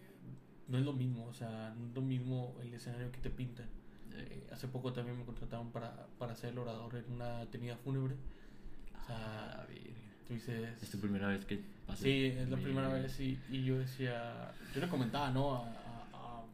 no 0.68 0.78
es 0.78 0.84
lo 0.84 0.92
mismo, 0.94 1.26
o 1.26 1.32
sea, 1.34 1.74
no 1.78 1.86
es 1.88 1.94
lo 1.94 2.00
mismo 2.00 2.56
el 2.62 2.72
escenario 2.72 3.10
que 3.12 3.18
te 3.18 3.28
pintan. 3.30 3.66
Eh, 4.14 4.46
hace 4.52 4.66
poco 4.68 4.92
también 4.92 5.18
me 5.18 5.24
contrataron 5.24 5.70
para, 5.72 6.06
para 6.18 6.34
ser 6.34 6.50
el 6.50 6.58
orador 6.58 6.94
en 6.96 7.12
una 7.12 7.44
tenida 7.50 7.76
fúnebre. 7.76 8.14
O 9.02 9.06
sea, 9.06 9.60
Ah, 9.60 9.66
tú 10.26 10.32
dices... 10.32 10.82
Es 10.82 10.90
tu 10.90 10.98
primera 10.98 11.28
vez 11.28 11.44
que. 11.44 11.56
Sí, 11.96 12.26
es 12.26 12.48
la 12.48 12.56
primera 12.56 12.88
vez 12.88 13.20
y, 13.20 13.38
y 13.50 13.62
yo 13.64 13.78
decía, 13.78 14.54
yo 14.74 14.80
le 14.80 14.88
comentaba, 14.88 15.30
¿no? 15.30 15.56
A, 15.56 15.66
a- 15.68 16.40
a 16.40 16.44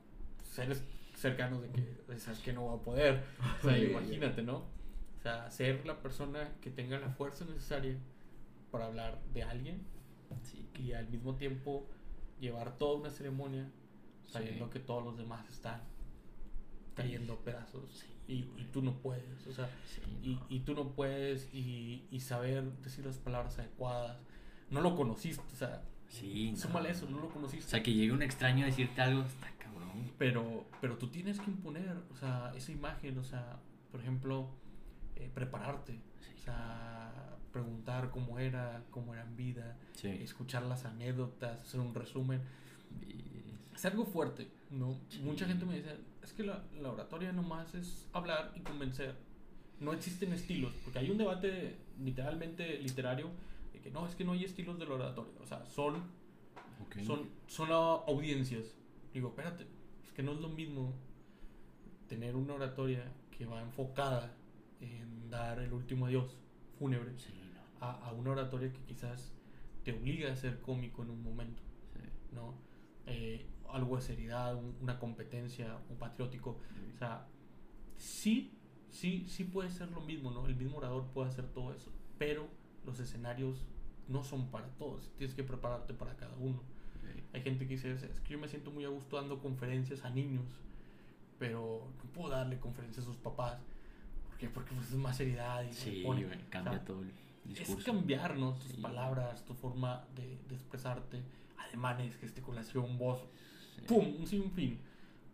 seres 0.42 0.82
cercanos 1.20 1.62
de 1.62 1.68
que, 1.70 2.18
sabes 2.18 2.40
que 2.40 2.52
no 2.52 2.66
va 2.66 2.74
a 2.74 2.82
poder. 2.82 3.22
O 3.60 3.68
sea, 3.68 3.78
imagínate, 3.78 4.42
¿no? 4.42 4.56
O 5.18 5.22
sea, 5.22 5.50
ser 5.50 5.84
la 5.86 6.00
persona 6.00 6.52
que 6.60 6.70
tenga 6.70 6.98
la 6.98 7.10
fuerza 7.10 7.44
necesaria 7.44 7.96
para 8.70 8.86
hablar 8.86 9.20
de 9.34 9.42
alguien 9.42 9.82
Sí, 10.44 10.66
y 10.78 10.92
al 10.92 11.08
mismo 11.08 11.34
tiempo 11.34 11.86
llevar 12.40 12.78
toda 12.78 13.00
una 13.00 13.10
ceremonia 13.10 13.68
sabiendo 14.26 14.66
Sí. 14.66 14.70
que 14.74 14.78
todos 14.80 15.02
los 15.04 15.16
demás 15.18 15.48
están 15.50 15.82
cayendo 16.94 17.36
pedazos 17.40 18.04
y, 18.28 18.48
y 18.56 18.68
tú 18.72 18.80
no 18.80 18.94
puedes, 19.02 19.44
o 19.48 19.52
sea, 19.52 19.68
y, 20.22 20.34
no. 20.36 20.46
y 20.48 20.60
tú 20.60 20.74
no 20.74 20.90
puedes 20.92 21.52
y, 21.52 22.06
y 22.12 22.20
saber 22.20 22.62
decir 22.82 23.04
las 23.04 23.18
palabras 23.18 23.58
adecuadas. 23.58 24.18
No 24.70 24.80
lo 24.80 24.94
conociste, 24.94 25.42
o 25.52 25.56
sea, 25.56 25.82
Sí, 26.08 26.52
no. 26.52 26.56
súmale 26.58 26.90
eso, 26.90 27.08
no 27.10 27.18
lo 27.20 27.28
conociste. 27.28 27.66
O 27.66 27.68
sea, 27.68 27.82
que 27.82 27.92
llegue 27.92 28.12
un 28.12 28.22
extraño 28.22 28.64
a 28.64 28.66
decirte 28.66 29.00
algo, 29.00 29.22
está. 29.22 29.48
Pero, 30.18 30.66
pero 30.80 30.96
tú 30.98 31.08
tienes 31.08 31.40
que 31.40 31.50
imponer, 31.50 31.96
o 32.12 32.16
sea, 32.16 32.52
esa 32.56 32.72
imagen, 32.72 33.18
o 33.18 33.24
sea, 33.24 33.58
por 33.90 34.00
ejemplo, 34.00 34.48
eh, 35.16 35.30
prepararte, 35.34 36.00
Sí. 36.20 36.32
o 36.36 36.38
sea, 36.38 37.36
preguntar 37.52 38.10
cómo 38.10 38.38
era, 38.38 38.82
cómo 38.90 39.12
era 39.14 39.22
en 39.24 39.36
vida, 39.36 39.76
Sí. 39.94 40.08
escuchar 40.08 40.62
las 40.64 40.84
anécdotas, 40.84 41.62
hacer 41.62 41.80
un 41.80 41.94
resumen. 41.94 42.40
Es 43.74 43.84
algo 43.86 44.04
fuerte, 44.04 44.48
¿no? 44.70 44.98
Sí. 45.08 45.20
Mucha 45.20 45.46
gente 45.46 45.64
me 45.64 45.76
dice, 45.76 45.96
es 46.22 46.32
que 46.32 46.42
la, 46.44 46.62
la 46.80 46.90
oratoria 46.90 47.32
nomás 47.32 47.74
es 47.74 48.08
hablar 48.12 48.52
y 48.54 48.60
convencer. 48.60 49.14
No 49.80 49.92
existen 49.94 50.32
estilos, 50.32 50.72
porque 50.84 50.98
hay 50.98 51.10
un 51.10 51.16
debate 51.16 51.76
literalmente 51.98 52.78
literario 52.78 53.30
de 53.72 53.80
que 53.80 53.90
no, 53.90 54.06
es 54.06 54.14
que 54.14 54.24
no 54.24 54.32
hay 54.32 54.44
estilos 54.44 54.78
de 54.78 54.84
la 54.84 54.94
oratoria, 54.94 55.32
o 55.42 55.46
sea, 55.46 55.64
son 55.64 55.96
ok. 56.82 56.98
son, 57.06 57.28
son 57.46 57.70
audiencias. 57.72 58.74
Digo, 59.14 59.28
espérate, 59.30 59.66
no 60.22 60.32
es 60.32 60.40
lo 60.40 60.48
mismo 60.48 60.94
tener 62.08 62.36
una 62.36 62.54
oratoria 62.54 63.04
que 63.36 63.46
va 63.46 63.60
enfocada 63.62 64.32
en 64.80 65.30
dar 65.30 65.58
el 65.60 65.72
último 65.72 66.06
adiós 66.06 66.36
fúnebre 66.78 67.12
Sí, 67.18 67.32
no. 67.80 67.86
a, 67.86 68.08
a 68.08 68.12
una 68.12 68.30
oratoria 68.32 68.72
que 68.72 68.80
quizás 68.84 69.32
te 69.84 69.92
obliga 69.92 70.32
a 70.32 70.36
ser 70.36 70.60
cómico 70.60 71.02
en 71.02 71.10
un 71.10 71.22
momento, 71.22 71.62
Sí. 71.94 72.00
¿no? 72.34 72.54
Eh, 73.06 73.46
algo 73.68 73.96
de 73.96 74.02
seriedad, 74.02 74.54
un- 74.56 74.76
una 74.80 74.98
competencia, 74.98 75.78
un 75.88 75.96
patriótico. 75.96 76.58
O 76.94 76.98
sea, 76.98 77.26
sí, 77.96 78.52
sí, 78.90 79.24
sí 79.28 79.44
puede 79.44 79.70
ser 79.70 79.90
lo 79.92 80.00
mismo, 80.00 80.30
¿no? 80.30 80.46
El 80.46 80.56
mismo 80.56 80.78
orador 80.78 81.06
puede 81.12 81.28
hacer 81.28 81.46
todo 81.52 81.72
eso, 81.72 81.92
pero 82.18 82.48
los 82.84 82.98
escenarios 82.98 83.64
no 84.08 84.24
son 84.24 84.50
para 84.50 84.66
todos, 84.76 85.10
tienes 85.16 85.34
que 85.36 85.44
prepararte 85.44 85.94
para 85.94 86.16
cada 86.16 86.36
uno. 86.38 86.62
Hay 87.32 87.42
gente 87.42 87.66
que 87.66 87.74
dice, 87.74 87.92
es 87.92 88.20
que 88.20 88.32
yo 88.32 88.38
me 88.38 88.48
siento 88.48 88.70
muy 88.70 88.84
a 88.84 88.88
gusto 88.88 89.16
dando 89.16 89.38
conferencias 89.40 90.04
a 90.04 90.10
niños, 90.10 90.46
pero 91.38 91.86
no 92.02 92.10
puedo 92.12 92.30
darle 92.30 92.58
conferencias 92.58 93.04
a 93.06 93.08
sus 93.08 93.16
papás. 93.18 93.60
¿Por 94.28 94.36
qué? 94.36 94.48
Porque 94.48 94.74
pues, 94.74 94.88
es 94.88 94.96
más 94.96 95.16
seriedad 95.16 95.62
y 95.62 95.72
Sí, 95.72 96.02
pone- 96.04 96.24
güey, 96.24 96.38
cambia 96.50 96.72
o 96.72 96.74
sea, 96.76 96.84
todo 96.84 97.02
el 97.02 97.10
discurso. 97.44 97.78
Es 97.78 97.84
cambiar, 97.84 98.36
¿no? 98.36 98.54
Tus 98.54 98.72
Sí. 98.72 98.80
palabras, 98.80 99.44
tu 99.44 99.54
forma 99.54 100.04
de, 100.16 100.38
de 100.48 100.54
expresarte, 100.54 101.22
ademanes, 101.56 102.16
gesticulación, 102.16 102.98
voz, 102.98 103.20
Sí. 103.76 103.82
¡pum! 103.86 104.16
Un 104.18 104.26
sinfín. 104.26 104.78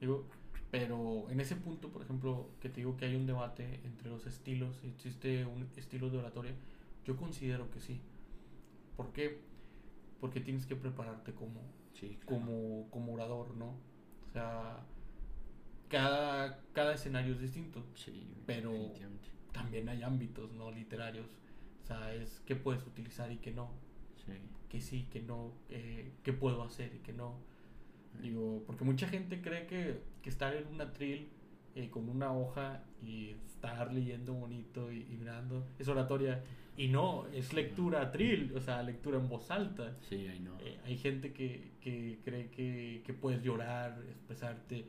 Digo, 0.00 0.26
pero 0.70 1.26
en 1.30 1.40
ese 1.40 1.56
punto, 1.56 1.88
por 1.88 2.02
ejemplo, 2.02 2.50
que 2.60 2.68
te 2.68 2.76
digo 2.82 2.96
que 2.98 3.06
hay 3.06 3.16
un 3.16 3.26
debate 3.26 3.80
entre 3.84 4.10
los 4.10 4.26
estilos, 4.26 4.76
si 4.82 4.88
existe 4.88 5.46
un 5.46 5.66
estilo 5.76 6.10
de 6.10 6.18
oratoria, 6.18 6.52
yo 7.06 7.16
considero 7.16 7.70
que 7.70 7.80
sí. 7.80 8.00
¿Por 8.96 9.12
qué? 9.12 9.40
Porque 10.20 10.40
tienes 10.40 10.66
que 10.66 10.76
prepararte 10.76 11.32
como, 11.32 11.60
Sí, 11.98 12.18
claro. 12.26 12.44
como, 12.44 12.90
como 12.90 13.14
orador, 13.14 13.54
¿no? 13.56 13.76
O 14.28 14.32
sea, 14.32 14.84
cada, 15.88 16.60
cada 16.72 16.94
escenario 16.94 17.34
es 17.34 17.40
distinto. 17.40 17.84
Sí, 17.94 18.28
pero-. 18.46 18.92
También 19.52 19.88
hay 19.88 20.02
ámbitos, 20.02 20.52
¿no? 20.52 20.70
Literarios. 20.70 21.26
O 21.82 21.86
sea, 21.86 22.12
es 22.14 22.40
qué 22.46 22.56
puedes 22.56 22.86
utilizar 22.86 23.30
y 23.32 23.38
qué 23.38 23.52
no. 23.52 23.70
Sí. 24.26 24.32
Que 24.68 24.80
sí, 24.80 25.06
que 25.10 25.22
no. 25.22 25.52
eh, 25.70 26.12
qué 26.22 26.32
puedo 26.32 26.62
hacer 26.62 26.94
y 26.94 26.98
qué 26.98 27.12
no. 27.12 27.38
Digo, 28.20 28.62
porque 28.66 28.84
mucha 28.84 29.08
gente 29.08 29.40
cree 29.42 29.66
que, 29.66 30.02
que 30.22 30.28
estar 30.30 30.54
en 30.54 30.66
un 30.68 30.80
atril 30.80 31.28
eh, 31.74 31.90
con 31.90 32.08
una 32.08 32.32
hoja 32.32 32.82
y 33.02 33.30
estar 33.46 33.92
leyendo 33.92 34.32
bonito 34.34 34.90
y, 34.92 35.02
y 35.10 35.16
mirando 35.16 35.66
es 35.78 35.88
oratoria. 35.88 36.42
Y 36.76 36.88
no, 36.88 37.26
es 37.28 37.52
lectura 37.52 38.02
atril, 38.02 38.52
o 38.54 38.60
sea, 38.60 38.82
lectura 38.82 39.18
en 39.18 39.28
voz 39.28 39.50
alta. 39.50 39.96
Sí, 40.08 40.26
ahí 40.26 40.40
no. 40.40 40.58
Eh, 40.60 40.78
hay 40.84 40.98
gente 40.98 41.32
que, 41.32 41.72
que 41.80 42.18
cree 42.24 42.50
que, 42.50 43.02
que 43.04 43.14
puedes 43.14 43.42
llorar, 43.42 43.98
expresarte. 44.10 44.86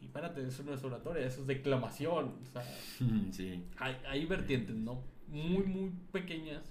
Y 0.00 0.06
espérate, 0.06 0.46
eso 0.46 0.62
no 0.64 0.74
es 0.74 0.82
oratoria, 0.84 1.24
eso 1.26 1.40
es 1.42 1.46
declamación. 1.46 2.34
O 2.42 2.46
sea, 2.46 2.62
sí. 3.32 3.64
hay, 3.78 3.96
hay 4.06 4.26
vertientes, 4.26 4.76
¿no? 4.76 5.02
Muy, 5.28 5.62
muy 5.64 5.90
pequeñas. 6.12 6.62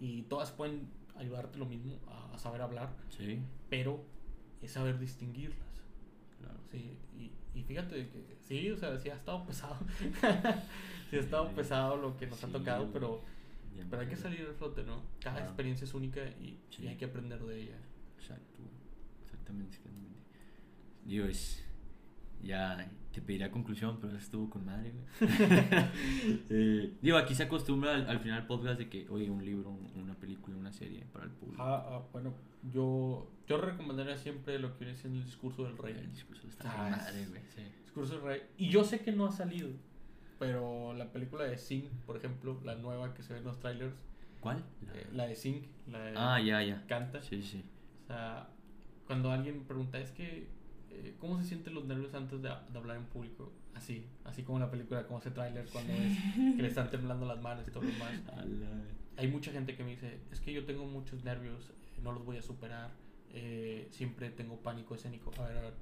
Y 0.00 0.22
todas 0.22 0.50
pueden 0.52 0.88
ayudarte 1.16 1.58
lo 1.58 1.66
mismo 1.66 1.98
a, 2.08 2.34
a 2.34 2.38
saber 2.38 2.60
hablar, 2.62 2.90
Sí, 3.10 3.40
pero 3.70 4.04
es 4.62 4.70
saber 4.70 4.98
distinguirlas. 4.98 5.82
claro. 6.38 6.58
Sí, 6.70 6.98
y, 7.18 7.58
y 7.58 7.62
fíjate 7.62 8.08
que 8.08 8.36
sí, 8.40 8.70
o 8.70 8.76
sea, 8.76 8.98
sí 8.98 9.08
ha 9.10 9.14
estado 9.16 9.44
pesado. 9.46 9.76
sí 11.10 11.16
ha 11.16 11.20
estado 11.20 11.48
pesado 11.50 11.96
lo 11.96 12.16
que 12.16 12.26
nos 12.26 12.42
ha 12.44 12.48
tocado, 12.48 12.88
pero, 12.92 13.22
Ya 13.76 13.84
pero 13.90 14.02
hay 14.02 14.08
que 14.08 14.16
salir 14.16 14.40
al 14.42 14.54
flote, 14.54 14.82
¿no? 14.84 15.02
Cada 15.20 15.36
Claro. 15.36 15.46
experiencia 15.50 15.84
es 15.84 15.94
única 15.94 16.20
y, 16.40 16.44
y 16.44 16.60
Sí. 16.70 16.86
hay 16.88 16.96
que 16.96 17.04
aprender 17.06 17.40
de 17.44 17.62
ella. 17.62 17.76
Exacto, 18.18 18.60
exactamente, 19.24 19.76
exactamente. 19.76 20.16
Digo, 21.04 21.26
es. 21.26 21.62
Ya 22.42 22.76
te 23.12 23.22
pediría 23.22 23.50
conclusión, 23.50 23.98
pero 24.00 24.16
estuvo 24.16 24.50
con 24.50 24.64
madre, 24.66 24.92
güey. 24.92 25.06
Eh, 26.50 26.92
digo, 27.00 27.16
aquí 27.16 27.34
se 27.34 27.44
acostumbra 27.44 27.94
al, 27.94 28.08
al 28.08 28.20
final 28.20 28.38
del 28.40 28.46
podcast 28.46 28.78
de 28.78 28.88
que, 28.88 29.08
oye, 29.08 29.30
un 29.30 29.44
libro, 29.44 29.70
un- 29.70 29.90
una 30.02 30.14
película, 30.14 30.56
una 30.56 30.72
serie 30.72 31.04
para 31.12 31.24
el 31.24 31.30
público. 31.30 31.62
Ah, 31.62 31.84
ah, 31.88 32.02
bueno, 32.12 32.34
yo, 32.72 33.30
yo 33.48 33.56
recomendaría 33.58 34.16
siempre 34.18 34.58
lo 34.58 34.72
que 34.76 34.84
viene 34.84 34.98
siendo 34.98 35.18
el 35.18 35.24
discurso 35.24 35.64
del 35.64 35.78
rey. 35.78 35.94
El 35.94 36.12
discurso 36.12 36.46
está 36.46 36.70
Ah, 36.70 36.90
madre, 36.90 37.26
güey. 37.26 37.40
Sí. 37.54 37.62
Discurso 37.84 38.14
del 38.14 38.22
rey. 38.22 38.42
Y 38.58 38.68
yo 38.68 38.84
sé 38.84 39.00
que 39.00 39.12
no 39.12 39.24
ha 39.26 39.32
salido, 39.32 39.70
pero 40.38 40.92
la 40.94 41.12
película 41.12 41.44
de 41.44 41.56
Sing, 41.58 41.88
por 42.06 42.16
ejemplo, 42.16 42.60
la 42.64 42.74
nueva 42.74 43.14
que 43.14 43.22
se 43.22 43.32
ve 43.32 43.38
en 43.40 43.44
los 43.46 43.58
trailers, 43.58 43.94
¿Cuál? 44.40 44.64
eh, 44.94 45.06
la 45.12 45.26
de 45.26 45.34
Sing, 45.34 45.62
la 45.86 45.98
de 46.00 46.12
Ah, 46.16 46.40
ya, 46.40 46.62
ya. 46.62 46.84
Canta. 46.86 47.22
Sí, 47.22 47.42
sí. 47.42 47.64
O 48.04 48.06
sea, 48.06 48.48
cuando 49.06 49.30
alguien 49.30 49.64
pregunta, 49.64 49.98
es 49.98 50.10
que, 50.12 50.48
eh, 50.90 51.14
¿cómo 51.18 51.38
se 51.38 51.44
sienten 51.44 51.74
los 51.74 51.84
nervios 51.86 52.14
antes 52.14 52.42
de, 52.42 52.48
de 52.48 52.78
hablar 52.78 52.96
en 52.96 53.06
público? 53.06 53.52
Así, 53.74 54.06
así 54.24 54.42
como 54.42 54.58
en 54.58 54.64
la 54.64 54.70
película, 54.70 55.06
como 55.06 55.18
ese 55.18 55.30
tráiler, 55.30 55.66
cuando 55.66 55.92
ves 55.98 56.12
que 56.56 56.62
le 56.62 56.68
están 56.68 56.90
temblando 56.90 57.26
las 57.26 57.40
manos 57.40 57.66
y 57.68 57.70
todo 57.70 57.82
lo 57.84 57.90
demás. 57.92 58.14
La- 58.26 59.22
Hay 59.22 59.28
mucha 59.28 59.50
gente 59.52 59.76
que 59.76 59.82
me 59.84 59.90
dice, 59.90 60.20
es 60.30 60.40
que 60.40 60.52
yo 60.52 60.64
tengo 60.66 60.84
muchos 60.86 61.24
nervios, 61.24 61.70
eh, 61.70 62.00
no 62.02 62.12
los 62.12 62.24
voy 62.24 62.36
a 62.38 62.42
superar, 62.42 62.90
eh, 63.30 63.88
siempre 63.90 64.30
tengo 64.30 64.56
pánico 64.62 64.94
escénico. 64.94 65.30
A 65.38 65.48
ver, 65.48 65.56
a 65.58 65.60
ver, 65.62 65.74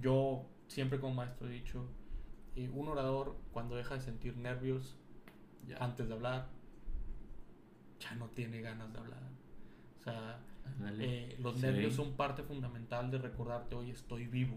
yo 0.00 0.46
siempre 0.68 0.98
como 0.98 1.14
maestro 1.14 1.48
he 1.48 1.52
dicho, 1.52 1.86
eh, 2.56 2.68
un 2.72 2.88
orador 2.88 3.36
cuando 3.52 3.76
deja 3.76 3.94
de 3.94 4.00
sentir 4.00 4.36
nervios 4.36 4.96
Ya. 5.66 5.76
antes 5.78 6.08
de 6.08 6.14
hablar, 6.14 6.48
ya 8.00 8.14
no 8.14 8.26
tiene 8.30 8.60
ganas 8.60 8.92
de 8.92 8.98
hablar. 8.98 9.22
O 9.98 10.02
sea, 10.02 10.38
eh, 10.98 11.36
los 11.40 11.56
Sí. 11.56 11.62
nervios 11.62 11.94
son 11.94 12.14
parte 12.16 12.42
fundamental 12.42 13.10
de 13.10 13.18
recordarte, 13.18 13.74
hoy 13.74 13.90
estoy 13.90 14.26
vivo. 14.26 14.56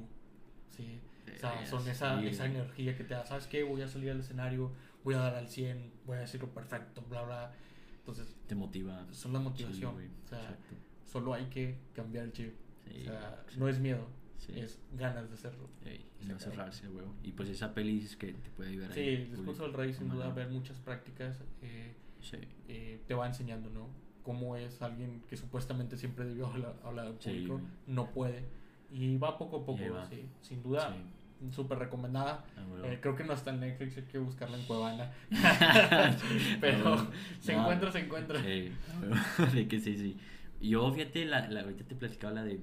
¿sí? 0.70 1.02
O 1.36 1.40
sea, 1.40 1.66
son 1.66 1.84
Sí, 1.84 1.90
esa, 1.90 2.22
esa 2.24 2.46
güey. 2.48 2.56
energía 2.60 2.96
que 2.98 3.04
te 3.04 3.14
da, 3.14 3.26
¿sabes 3.26 3.48
qué? 3.48 3.64
Voy 3.64 3.82
a 3.82 3.88
salir 3.88 4.12
al 4.12 4.20
escenario, 4.20 4.72
voy 5.04 5.16
a 5.16 5.20
dar 5.20 5.36
al 5.36 5.48
100, 5.50 5.92
voy 6.06 6.18
a 6.18 6.22
decirlo 6.22 6.48
perfecto, 6.54 7.02
bla, 7.10 7.24
bla. 7.24 7.54
Entonces, 8.00 8.36
Te 8.48 8.56
motiva. 8.56 9.06
son 9.12 9.34
la 9.34 9.40
motivación. 9.40 9.96
Sí, 10.00 10.08
o 10.26 10.28
sea, 10.28 10.58
solo 11.06 11.34
hay 11.34 11.46
que 11.46 11.78
cambiar 11.94 12.26
el 12.26 12.32
chip. 12.34 12.54
Sí, 12.88 13.02
o 13.02 13.12
sea, 13.12 13.44
no 13.58 13.68
es 13.68 13.80
miedo, 13.80 14.08
Sí. 14.40 14.54
es 14.60 14.80
ganas 14.98 15.28
de 15.30 15.36
hacerlo. 15.36 15.70
Ey, 15.86 16.06
y 16.22 16.26
no 16.26 16.40
cerrarse, 16.40 16.88
huevo. 16.90 17.14
Y 17.24 17.32
pues 17.34 17.50
esa 17.50 17.74
peli 17.74 17.94
dices 17.96 18.16
que 18.16 18.34
te 18.34 18.50
puede 18.52 18.70
ayudar 18.72 18.92
Sí, 18.94 19.02
ahí, 19.02 19.16
el 19.16 19.32
discurso 19.32 19.64
del 19.64 19.74
rey, 19.74 19.94
sin 19.94 20.08
Ajá. 20.08 20.16
duda, 20.16 20.30
ver 20.34 20.50
muchas 20.50 20.80
prácticas 20.80 21.38
eh, 21.62 21.94
Sí. 22.22 22.38
eh, 22.68 23.02
te 23.08 23.14
va 23.14 23.28
enseñando, 23.28 23.70
¿no? 23.70 23.88
Cómo 24.24 24.56
es 24.56 24.82
alguien 24.82 25.22
que 25.30 25.38
supuestamente 25.38 25.98
siempre 25.98 26.26
debió 26.26 26.48
hablar, 26.48 26.76
hablar 26.84 27.14
Sí, 27.20 27.30
público, 27.32 27.54
güey. 27.54 27.66
no 27.88 28.10
puede. 28.12 28.44
Y 28.92 29.18
va 29.18 29.38
poco 29.38 29.58
a 29.58 29.66
poco, 29.66 29.84
sí. 30.10 30.26
Sin 30.42 30.64
duda, 30.64 30.94
Sí. 31.40 31.52
súper 31.52 31.78
recomendada. 31.80 32.44
Ah. 32.58 32.66
Eh, 32.86 33.00
creo 33.02 33.16
que 33.16 33.24
no 33.24 33.34
está 33.34 33.52
en 33.52 33.60
Netflix, 33.62 33.98
hay 33.98 34.04
que 34.04 34.18
buscarla 34.20 34.58
en 34.58 34.66
Cuevana. 34.66 35.12
Pero 36.62 36.94
Ah, 36.96 37.08
se 37.40 37.54
No, 37.54 37.62
encuentra, 37.62 37.92
se 37.92 38.00
encuentra. 38.00 38.42
Sí, 38.42 38.72
ah, 39.04 39.48
que 39.70 39.80
sí, 39.80 39.98
sí. 39.98 40.18
Yo, 40.62 40.92
fíjate, 40.94 41.26
la, 41.26 41.48
la, 41.50 41.62
ahorita 41.62 41.84
te 41.86 41.96
platicaba 41.96 42.34
la 42.34 42.44
de 42.44 42.60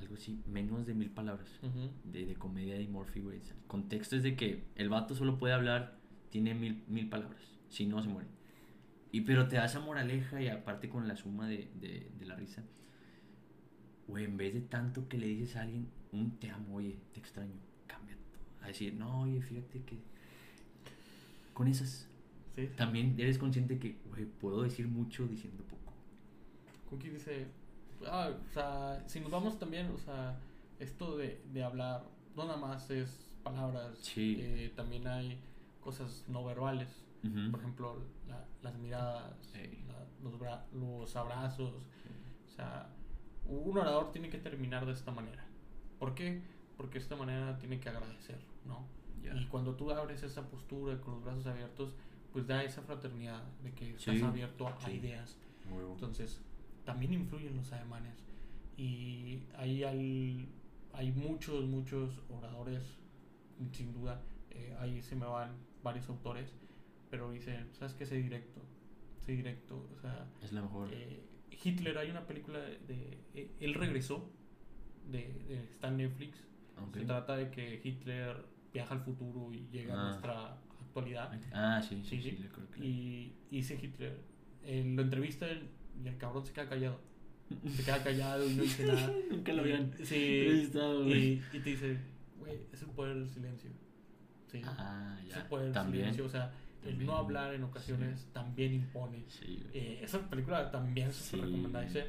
algo 0.00 0.14
así, 0.14 0.40
menos 0.46 0.86
de 0.86 0.94
mil 0.94 1.10
palabras. 1.10 1.48
De, 2.04 2.26
de 2.26 2.34
comedia 2.36 2.74
de 2.74 2.86
Murphy, 2.88 3.20
güey. 3.20 3.38
El 3.38 3.66
contexto 3.66 4.16
es 4.16 4.22
de 4.22 4.36
que 4.36 4.64
el 4.76 4.88
vato 4.88 5.14
solo 5.14 5.38
puede 5.38 5.54
hablar, 5.54 5.98
tiene 6.30 6.54
mil, 6.54 6.82
mil 6.88 7.08
palabras. 7.08 7.42
Si 7.68 7.86
no, 7.86 8.02
se 8.02 8.08
muere. 8.08 8.28
Y 9.12 9.22
pero 9.22 9.48
te 9.48 9.56
da 9.56 9.64
esa 9.64 9.80
moraleja 9.80 10.40
y 10.42 10.48
aparte 10.48 10.88
con 10.88 11.08
la 11.08 11.16
suma 11.16 11.48
de, 11.48 11.70
de, 11.80 12.10
de 12.18 12.26
la 12.26 12.36
risa. 12.36 12.62
Güey, 14.06 14.24
en 14.24 14.36
vez 14.36 14.54
de 14.54 14.60
tanto 14.60 15.08
que 15.08 15.18
le 15.18 15.26
dices 15.26 15.56
a 15.56 15.62
alguien 15.62 15.88
un 16.12 16.38
te 16.38 16.50
amo, 16.50 16.76
oye, 16.76 16.96
te 17.12 17.20
extraño, 17.20 17.52
cambia 17.86 18.16
todo. 18.16 18.64
A 18.64 18.68
decir, 18.68 18.94
no, 18.94 19.22
oye, 19.22 19.42
fíjate 19.42 19.82
que 19.82 19.98
con 21.54 21.68
esas 21.68 22.06
Sí. 22.56 22.68
también 22.76 23.14
eres 23.18 23.38
consciente 23.38 23.78
que, 23.78 23.98
güey, 24.10 24.24
puedo 24.24 24.62
decir 24.62 24.88
mucho 24.88 25.28
diciendo 25.28 25.62
poco. 25.64 25.92
Cookie 26.90 27.10
dice, 27.10 27.46
ah, 28.06 28.30
o 28.48 28.52
sea, 28.52 29.02
si 29.06 29.20
nos 29.20 29.30
vamos 29.30 29.58
también, 29.58 29.90
o 29.90 29.98
sea, 29.98 30.38
esto 30.78 31.16
de, 31.16 31.42
de 31.52 31.62
hablar, 31.64 32.04
no 32.36 32.44
nada 32.44 32.56
más 32.58 32.90
es 32.90 33.24
palabras. 33.42 33.98
Sí. 34.02 34.36
Eh, 34.40 34.72
también 34.76 35.06
hay 35.06 35.38
cosas 35.80 36.24
no 36.28 36.44
verbales. 36.44 37.04
Por 37.50 37.60
ejemplo, 37.60 38.02
la- 38.28 38.46
las 38.62 38.74
miradas, 38.78 39.52
la- 39.88 40.06
los, 40.22 40.38
bra- 40.38 40.62
los 40.72 41.14
abrazos. 41.16 41.72
O 42.46 42.48
sea, 42.48 42.88
un 43.46 43.76
orador 43.76 44.12
tiene 44.12 44.28
que 44.30 44.38
terminar 44.38 44.86
de 44.86 44.92
esta 44.92 45.10
manera. 45.10 45.44
¿Por 45.98 46.14
qué? 46.14 46.42
Porque 46.76 46.94
de 46.94 47.02
esta 47.02 47.16
manera 47.16 47.58
tiene 47.58 47.80
que 47.80 47.88
agradecer, 47.88 48.38
¿no? 48.64 48.86
Y 49.36 49.46
cuando 49.46 49.74
tú 49.74 49.90
abres 49.90 50.22
esa 50.22 50.42
postura 50.48 51.00
con 51.00 51.14
los 51.14 51.24
brazos 51.24 51.46
abiertos, 51.46 51.92
pues 52.32 52.46
da 52.46 52.62
esa 52.62 52.82
fraternidad 52.82 53.42
de 53.64 53.72
que 53.72 53.90
estás 53.94 54.22
abierto 54.22 54.68
a 54.68 54.78
sí. 54.80 54.92
ideas. 54.92 55.36
Entonces, 55.94 56.40
también 56.88 57.12
influyen 57.12 57.54
los 57.54 57.70
ademanes. 57.72 58.16
Y 58.76 59.42
ahí 59.56 59.84
hay, 59.84 60.48
hay 60.94 61.12
muchos, 61.12 61.64
muchos 61.66 62.22
oradores, 62.30 62.82
sin 63.72 63.92
duda. 63.92 64.22
eh, 64.50 64.74
ahí 64.80 65.02
se 65.02 65.14
me 65.14 65.26
van 65.26 65.52
varios 65.82 66.08
autores, 66.08 66.50
pero 67.10 67.30
dicen, 67.30 67.68
¿sabes 67.72 67.92
qué? 67.94 68.06
Sé 68.06 68.16
directo. 68.16 68.60
Sé 69.18 69.32
directo. 69.32 69.86
O 69.94 70.00
sea, 70.00 70.26
es 70.42 70.52
la 70.52 70.62
mejor. 70.62 70.88
eh, 70.92 71.20
Hitler, 71.62 71.98
hay 71.98 72.10
una 72.10 72.26
película 72.26 72.58
de... 72.58 72.78
de- 72.88 73.18
eh, 73.34 73.50
él 73.60 73.74
regresó, 73.74 74.30
de, 75.10 75.18
de- 75.48 75.64
está 75.64 75.88
en 75.88 75.98
Netflix. 75.98 76.38
Ok. 76.82 76.96
Se 76.96 77.04
trata 77.04 77.36
de 77.36 77.50
que 77.50 77.80
Hitler 77.84 78.36
viaja 78.72 78.94
al 78.94 79.00
futuro 79.02 79.52
y 79.52 79.68
llega 79.70 79.94
Ah. 79.94 80.00
a 80.00 80.04
nuestra 80.08 80.52
actualidad. 80.80 81.38
Ah, 81.52 81.82
sí, 81.82 81.96
sí, 82.02 82.16
Sí, 82.16 82.22
sí, 82.22 82.30
sí. 82.36 82.42
le 82.42 82.48
creo 82.48 82.70
que- 82.70 82.84
Y, 82.84 83.36
y 83.50 83.56
dice 83.58 83.78
Hitler, 83.80 84.18
eh, 84.64 84.82
lo 84.96 85.02
entrevista 85.02 85.46
y 86.02 86.08
el 86.08 86.16
cabrón 86.16 86.44
se 86.46 86.52
queda 86.52 86.68
callado. 86.68 87.00
Se 87.76 87.82
queda 87.84 88.02
callado 88.04 88.48
y 88.48 88.54
no 88.54 88.62
dice 88.62 88.86
nada. 88.86 89.10
Nunca 89.30 89.52
lo 89.52 89.62
habían 89.62 89.92
Sí. 90.04 90.16
Y, 90.16 91.42
y 91.52 91.60
te 91.60 91.70
dice, 91.70 91.96
güey, 92.38 92.58
es 92.72 92.82
el 92.82 92.88
poder 92.90 93.16
del 93.16 93.28
silencio. 93.30 93.70
Sí. 94.50 94.60
Ah, 94.64 95.18
es 95.26 95.36
el 95.36 95.42
poder 95.44 95.72
del 95.72 95.90
silencio. 95.90 96.24
O 96.26 96.28
sea, 96.28 96.52
el 96.84 97.04
no 97.04 97.16
hablar 97.16 97.54
en 97.54 97.64
ocasiones 97.64 98.26
también 98.32 98.74
impone. 98.74 99.24
Sí. 99.28 99.62
Eh, 99.72 100.00
esa 100.02 100.28
película 100.28 100.70
también 100.70 101.08
es 101.08 101.16
súper 101.16 101.46
recomendada. 101.46 101.84
Dice, 101.84 102.06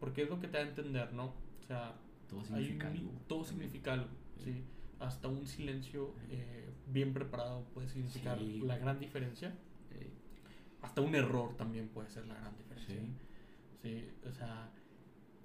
porque 0.00 0.22
es 0.22 0.30
lo 0.30 0.40
que 0.40 0.48
te 0.48 0.56
da 0.58 0.64
a 0.64 0.68
entender, 0.68 1.12
¿no? 1.12 1.26
O 1.26 1.66
sea, 1.66 1.94
Todo 2.28 2.44
significa 2.44 2.88
algo. 2.88 3.10
todo 3.26 3.44
significa 3.44 3.92
algo, 3.94 4.08
Sí. 4.42 4.62
Hasta 5.00 5.28
un 5.28 5.46
silencio 5.46 6.14
eh, 6.30 6.68
bien 6.88 7.12
preparado 7.12 7.62
puede 7.74 7.88
significar 7.88 8.40
la 8.40 8.78
gran 8.78 8.98
diferencia. 8.98 9.54
Hasta 10.82 11.00
un 11.00 11.14
error 11.14 11.56
también 11.56 11.88
puede 11.88 12.08
ser 12.10 12.26
la 12.26 12.34
gran 12.34 12.56
diferencia. 12.56 12.96
O 14.26 14.32
sea, 14.32 14.70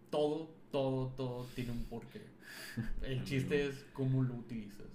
todo, 0.09 0.53
todo, 0.71 1.07
todo 1.17 1.45
tiene 1.55 1.71
un 1.71 1.83
porqué. 1.85 2.21
El 3.01 3.23
chiste 3.23 3.67
es 3.67 3.85
cómo 3.93 4.23
lo 4.23 4.35
utilizas, 4.35 4.87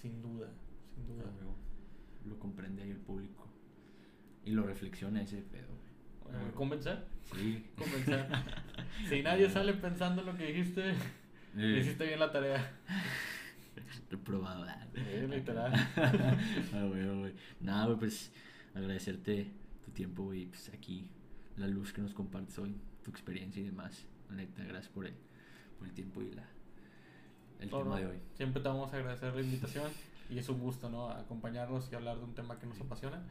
sin 0.00 0.22
duda, 0.22 0.48
sin 0.94 1.06
duda. 1.06 1.24
Ah, 1.26 1.32
huevo. 1.38 1.56
Lo 2.26 2.38
comprende 2.38 2.82
ahí 2.82 2.90
el 2.90 2.98
público. 2.98 3.46
Y 4.44 4.52
lo 4.52 4.62
reflexiona 4.64 5.22
ese 5.22 5.42
pedo. 5.42 5.68
Eh, 6.30 6.32
huevo. 6.36 6.54
¿Convencer? 6.54 7.04
Sí. 7.34 7.66
Convencer. 7.76 8.26
si 9.08 9.22
nadie 9.22 9.50
sale 9.56 9.74
pensando 9.74 10.22
lo 10.22 10.36
que 10.36 10.46
dijiste, 10.46 10.94
Eh, 11.56 11.78
hiciste 11.80 12.06
bien 12.06 12.20
la 12.20 12.30
tarea. 12.30 12.78
Reprobado. 14.10 14.66
Sí, 14.94 15.26
literal. 15.28 15.72
ah, 15.74 16.84
güey, 16.88 17.18
güey. 17.18 17.34
Nada, 17.60 17.86
güey, 17.86 17.98
pues 17.98 18.32
agradecerte 18.74 19.50
tu 19.84 19.90
tiempo, 19.90 20.24
güey. 20.24 20.46
Pues 20.46 20.70
aquí, 20.72 21.08
la 21.56 21.66
luz 21.66 21.92
que 21.92 22.02
nos 22.02 22.14
compartes 22.14 22.58
hoy, 22.58 22.76
tu 23.02 23.10
experiencia 23.10 23.60
y 23.60 23.66
demás. 23.66 24.06
Neta, 24.30 24.62
gracias 24.64 24.92
por 24.92 25.06
el, 25.06 25.14
por 25.78 25.88
el 25.88 25.94
tiempo 25.94 26.22
y 26.22 26.30
la, 26.30 26.44
el 27.60 27.68
tema 27.70 27.98
de 27.98 28.06
hoy. 28.06 28.18
Siempre 28.34 28.62
te 28.62 28.68
vamos 28.68 28.92
a 28.92 28.96
agradecer 28.96 29.34
la 29.34 29.40
invitación 29.40 29.90
y 30.30 30.38
es 30.38 30.48
un 30.48 30.60
gusto, 30.60 30.88
¿no? 30.88 31.10
Acompañarnos 31.10 31.90
y 31.90 31.94
hablar 31.96 32.18
de 32.18 32.24
un 32.24 32.34
tema 32.34 32.58
que 32.58 32.66
nos 32.66 32.80
apasiona. 32.80 33.22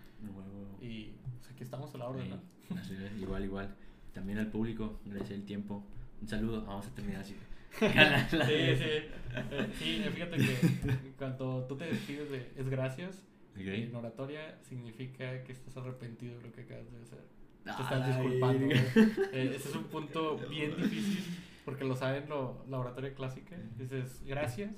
Y 0.82 1.14
pues, 1.38 1.52
aquí 1.52 1.64
estamos 1.64 1.94
a 1.96 1.98
la 1.98 2.08
orden, 2.08 2.30
¿no? 2.30 2.42
Sí, 2.84 2.96
igual, 3.20 3.46
igual. 3.46 3.76
También 4.14 4.40
al 4.40 4.48
público, 4.48 5.00
gracias 5.06 5.32
el 5.32 5.46
tiempo. 5.46 5.86
Un 6.22 6.28
saludo, 6.28 6.66
vamos 6.66 6.88
a 6.88 6.96
terminar 6.96 7.22
así. 7.22 7.36
Sí, 7.80 7.86
sí. 7.88 8.90
Eh, 9.52 9.74
sí, 9.78 10.02
fíjate 10.12 10.38
que 10.38 11.14
cuando 11.18 11.66
tú 11.66 11.78
te 11.78 11.86
despides 11.86 12.30
de 12.32 12.52
es 12.58 12.68
gracias, 12.68 13.24
Ok. 13.54 13.62
en 13.62 13.96
oratoria 13.96 14.58
significa 14.64 15.44
que 15.44 15.52
estás 15.52 15.78
arrepentido 15.78 16.36
de 16.38 16.44
lo 16.48 16.52
que 16.52 16.62
acabas 16.62 16.92
de 16.92 17.02
hacer. 17.04 17.20
Te 17.64 17.70
Ah, 17.72 17.78
estás 17.82 18.08
disculpando. 18.08 18.66
Eh, 19.34 19.54
ese 19.56 19.70
es 19.70 19.76
un 19.76 19.84
punto 19.86 20.38
bien 20.50 20.76
difícil 20.78 21.24
porque 21.66 21.84
lo 21.86 21.96
saben 21.96 22.28
lo, 22.30 22.66
la 22.70 22.80
oratoria 22.80 23.14
clásica. 23.14 23.56
Dices 23.78 24.24
gracias, 24.26 24.72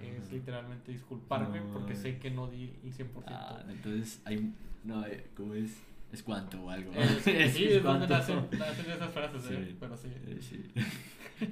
es 0.00 0.32
literalmente 0.32 0.90
disculparme 0.92 1.60
No. 1.60 1.72
porque 1.72 1.94
sé 1.94 2.18
que 2.18 2.30
no 2.30 2.48
di 2.48 2.72
el 2.84 2.92
100%. 2.92 3.06
Ah, 3.26 3.62
entonces 3.68 4.20
hay. 4.24 4.52
No, 4.84 5.06
eh, 5.06 5.26
¿cómo 5.36 5.54
es? 5.54 5.80
Es 6.12 6.22
cuánto 6.22 6.60
o 6.62 6.70
algo. 6.70 6.90
Eh, 6.94 7.06
sí, 7.22 7.48
sí, 7.48 7.64
es 7.68 7.82
donde 7.82 8.06
cuánto. 8.08 8.34
nacen, 8.34 8.58
nacen 8.58 8.90
esas 8.90 9.12
frases, 9.12 9.50
¿eh? 9.50 9.64
Sí. 9.68 9.76
pero 9.78 9.96
sí. 9.96 10.08
Eh, 10.26 10.38
sí. 10.40 10.64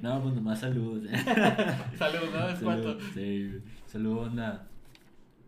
No, 0.01 0.21
pues 0.21 0.35
nomás 0.35 0.59
saludos. 0.59 1.03
eh. 1.09 1.17
Saludos, 1.97 2.29
¿no? 2.33 2.49
Es 2.49 2.59
cuánto. 2.59 2.89
Saludos, 2.99 3.11
Sí, 3.13 3.59
saludos, 3.87 4.27
onda. 4.27 4.67